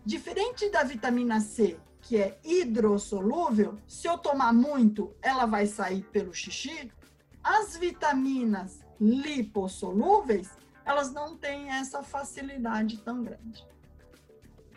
Diferente 0.05 0.69
da 0.69 0.83
vitamina 0.83 1.39
C, 1.41 1.77
que 2.01 2.17
é 2.17 2.39
hidrossolúvel, 2.43 3.77
se 3.87 4.07
eu 4.07 4.17
tomar 4.17 4.53
muito, 4.53 5.13
ela 5.21 5.45
vai 5.45 5.65
sair 5.65 6.03
pelo 6.03 6.33
xixi. 6.33 6.91
As 7.43 7.75
vitaminas 7.75 8.79
lipossolúveis, 8.99 10.49
elas 10.87 11.11
não 11.11 11.37
têm 11.37 11.69
essa 11.69 12.01
facilidade 12.01 12.99
tão 12.99 13.21
grande. 13.21 13.67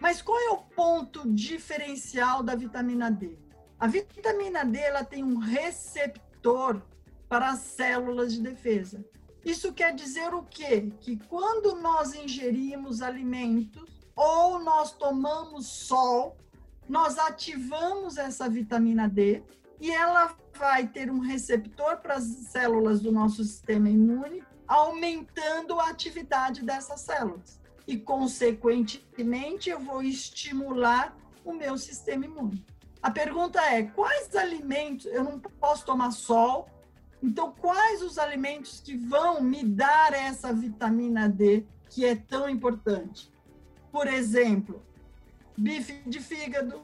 Mas 0.01 0.21
qual 0.21 0.39
é 0.41 0.51
o 0.51 0.57
ponto 0.57 1.33
diferencial 1.33 2.43
da 2.43 2.57
vitamina 2.57 3.09
D? 3.09 3.39
A 3.79 3.87
vitamina 3.87 4.65
D 4.65 4.77
ela 4.79 5.05
tem 5.05 5.23
um 5.23 5.39
receptor 5.39 6.83
para 7.29 7.51
as 7.51 7.61
células 7.61 8.33
de 8.33 8.43
defesa. 8.43 9.05
Isso 9.45 9.73
quer 9.73 9.95
dizer 9.95 10.35
o 10.35 10.43
quê? 10.43 10.93
Que 11.01 11.17
quando 11.17 11.77
nós 11.77 12.13
ingerimos 12.13 13.03
alimentos 13.03 13.89
ou 14.17 14.59
nós 14.59 14.91
tomamos 14.91 15.69
sol, 15.69 16.37
nós 16.89 17.19
ativamos 17.19 18.17
essa 18.17 18.49
vitamina 18.49 19.09
D 19.09 19.45
e 19.81 19.93
ela 19.93 20.37
vai 20.59 20.89
ter 20.89 21.09
um 21.09 21.21
receptor 21.21 21.99
para 21.99 22.17
as 22.17 22.25
células 22.25 23.01
do 23.01 23.13
nosso 23.13 23.45
sistema 23.45 23.89
imune, 23.89 24.43
aumentando 24.71 25.81
a 25.81 25.89
atividade 25.89 26.63
dessas 26.63 27.01
células. 27.01 27.61
E, 27.87 27.99
consequentemente, 27.99 29.69
eu 29.69 29.81
vou 29.81 30.01
estimular 30.01 31.17
o 31.45 31.53
meu 31.53 31.77
sistema 31.77 32.25
imune. 32.25 32.65
A 33.03 33.11
pergunta 33.11 33.61
é: 33.61 33.83
quais 33.83 34.35
alimentos? 34.37 35.07
Eu 35.07 35.25
não 35.25 35.41
posso 35.41 35.85
tomar 35.85 36.13
sol, 36.13 36.69
então, 37.23 37.53
quais 37.53 38.01
os 38.03 38.17
alimentos 38.17 38.81
que 38.81 38.97
vão 38.97 39.43
me 39.43 39.65
dar 39.65 40.13
essa 40.13 40.53
vitamina 40.53 41.29
D 41.29 41.67
que 41.89 42.05
é 42.05 42.15
tão 42.15 42.49
importante? 42.49 43.31
Por 43.91 44.07
exemplo, 44.07 44.83
bife 45.57 46.01
de 46.07 46.21
fígado, 46.21 46.81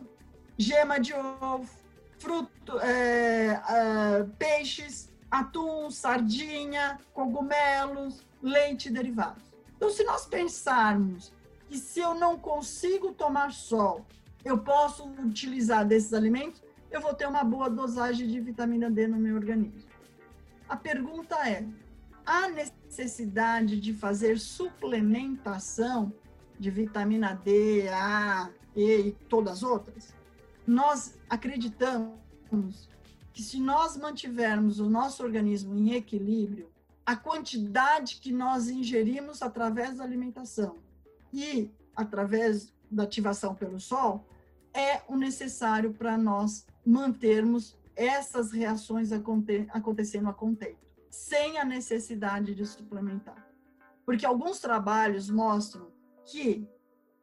gema 0.59 0.99
de 0.99 1.15
ovo, 1.15 1.71
fruto, 2.19 2.79
é, 2.81 3.63
é, 3.69 4.25
peixes, 4.39 5.09
atum, 5.31 5.91
sardinha, 5.91 6.99
cogumelos, 7.13 8.25
leite 8.43 8.89
e 8.89 8.93
derivados. 8.93 9.43
Então, 9.77 9.91
se 9.91 10.05
nós 10.05 10.27
pensarmos 10.27 11.33
que 11.69 11.79
se 11.79 12.01
eu 12.01 12.15
não 12.15 12.39
consigo 12.39 13.13
tomar 13.13 13.53
sol, 13.53 14.07
eu 14.45 14.59
posso 14.59 15.05
utilizar 15.05 15.85
desses 15.85 16.13
alimentos, 16.13 16.63
eu 16.91 17.01
vou 17.01 17.13
ter 17.13 17.27
uma 17.27 17.43
boa 17.43 17.69
dosagem 17.69 18.27
de 18.29 18.41
vitamina 18.41 18.91
D 18.91 19.07
no 19.07 19.19
meu 19.19 19.35
organismo. 19.35 19.83
A 20.69 20.77
pergunta 20.77 21.37
é: 21.49 21.67
há 22.25 22.49
necessidade 22.49 23.81
de 23.81 23.93
fazer 23.93 24.39
suplementação 24.39 26.13
de 26.59 26.71
vitamina 26.71 27.35
D, 27.35 27.89
A, 27.89 28.51
E 28.75 29.09
e 29.09 29.13
todas 29.29 29.59
as 29.59 29.63
outras, 29.63 30.15
nós 30.67 31.19
acreditamos 31.29 32.89
que 33.37 33.43
se 33.43 33.61
nós 33.61 33.99
mantivermos 33.99 34.81
o 34.81 34.89
nosso 34.89 35.23
organismo 35.23 35.77
em 35.77 35.93
equilíbrio, 35.93 36.73
a 37.05 37.15
quantidade 37.15 38.17
que 38.17 38.33
nós 38.33 38.71
ingerimos 38.71 39.43
através 39.43 39.99
da 39.99 40.05
alimentação 40.05 40.79
e 41.31 41.71
através 41.95 42.73
da 42.91 43.03
ativação 43.03 43.55
pelo 43.55 43.79
sol 43.79 44.27
é 44.73 45.03
o 45.07 45.17
necessário 45.19 45.93
para 45.93 46.17
nós 46.17 46.67
mantermos 46.83 47.77
essas 47.95 48.53
reações 48.53 49.13
aconte 49.13 49.67
acontecendo 49.69 50.31
a 50.31 50.33
contento, 50.33 50.87
sem 51.11 51.59
a 51.59 51.65
necessidade 51.65 52.55
de 52.55 52.65
suplementar. 52.65 53.47
Porque 54.07 54.25
alguns 54.25 54.61
trabalhos 54.61 55.29
mostram 55.29 55.89
que 56.25 56.67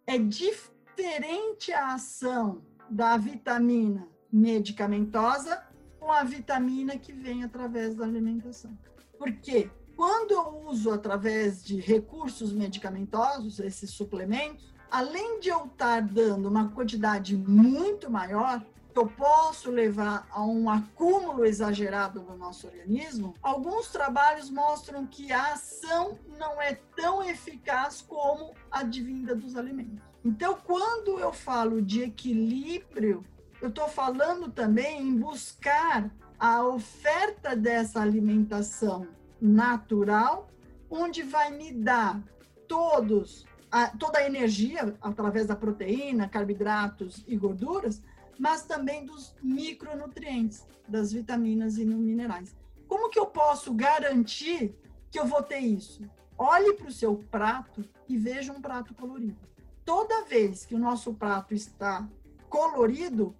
é 0.06 0.20
diferente 0.20 1.74
a 1.74 1.96
ação 1.96 2.62
da 2.88 3.18
vitamina 3.18 4.08
medicamentosa 4.32 5.73
com 6.04 6.12
a 6.12 6.22
vitamina 6.22 6.98
que 6.98 7.14
vem 7.14 7.46
através 7.46 7.96
da 7.96 8.04
alimentação. 8.04 8.78
Porque 9.18 9.72
quando 9.96 10.32
eu 10.32 10.68
uso 10.68 10.92
através 10.92 11.64
de 11.64 11.80
recursos 11.80 12.52
medicamentosos, 12.52 13.58
esses 13.60 13.92
suplementos, 13.92 14.74
além 14.92 15.40
de 15.40 15.48
eu 15.48 15.66
estar 15.66 16.02
dando 16.02 16.50
uma 16.50 16.68
quantidade 16.72 17.38
muito 17.38 18.12
maior, 18.12 18.62
eu 18.94 19.08
posso 19.08 19.72
levar 19.72 20.28
a 20.30 20.44
um 20.44 20.70
acúmulo 20.70 21.46
exagerado 21.46 22.22
no 22.22 22.36
nosso 22.36 22.68
organismo, 22.68 23.34
alguns 23.42 23.88
trabalhos 23.88 24.50
mostram 24.50 25.08
que 25.08 25.32
a 25.32 25.54
ação 25.54 26.20
não 26.38 26.62
é 26.62 26.76
tão 26.98 27.24
eficaz 27.24 28.02
como 28.02 28.54
a 28.70 28.84
vinda 28.84 29.34
dos 29.34 29.56
alimentos. 29.56 30.04
Então, 30.26 30.58
quando 30.66 31.18
eu 31.18 31.32
falo 31.32 31.82
de 31.82 32.04
equilíbrio, 32.04 33.24
eu 33.64 33.70
estou 33.70 33.88
falando 33.88 34.52
também 34.52 35.02
em 35.02 35.18
buscar 35.18 36.14
a 36.38 36.66
oferta 36.66 37.56
dessa 37.56 38.02
alimentação 38.02 39.08
natural, 39.40 40.50
onde 40.90 41.24
vai 41.24 41.50
me 41.50 41.72
dar 41.72 42.22
todos 42.68 43.46
a, 43.72 43.88
toda 43.88 44.20
a 44.20 44.26
energia 44.26 44.94
através 45.02 45.48
da 45.48 45.56
proteína, 45.56 46.28
carboidratos 46.28 47.24
e 47.26 47.38
gorduras, 47.38 48.04
mas 48.38 48.64
também 48.66 49.06
dos 49.06 49.34
micronutrientes, 49.42 50.68
das 50.86 51.14
vitaminas 51.14 51.78
e 51.78 51.86
minerais. 51.86 52.54
Como 52.86 53.10
que 53.10 53.18
eu 53.18 53.28
posso 53.28 53.74
garantir 53.74 54.76
que 55.10 55.18
eu 55.18 55.26
vou 55.26 55.42
ter 55.42 55.60
isso? 55.60 56.04
Olhe 56.38 56.74
para 56.74 56.90
o 56.90 56.92
seu 56.92 57.16
prato 57.32 57.82
e 58.10 58.18
veja 58.18 58.52
um 58.52 58.60
prato 58.60 58.94
colorido. 58.94 59.40
Toda 59.86 60.26
vez 60.26 60.66
que 60.66 60.76
o 60.76 60.80
nosso 60.80 61.14
prato 61.14 61.54
está 61.54 62.06
colorido, 62.50 63.34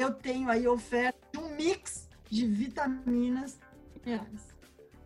eu 0.00 0.12
tenho 0.12 0.48
aí 0.50 0.66
oferta 0.66 1.18
de 1.32 1.38
um 1.38 1.54
mix 1.56 2.08
de 2.28 2.46
vitaminas 2.46 3.58
minerais. 4.04 4.50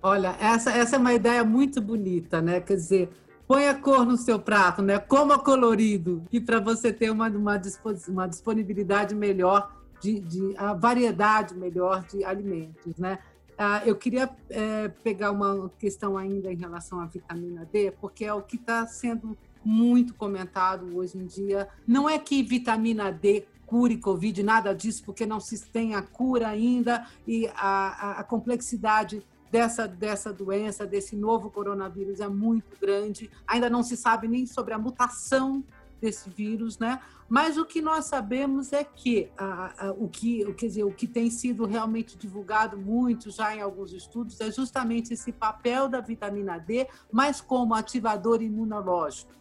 Olha, 0.02 0.36
essa, 0.38 0.70
essa 0.70 0.96
é 0.96 0.98
uma 0.98 1.14
ideia 1.14 1.42
muito 1.42 1.80
bonita, 1.80 2.42
né? 2.42 2.60
Quer 2.60 2.74
dizer, 2.74 3.10
Põe 3.46 3.68
a 3.68 3.74
cor 3.74 4.06
no 4.06 4.16
seu 4.16 4.38
prato, 4.38 4.80
né? 4.80 4.98
Coma 4.98 5.38
colorido, 5.38 6.24
e 6.32 6.40
para 6.40 6.58
você 6.58 6.90
ter 6.90 7.10
uma, 7.10 7.28
uma, 7.28 7.60
uma 8.08 8.26
disponibilidade 8.26 9.14
melhor, 9.14 9.70
de, 10.00 10.18
de, 10.18 10.54
a 10.56 10.72
variedade 10.72 11.54
melhor 11.54 12.04
de 12.06 12.24
alimentos, 12.24 12.96
né? 12.96 13.18
Ah, 13.56 13.82
eu 13.84 13.94
queria 13.96 14.30
é, 14.48 14.88
pegar 14.88 15.30
uma 15.30 15.70
questão 15.78 16.16
ainda 16.16 16.50
em 16.50 16.56
relação 16.56 17.00
à 17.00 17.06
vitamina 17.06 17.68
D, 17.70 17.90
porque 18.00 18.24
é 18.24 18.32
o 18.32 18.42
que 18.42 18.56
está 18.56 18.86
sendo 18.86 19.36
muito 19.62 20.14
comentado 20.14 20.96
hoje 20.96 21.18
em 21.18 21.26
dia. 21.26 21.68
Não 21.86 22.08
é 22.08 22.18
que 22.18 22.42
vitamina 22.42 23.12
D 23.12 23.44
cure 23.74 23.98
Covid, 23.98 24.40
nada 24.44 24.72
disso, 24.72 25.02
porque 25.04 25.26
não 25.26 25.40
se 25.40 25.66
tem 25.66 25.96
a 25.96 26.02
cura 26.02 26.46
ainda 26.46 27.04
e 27.26 27.48
a, 27.56 27.56
a, 27.56 28.10
a 28.20 28.22
complexidade 28.22 29.26
dessa, 29.50 29.88
dessa 29.88 30.32
doença, 30.32 30.86
desse 30.86 31.16
novo 31.16 31.50
coronavírus 31.50 32.20
é 32.20 32.28
muito 32.28 32.78
grande. 32.80 33.28
Ainda 33.44 33.68
não 33.68 33.82
se 33.82 33.96
sabe 33.96 34.28
nem 34.28 34.46
sobre 34.46 34.74
a 34.74 34.78
mutação 34.78 35.64
desse 36.00 36.30
vírus, 36.30 36.78
né? 36.78 37.00
Mas 37.28 37.58
o 37.58 37.64
que 37.64 37.82
nós 37.82 38.04
sabemos 38.04 38.72
é 38.72 38.84
que 38.84 39.28
a, 39.36 39.88
a, 39.88 39.90
o 39.90 40.08
que, 40.08 40.44
quer 40.52 40.66
dizer, 40.66 40.84
o 40.84 40.92
que 40.92 41.08
tem 41.08 41.28
sido 41.28 41.66
realmente 41.66 42.16
divulgado 42.16 42.78
muito 42.78 43.28
já 43.32 43.56
em 43.56 43.60
alguns 43.60 43.92
estudos 43.92 44.40
é 44.40 44.52
justamente 44.52 45.14
esse 45.14 45.32
papel 45.32 45.88
da 45.88 46.00
vitamina 46.00 46.58
D, 46.58 46.86
mas 47.10 47.40
como 47.40 47.74
ativador 47.74 48.40
imunológico, 48.40 49.32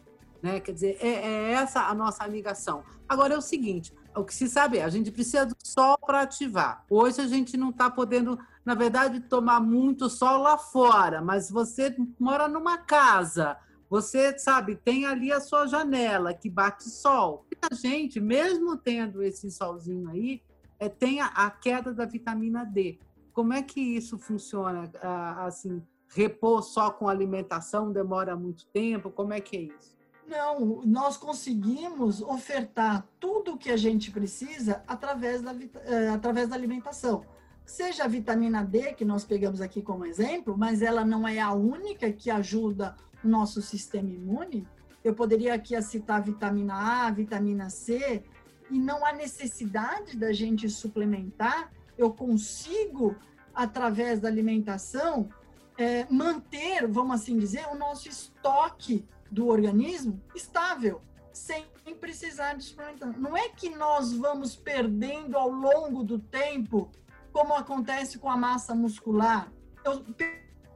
né? 0.42 0.58
Quer 0.58 0.72
dizer, 0.72 0.98
é, 1.00 1.08
é 1.08 1.52
essa 1.52 1.82
a 1.82 1.94
nossa 1.94 2.26
ligação. 2.26 2.82
Agora 3.08 3.34
é 3.34 3.38
o 3.38 3.40
seguinte, 3.42 3.92
o 4.16 4.24
que 4.24 4.34
se 4.34 4.48
sabe 4.48 4.78
é, 4.78 4.84
a 4.84 4.88
gente 4.88 5.10
precisa 5.10 5.46
do 5.46 5.56
sol 5.62 5.98
para 5.98 6.22
ativar. 6.22 6.84
Hoje 6.88 7.20
a 7.20 7.26
gente 7.26 7.56
não 7.56 7.70
está 7.70 7.90
podendo, 7.90 8.38
na 8.64 8.74
verdade, 8.74 9.20
tomar 9.20 9.60
muito 9.60 10.08
sol 10.08 10.38
lá 10.42 10.56
fora, 10.56 11.20
mas 11.20 11.50
você 11.50 11.94
mora 12.18 12.48
numa 12.48 12.78
casa, 12.78 13.56
você 13.88 14.38
sabe, 14.38 14.76
tem 14.76 15.06
ali 15.06 15.32
a 15.32 15.40
sua 15.40 15.66
janela 15.66 16.34
que 16.34 16.48
bate 16.48 16.88
sol. 16.88 17.46
Muita 17.52 17.74
gente, 17.74 18.20
mesmo 18.20 18.76
tendo 18.76 19.22
esse 19.22 19.50
solzinho 19.50 20.08
aí, 20.10 20.42
é, 20.78 20.88
tem 20.88 21.20
a, 21.20 21.26
a 21.26 21.50
queda 21.50 21.92
da 21.92 22.04
vitamina 22.04 22.64
D. 22.64 22.98
Como 23.32 23.52
é 23.52 23.62
que 23.62 23.80
isso 23.80 24.18
funciona? 24.18 24.90
Ah, 25.02 25.46
assim, 25.46 25.82
repor 26.08 26.62
só 26.62 26.90
com 26.90 27.08
alimentação 27.08 27.92
demora 27.92 28.36
muito 28.36 28.66
tempo? 28.66 29.10
Como 29.10 29.32
é 29.32 29.40
que 29.40 29.56
é 29.56 29.60
isso? 29.62 29.93
Não, 30.26 30.82
nós 30.84 31.16
conseguimos 31.16 32.22
ofertar 32.22 33.06
tudo 33.20 33.54
o 33.54 33.58
que 33.58 33.70
a 33.70 33.76
gente 33.76 34.10
precisa 34.10 34.82
através 34.86 35.42
da, 35.42 35.54
eh, 35.84 36.08
através 36.08 36.48
da 36.48 36.56
alimentação. 36.56 37.24
Seja 37.64 38.04
a 38.04 38.08
vitamina 38.08 38.62
D, 38.62 38.94
que 38.94 39.04
nós 39.04 39.24
pegamos 39.24 39.60
aqui 39.60 39.82
como 39.82 40.04
exemplo, 40.04 40.56
mas 40.56 40.82
ela 40.82 41.04
não 41.04 41.26
é 41.26 41.40
a 41.40 41.52
única 41.52 42.10
que 42.12 42.30
ajuda 42.30 42.96
nosso 43.22 43.60
sistema 43.62 44.10
imune. 44.10 44.66
Eu 45.02 45.14
poderia 45.14 45.54
aqui 45.54 45.80
citar 45.82 46.22
vitamina 46.22 46.74
A, 47.06 47.10
vitamina 47.10 47.68
C, 47.68 48.22
e 48.70 48.78
não 48.78 49.04
há 49.04 49.12
necessidade 49.12 50.16
da 50.16 50.32
gente 50.32 50.68
suplementar. 50.68 51.70
Eu 51.96 52.12
consigo, 52.12 53.14
através 53.54 54.20
da 54.20 54.28
alimentação, 54.28 55.28
é, 55.76 56.06
manter, 56.10 56.86
vamos 56.86 57.16
assim 57.16 57.38
dizer, 57.38 57.66
o 57.70 57.74
nosso 57.74 58.08
estoque 58.08 59.06
do 59.30 59.48
organismo 59.48 60.22
estável, 60.34 61.02
sem 61.32 61.66
precisar 62.00 62.54
de 62.54 62.64
suplementar. 62.64 63.18
Não 63.18 63.36
é 63.36 63.48
que 63.48 63.70
nós 63.70 64.12
vamos 64.12 64.54
perdendo 64.54 65.36
ao 65.36 65.50
longo 65.50 66.04
do 66.04 66.18
tempo, 66.18 66.90
como 67.32 67.54
acontece 67.54 68.18
com 68.18 68.30
a 68.30 68.36
massa 68.36 68.74
muscular. 68.74 69.52
Eu 69.84 70.04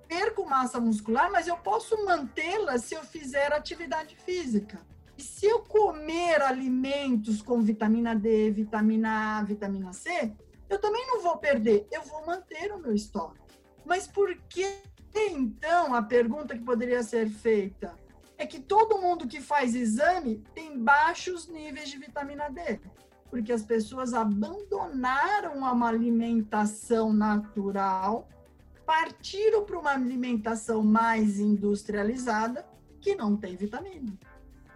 perco 0.09 0.49
massa 0.49 0.81
muscular, 0.81 1.31
mas 1.31 1.47
eu 1.47 1.57
posso 1.59 2.05
mantê-la 2.05 2.79
se 2.79 2.95
eu 2.95 3.05
fizer 3.05 3.53
atividade 3.53 4.17
física. 4.17 4.81
E 5.17 5.23
se 5.23 5.47
eu 5.47 5.61
comer 5.61 6.41
alimentos 6.43 7.43
com 7.43 7.61
vitamina 7.61 8.15
D, 8.15 8.51
vitamina 8.51 9.39
A, 9.39 9.43
vitamina 9.43 9.93
C, 9.93 10.33
eu 10.69 10.81
também 10.81 11.07
não 11.07 11.23
vou 11.23 11.37
perder, 11.39 11.87
eu 11.91 12.03
vou 12.03 12.25
manter 12.25 12.73
o 12.73 12.79
meu 12.79 12.95
estoque. 12.95 13.41
Mas 13.85 14.07
por 14.07 14.35
que 14.49 14.83
então 15.15 15.95
a 15.95 16.03
pergunta 16.03 16.57
que 16.57 16.65
poderia 16.65 17.03
ser 17.03 17.29
feita 17.29 17.95
é 18.39 18.47
que 18.47 18.61
todo 18.61 19.01
mundo 19.03 19.27
que 19.27 19.41
faz 19.41 19.75
exame 19.75 20.43
tem 20.55 20.79
baixos 20.79 21.49
níveis 21.49 21.91
de 21.91 21.99
vitamina 21.99 22.49
D? 22.49 22.81
Porque 23.29 23.53
as 23.53 23.63
pessoas 23.63 24.15
abandonaram 24.15 25.59
uma 25.59 25.89
alimentação 25.89 27.13
natural 27.13 28.29
partiram 28.87 29.67
para 29.67 29.79
uma 29.79 29.91
alimentação 29.91 30.83
mais 30.83 31.39
industrializada 31.39 32.67
que 33.03 33.15
não 33.15 33.37
tem 33.37 33.55
vitamina. 33.55 34.19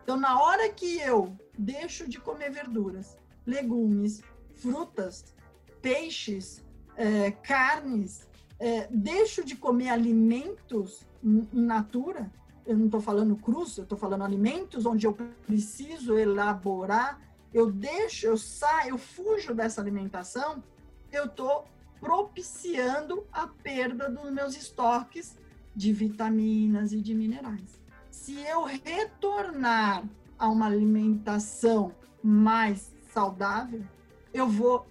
Então, 0.03 0.19
na 0.19 0.39
hora 0.39 0.69
que 0.69 0.99
eu 0.99 1.35
deixo 1.57 2.07
de 2.07 2.21
comer 2.21 2.51
verduras, 2.51 3.17
legumes, 3.47 4.21
frutas, 4.57 5.35
peixes, 5.81 6.63
é, 6.95 7.31
carnes, 7.31 8.29
é, 8.59 8.87
deixo 8.91 9.43
de 9.43 9.57
comer 9.57 9.89
alimentos 9.89 11.07
in 11.25 11.49
natura, 11.51 12.31
eu 12.67 12.77
não 12.77 12.87
estou 12.87 13.01
falando 13.01 13.37
cruz, 13.37 13.77
eu 13.77 13.85
estou 13.85 13.99
falando 13.99 14.23
alimentos 14.23 14.87
onde 14.87 15.07
eu 15.07 15.15
preciso 15.47 16.17
elaborar, 16.19 17.21
eu 17.53 17.71
deixo, 17.71 18.27
eu 18.27 18.37
saio, 18.37 18.91
eu 18.91 18.99
fujo 18.99 19.55
dessa 19.55 19.81
alimentação, 19.81 20.63
eu 21.11 21.27
estou 21.27 21.65
propiciando 22.01 23.25
a 23.33 23.47
perda 23.47 24.09
dos 24.09 24.31
meus 24.33 24.57
estoques 24.57 25.37
de 25.75 25.93
vitaminas 25.93 26.93
e 26.93 27.01
de 27.01 27.15
minerais. 27.15 27.81
Se 28.11 28.41
eu 28.41 28.65
retornar 28.65 30.05
a 30.39 30.49
uma 30.49 30.67
alimentação 30.67 31.95
mais 32.23 32.93
saudável, 33.13 33.85
eu 34.33 34.49
vou 34.49 34.87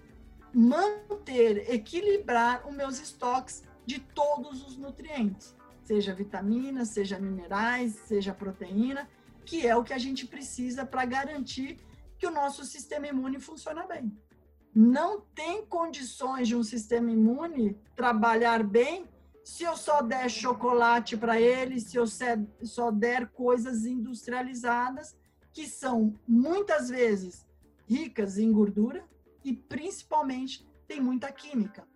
manter, 0.54 1.72
equilibrar 1.72 2.66
os 2.66 2.74
meus 2.74 3.00
estoques 3.00 3.62
de 3.84 3.98
todos 3.98 4.66
os 4.66 4.76
nutrientes, 4.76 5.56
seja 5.92 6.14
vitaminas, 6.14 6.88
seja 6.88 7.18
minerais, 7.18 7.92
seja 8.06 8.32
proteína, 8.32 9.06
que 9.44 9.66
é 9.66 9.76
o 9.76 9.84
que 9.84 9.92
a 9.92 9.98
gente 9.98 10.26
precisa 10.26 10.86
para 10.86 11.04
garantir 11.04 11.78
que 12.18 12.26
o 12.26 12.30
nosso 12.30 12.64
sistema 12.64 13.06
imune 13.08 13.38
funcione 13.38 13.86
bem 13.86 14.10
não 14.74 15.20
tem 15.20 15.66
condições 15.66 16.48
de 16.48 16.56
um 16.56 16.62
sistema 16.62 17.10
imune 17.10 17.76
trabalhar 17.94 18.64
bem 18.64 19.06
se 19.44 19.64
eu 19.64 19.76
só 19.76 20.00
der 20.00 20.30
chocolate 20.30 21.14
para 21.16 21.38
ele, 21.38 21.78
se 21.78 21.96
eu 21.96 22.06
só 22.06 22.90
der 22.90 23.28
coisas 23.28 23.84
industrializadas, 23.84 25.14
que 25.52 25.66
são 25.66 26.18
muitas 26.26 26.88
vezes 26.88 27.46
ricas 27.86 28.38
em 28.38 28.50
gordura 28.50 29.04
e 29.44 29.52
principalmente 29.52 30.66
tem 30.86 31.00
muita 31.00 31.30
química. 31.30 31.86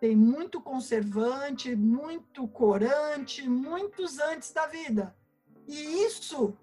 Tem 0.00 0.14
muito 0.14 0.60
conservante, 0.60 1.74
muito 1.74 2.46
corante, 2.48 3.48
muitos 3.48 4.18
antes 4.18 4.52
da 4.52 4.66
vida. 4.66 5.16
E 5.66 6.04
isso 6.04 6.56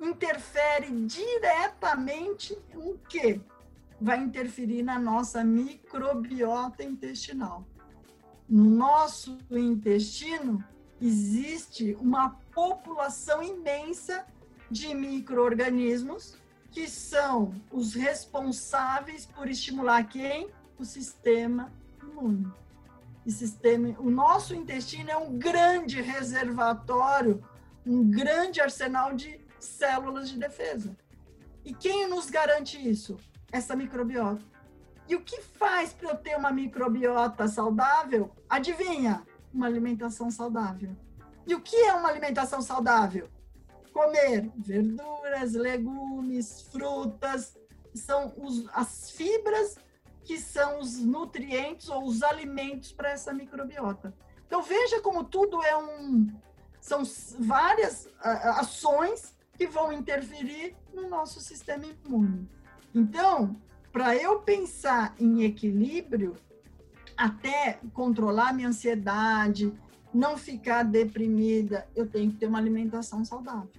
interfere 0.00 0.90
diretamente 1.06 2.58
em 2.74 2.96
quê? 3.08 3.40
vai 4.02 4.18
interferir 4.18 4.82
na 4.82 4.98
nossa 4.98 5.44
microbiota 5.44 6.82
intestinal. 6.82 7.64
No 8.48 8.64
nosso 8.64 9.38
intestino 9.48 10.62
existe 11.00 11.96
uma 12.00 12.30
população 12.52 13.40
imensa 13.42 14.26
de 14.68 14.92
microorganismos 14.92 16.36
que 16.72 16.88
são 16.88 17.54
os 17.70 17.94
responsáveis 17.94 19.24
por 19.24 19.48
estimular 19.48 20.02
quem? 20.08 20.50
O 20.76 20.84
sistema 20.84 21.72
imune. 22.12 22.46
O, 23.26 23.30
sistema, 23.30 23.94
o 23.98 24.10
nosso 24.10 24.54
intestino 24.54 25.10
é 25.10 25.16
um 25.16 25.38
grande 25.38 26.00
reservatório, 26.00 27.44
um 27.86 28.08
grande 28.08 28.60
arsenal 28.60 29.14
de 29.14 29.40
células 29.58 30.28
de 30.28 30.38
defesa. 30.38 30.96
E 31.64 31.72
quem 31.72 32.08
nos 32.08 32.30
garante 32.30 32.76
isso? 32.76 33.16
essa 33.52 33.76
microbiota. 33.76 34.42
E 35.06 35.14
o 35.14 35.20
que 35.20 35.42
faz 35.42 35.92
para 35.92 36.08
eu 36.08 36.16
ter 36.16 36.34
uma 36.36 36.50
microbiota 36.50 37.46
saudável? 37.46 38.30
Adivinha? 38.48 39.22
Uma 39.52 39.66
alimentação 39.66 40.30
saudável. 40.30 40.96
E 41.46 41.54
o 41.54 41.60
que 41.60 41.76
é 41.76 41.92
uma 41.92 42.08
alimentação 42.08 42.62
saudável? 42.62 43.28
Comer 43.92 44.50
verduras, 44.56 45.52
legumes, 45.52 46.62
frutas, 46.72 47.58
são 47.94 48.32
os, 48.38 48.66
as 48.72 49.10
fibras 49.10 49.76
que 50.24 50.38
são 50.38 50.80
os 50.80 50.98
nutrientes 50.98 51.88
ou 51.88 52.04
os 52.04 52.22
alimentos 52.22 52.92
para 52.92 53.10
essa 53.10 53.32
microbiota. 53.32 54.14
Então 54.46 54.62
veja 54.62 55.00
como 55.00 55.24
tudo 55.24 55.62
é 55.62 55.76
um 55.76 56.28
são 56.80 57.02
várias 57.38 58.08
ações 58.20 59.36
que 59.56 59.68
vão 59.68 59.92
interferir 59.92 60.74
no 60.92 61.08
nosso 61.08 61.40
sistema 61.40 61.86
imune. 61.86 62.48
Então, 62.92 63.56
para 63.92 64.16
eu 64.16 64.40
pensar 64.40 65.14
em 65.18 65.44
equilíbrio, 65.44 66.34
até 67.16 67.78
controlar 67.94 68.52
minha 68.52 68.68
ansiedade, 68.68 69.72
não 70.12 70.36
ficar 70.36 70.82
deprimida, 70.82 71.86
eu 71.94 72.06
tenho 72.08 72.32
que 72.32 72.38
ter 72.38 72.46
uma 72.46 72.58
alimentação 72.58 73.24
saudável. 73.24 73.70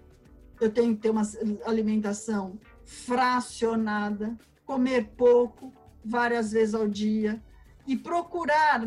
Eu 0.62 0.72
tenho 0.72 0.96
que 0.96 1.02
ter 1.02 1.10
uma 1.10 1.24
alimentação 1.66 2.58
fracionada, 2.86 4.38
comer 4.66 5.10
pouco, 5.18 5.74
várias 6.04 6.52
vezes 6.52 6.74
ao 6.74 6.88
dia 6.88 7.42
e 7.88 7.96
procurar 7.96 8.82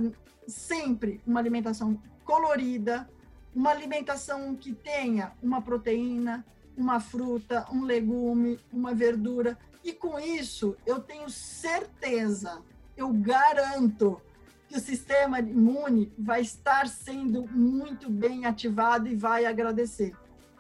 sempre 0.47 1.21
uma 1.27 1.41
alimentação 1.41 2.01
colorida, 2.25 3.09
uma 3.55 3.71
alimentação 3.71 4.55
que 4.55 4.73
tenha 4.73 5.33
uma 5.43 5.63
proteína, 5.63 6.45
uma 6.77 7.01
fruta, 7.01 7.67
um 7.73 7.85
legume, 7.85 8.61
uma 8.73 8.95
verdura, 8.95 9.59
e 9.83 9.93
com 9.93 10.19
isso, 10.19 10.77
eu 10.85 11.01
tenho 11.01 11.31
certeza, 11.31 12.61
eu 12.97 13.13
garanto 13.13 14.21
que 14.69 14.77
o 14.77 14.81
sistema 14.81 15.39
imune 15.39 16.13
vai 16.19 16.41
estar 16.41 16.89
sendo 16.89 17.47
muito 17.47 18.11
bem 18.11 18.47
ativado 18.47 19.07
e 19.09 19.15
vai 19.15 19.47
agradecer. 19.47 20.13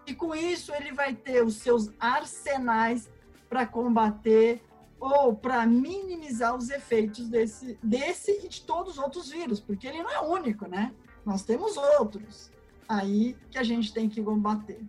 E 0.07 0.14
com 0.14 0.34
isso 0.34 0.72
ele 0.72 0.92
vai 0.92 1.12
ter 1.12 1.44
os 1.44 1.57
seus 1.57 1.90
arsenais 1.98 3.11
para 3.48 3.66
combater 3.66 4.62
ou 4.99 5.34
para 5.34 5.66
minimizar 5.66 6.57
os 6.57 6.70
efeitos 6.70 7.28
desse, 7.28 7.78
desse 7.82 8.32
e 8.44 8.49
de 8.49 8.62
todos 8.62 8.94
os 8.94 8.99
outros 8.99 9.30
vírus, 9.30 9.61
porque 9.61 9.86
ele 9.86 10.03
não 10.03 10.11
é 10.11 10.20
único, 10.20 10.66
né? 10.66 10.94
Nós 11.24 11.42
temos 11.42 11.76
outros 11.76 12.51
aí 12.88 13.36
que 13.51 13.59
a 13.59 13.62
gente 13.62 13.92
tem 13.92 14.09
que 14.09 14.22
combater. 14.22 14.80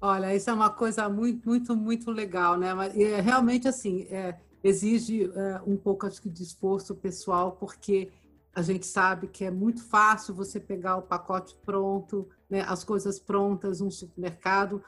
Olha, 0.00 0.34
isso 0.34 0.48
é 0.50 0.52
uma 0.52 0.70
coisa 0.70 1.08
muito, 1.08 1.48
muito, 1.48 1.76
muito 1.76 2.10
legal, 2.10 2.56
né? 2.56 2.72
Mas 2.74 2.96
é, 2.96 3.20
realmente 3.20 3.66
assim, 3.66 4.02
é, 4.10 4.38
exige 4.62 5.30
é, 5.34 5.60
um 5.66 5.76
pouco 5.76 6.06
acho 6.06 6.20
que 6.20 6.28
de 6.28 6.42
esforço 6.42 6.94
pessoal, 6.94 7.52
porque 7.52 8.10
a 8.54 8.62
gente 8.62 8.86
sabe 8.86 9.28
que 9.28 9.44
é 9.44 9.50
muito 9.50 9.82
fácil 9.82 10.34
você 10.34 10.58
pegar 10.58 10.96
o 10.96 11.02
pacote 11.02 11.54
pronto, 11.64 12.28
né, 12.48 12.64
as 12.66 12.82
coisas 12.82 13.18
prontas, 13.18 13.82
um 13.82 13.90
supermercado, 13.90 14.82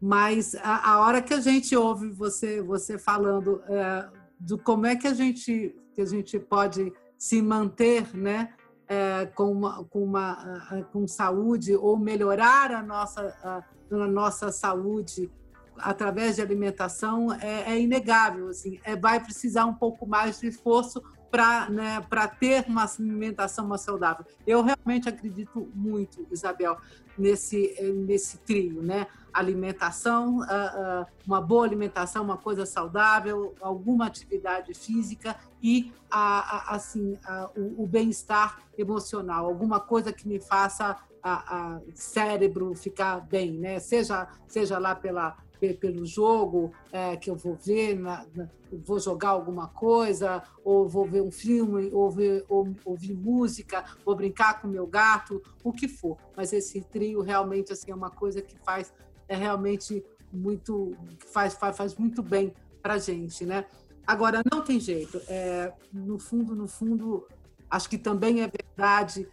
mas 0.00 0.54
a, 0.56 0.92
a, 0.92 1.00
hora 1.00 1.20
que 1.20 1.34
a 1.34 1.40
gente 1.40 1.76
ouve 1.76 2.10
você 2.10 2.62
você 2.62 2.98
falando 2.98 3.62
é, 3.68 4.08
do 4.38 4.56
como 4.56 4.86
é 4.86 4.96
que 4.96 5.06
a 5.06 5.14
gente 5.14 5.74
que 5.94 6.00
a 6.00 6.06
gente 6.06 6.38
pode 6.38 6.92
se 7.18 7.42
manter, 7.42 8.16
né, 8.16 8.54
é, 8.88 9.26
com 9.26 9.52
uma, 9.52 9.84
com 9.84 10.02
uma 10.02 10.86
com 10.92 11.06
saúde 11.06 11.76
ou 11.76 11.98
melhorar 11.98 12.72
a 12.72 12.82
nossa 12.82 13.36
a, 13.42 13.62
a 13.94 14.06
nossa 14.06 14.50
saúde 14.50 15.30
através 15.76 16.36
de 16.36 16.42
alimentação 16.42 17.32
é, 17.34 17.72
é 17.72 17.80
inegável 17.80 18.48
assim 18.48 18.80
é, 18.84 18.96
vai 18.96 19.20
precisar 19.20 19.66
um 19.66 19.74
pouco 19.74 20.06
mais 20.06 20.40
de 20.40 20.46
esforço 20.46 21.02
para 21.30 21.70
né, 21.70 22.04
ter 22.40 22.64
uma 22.68 22.84
alimentação 22.84 23.66
mais 23.66 23.82
saudável. 23.82 24.26
Eu 24.46 24.62
realmente 24.62 25.08
acredito 25.08 25.70
muito, 25.74 26.26
Isabel, 26.30 26.76
nesse, 27.20 27.74
nesse 28.06 28.38
trio, 28.38 28.82
né? 28.82 29.06
Alimentação, 29.32 30.42
ah, 30.42 30.46
ah, 30.48 31.06
uma 31.26 31.40
boa 31.40 31.64
alimentação, 31.64 32.24
uma 32.24 32.36
coisa 32.36 32.66
saudável, 32.66 33.54
alguma 33.60 34.06
atividade 34.06 34.74
física 34.74 35.36
e 35.62 35.92
a, 36.10 36.72
a, 36.72 36.74
assim 36.74 37.16
a, 37.24 37.50
o, 37.56 37.84
o 37.84 37.86
bem-estar 37.86 38.58
emocional, 38.76 39.46
alguma 39.46 39.78
coisa 39.78 40.12
que 40.12 40.26
me 40.26 40.40
faça 40.40 40.96
a, 41.22 41.80
cérebro 41.94 42.74
ficar 42.74 43.20
bem, 43.20 43.52
né? 43.52 43.78
Seja 43.78 44.26
seja 44.48 44.78
lá 44.78 44.94
pela 44.94 45.36
pelo 45.78 46.06
jogo 46.06 46.72
é, 46.92 47.16
que 47.16 47.30
eu 47.30 47.36
vou 47.36 47.54
ver, 47.54 47.98
na, 47.98 48.26
na, 48.34 48.48
vou 48.72 48.98
jogar 48.98 49.30
alguma 49.30 49.68
coisa, 49.68 50.42
ou 50.64 50.88
vou 50.88 51.04
ver 51.04 51.22
um 51.22 51.30
filme, 51.30 51.90
ou, 51.92 52.10
ver, 52.10 52.44
ou 52.48 52.74
ouvir 52.84 53.14
música, 53.14 53.84
vou 54.04 54.16
brincar 54.16 54.60
com 54.60 54.68
meu 54.68 54.86
gato, 54.86 55.42
o 55.62 55.72
que 55.72 55.86
for. 55.86 56.16
Mas 56.36 56.52
esse 56.52 56.80
trio 56.80 57.20
realmente 57.20 57.72
assim, 57.72 57.90
é 57.90 57.94
uma 57.94 58.10
coisa 58.10 58.40
que 58.40 58.56
faz 58.64 58.92
é 59.28 59.36
realmente 59.36 60.04
muito 60.32 60.96
faz, 61.32 61.54
faz, 61.54 61.76
faz 61.76 61.94
muito 61.94 62.20
bem 62.22 62.52
para 62.82 62.98
gente, 62.98 63.46
né? 63.46 63.64
Agora 64.06 64.42
não 64.50 64.62
tem 64.62 64.80
jeito. 64.80 65.20
É, 65.28 65.72
no 65.92 66.18
fundo, 66.18 66.54
no 66.56 66.66
fundo, 66.66 67.28
acho 67.70 67.88
que 67.88 67.96
também 67.96 68.42
é 68.42 68.48
verdade. 68.48 69.28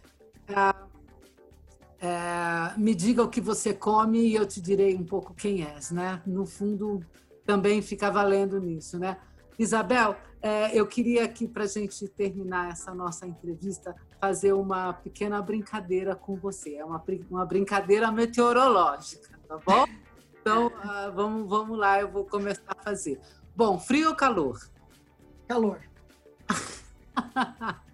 É, 2.00 2.78
me 2.78 2.94
diga 2.94 3.22
o 3.22 3.28
que 3.28 3.40
você 3.40 3.74
come 3.74 4.20
e 4.20 4.34
eu 4.34 4.46
te 4.46 4.60
direi 4.60 4.94
um 4.94 5.04
pouco 5.04 5.34
quem 5.34 5.64
és, 5.64 5.90
né? 5.90 6.22
No 6.26 6.46
fundo, 6.46 7.04
também 7.44 7.82
fica 7.82 8.10
valendo 8.10 8.60
nisso, 8.60 8.98
né? 8.98 9.16
Isabel, 9.58 10.16
é, 10.40 10.78
eu 10.78 10.86
queria 10.86 11.24
aqui, 11.24 11.48
para 11.48 11.64
a 11.64 11.66
gente 11.66 12.06
terminar 12.08 12.70
essa 12.70 12.94
nossa 12.94 13.26
entrevista, 13.26 13.94
fazer 14.20 14.52
uma 14.52 14.92
pequena 14.92 15.42
brincadeira 15.42 16.14
com 16.14 16.36
você. 16.36 16.76
É 16.76 16.84
uma, 16.84 17.02
uma 17.28 17.44
brincadeira 17.44 18.12
meteorológica, 18.12 19.36
tá 19.48 19.58
bom? 19.58 19.84
Então, 20.40 20.68
uh, 20.68 21.10
vamos, 21.16 21.48
vamos 21.48 21.76
lá, 21.76 22.00
eu 22.00 22.08
vou 22.08 22.24
começar 22.24 22.62
a 22.68 22.82
fazer. 22.82 23.20
Bom, 23.56 23.80
frio 23.80 24.10
ou 24.10 24.14
calor? 24.14 24.60
Calor. 25.48 25.80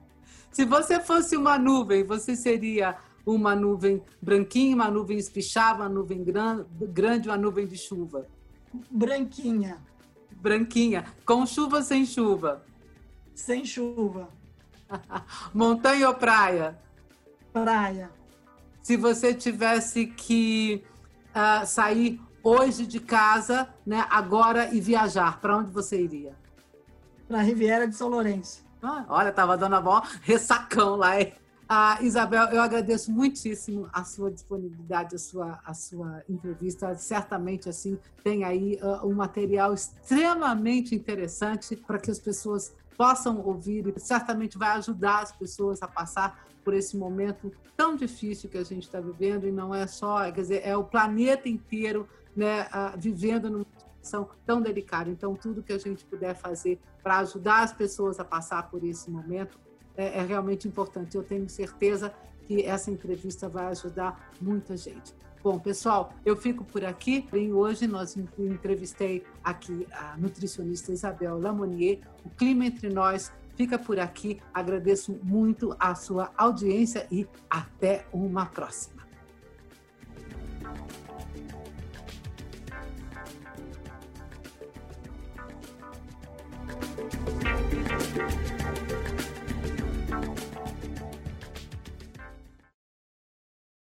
Se 0.52 0.64
você 0.66 1.00
fosse 1.00 1.36
uma 1.36 1.58
nuvem, 1.58 2.04
você 2.04 2.36
seria 2.36 2.98
uma 3.26 3.54
nuvem 3.54 4.02
branquinha, 4.20 4.74
uma 4.74 4.90
nuvem 4.90 5.18
espichada, 5.18 5.82
uma 5.82 5.88
nuvem 5.88 6.24
grande, 6.24 7.28
uma 7.28 7.36
nuvem 7.36 7.66
de 7.66 7.76
chuva? 7.76 8.26
Branquinha. 8.90 9.78
Branquinha. 10.32 11.04
Com 11.24 11.46
chuva 11.46 11.78
ou 11.78 11.82
sem 11.82 12.04
chuva? 12.04 12.62
Sem 13.34 13.64
chuva. 13.64 14.28
Montanha 15.54 16.08
ou 16.08 16.14
praia? 16.14 16.78
Praia. 17.52 18.10
Se 18.82 18.96
você 18.96 19.32
tivesse 19.32 20.06
que 20.06 20.84
uh, 21.30 21.66
sair 21.66 22.20
hoje 22.42 22.86
de 22.86 23.00
casa, 23.00 23.68
né, 23.86 24.06
agora 24.10 24.74
e 24.74 24.80
viajar, 24.80 25.40
para 25.40 25.56
onde 25.56 25.70
você 25.70 26.02
iria? 26.02 26.34
Para 27.26 27.38
a 27.38 27.42
Riviera 27.42 27.88
de 27.88 27.96
São 27.96 28.08
Lourenço. 28.08 28.62
Ah, 28.82 29.06
olha, 29.08 29.32
tava 29.32 29.56
dando 29.56 29.76
a 29.76 29.80
mão 29.80 30.02
ressacão 30.20 30.96
lá. 30.96 31.18
Hein? 31.18 31.32
Ah, 31.76 31.98
Isabel, 32.00 32.44
eu 32.50 32.62
agradeço 32.62 33.10
muitíssimo 33.10 33.88
a 33.92 34.04
sua 34.04 34.30
disponibilidade, 34.30 35.16
a 35.16 35.18
sua, 35.18 35.60
a 35.64 35.74
sua 35.74 36.22
entrevista. 36.28 36.94
Certamente, 36.94 37.68
assim, 37.68 37.98
tem 38.22 38.44
aí 38.44 38.78
uh, 38.80 39.04
um 39.04 39.12
material 39.12 39.74
extremamente 39.74 40.94
interessante 40.94 41.74
para 41.74 41.98
que 41.98 42.12
as 42.12 42.20
pessoas 42.20 42.72
possam 42.96 43.44
ouvir 43.44 43.88
e 43.88 43.98
certamente 43.98 44.56
vai 44.56 44.68
ajudar 44.76 45.24
as 45.24 45.32
pessoas 45.32 45.82
a 45.82 45.88
passar 45.88 46.46
por 46.62 46.74
esse 46.74 46.96
momento 46.96 47.50
tão 47.76 47.96
difícil 47.96 48.48
que 48.48 48.56
a 48.56 48.62
gente 48.62 48.84
está 48.84 49.00
vivendo 49.00 49.44
e 49.48 49.50
não 49.50 49.74
é 49.74 49.88
só, 49.88 50.30
quer 50.30 50.42
dizer, 50.42 50.60
é 50.64 50.76
o 50.76 50.84
planeta 50.84 51.48
inteiro 51.48 52.08
né, 52.36 52.68
uh, 52.68 52.96
vivendo 52.96 53.50
numa 53.50 53.66
situação 53.76 54.28
tão 54.46 54.62
delicada. 54.62 55.10
Então, 55.10 55.34
tudo 55.34 55.60
que 55.60 55.72
a 55.72 55.78
gente 55.78 56.04
puder 56.04 56.36
fazer 56.36 56.78
para 57.02 57.18
ajudar 57.18 57.64
as 57.64 57.72
pessoas 57.72 58.20
a 58.20 58.24
passar 58.24 58.70
por 58.70 58.84
esse 58.84 59.10
momento 59.10 59.58
é, 59.96 60.18
é 60.18 60.22
realmente 60.22 60.66
importante. 60.68 61.16
Eu 61.16 61.22
tenho 61.22 61.48
certeza 61.48 62.12
que 62.46 62.62
essa 62.62 62.90
entrevista 62.90 63.48
vai 63.48 63.66
ajudar 63.66 64.30
muita 64.40 64.76
gente. 64.76 65.14
Bom, 65.42 65.58
pessoal, 65.58 66.14
eu 66.24 66.36
fico 66.36 66.64
por 66.64 66.84
aqui. 66.84 67.28
E 67.32 67.52
hoje 67.52 67.86
nós 67.86 68.16
entrevistei 68.38 69.24
aqui 69.42 69.86
a 69.92 70.16
nutricionista 70.16 70.90
Isabel 70.90 71.38
Lamonier. 71.38 72.00
O 72.24 72.30
Clima 72.30 72.64
Entre 72.64 72.88
Nós 72.88 73.30
fica 73.54 73.78
por 73.78 73.98
aqui. 73.98 74.40
Agradeço 74.52 75.18
muito 75.22 75.76
a 75.78 75.94
sua 75.94 76.32
audiência 76.36 77.06
e 77.10 77.26
até 77.50 78.06
uma 78.12 78.46
próxima. 78.46 79.04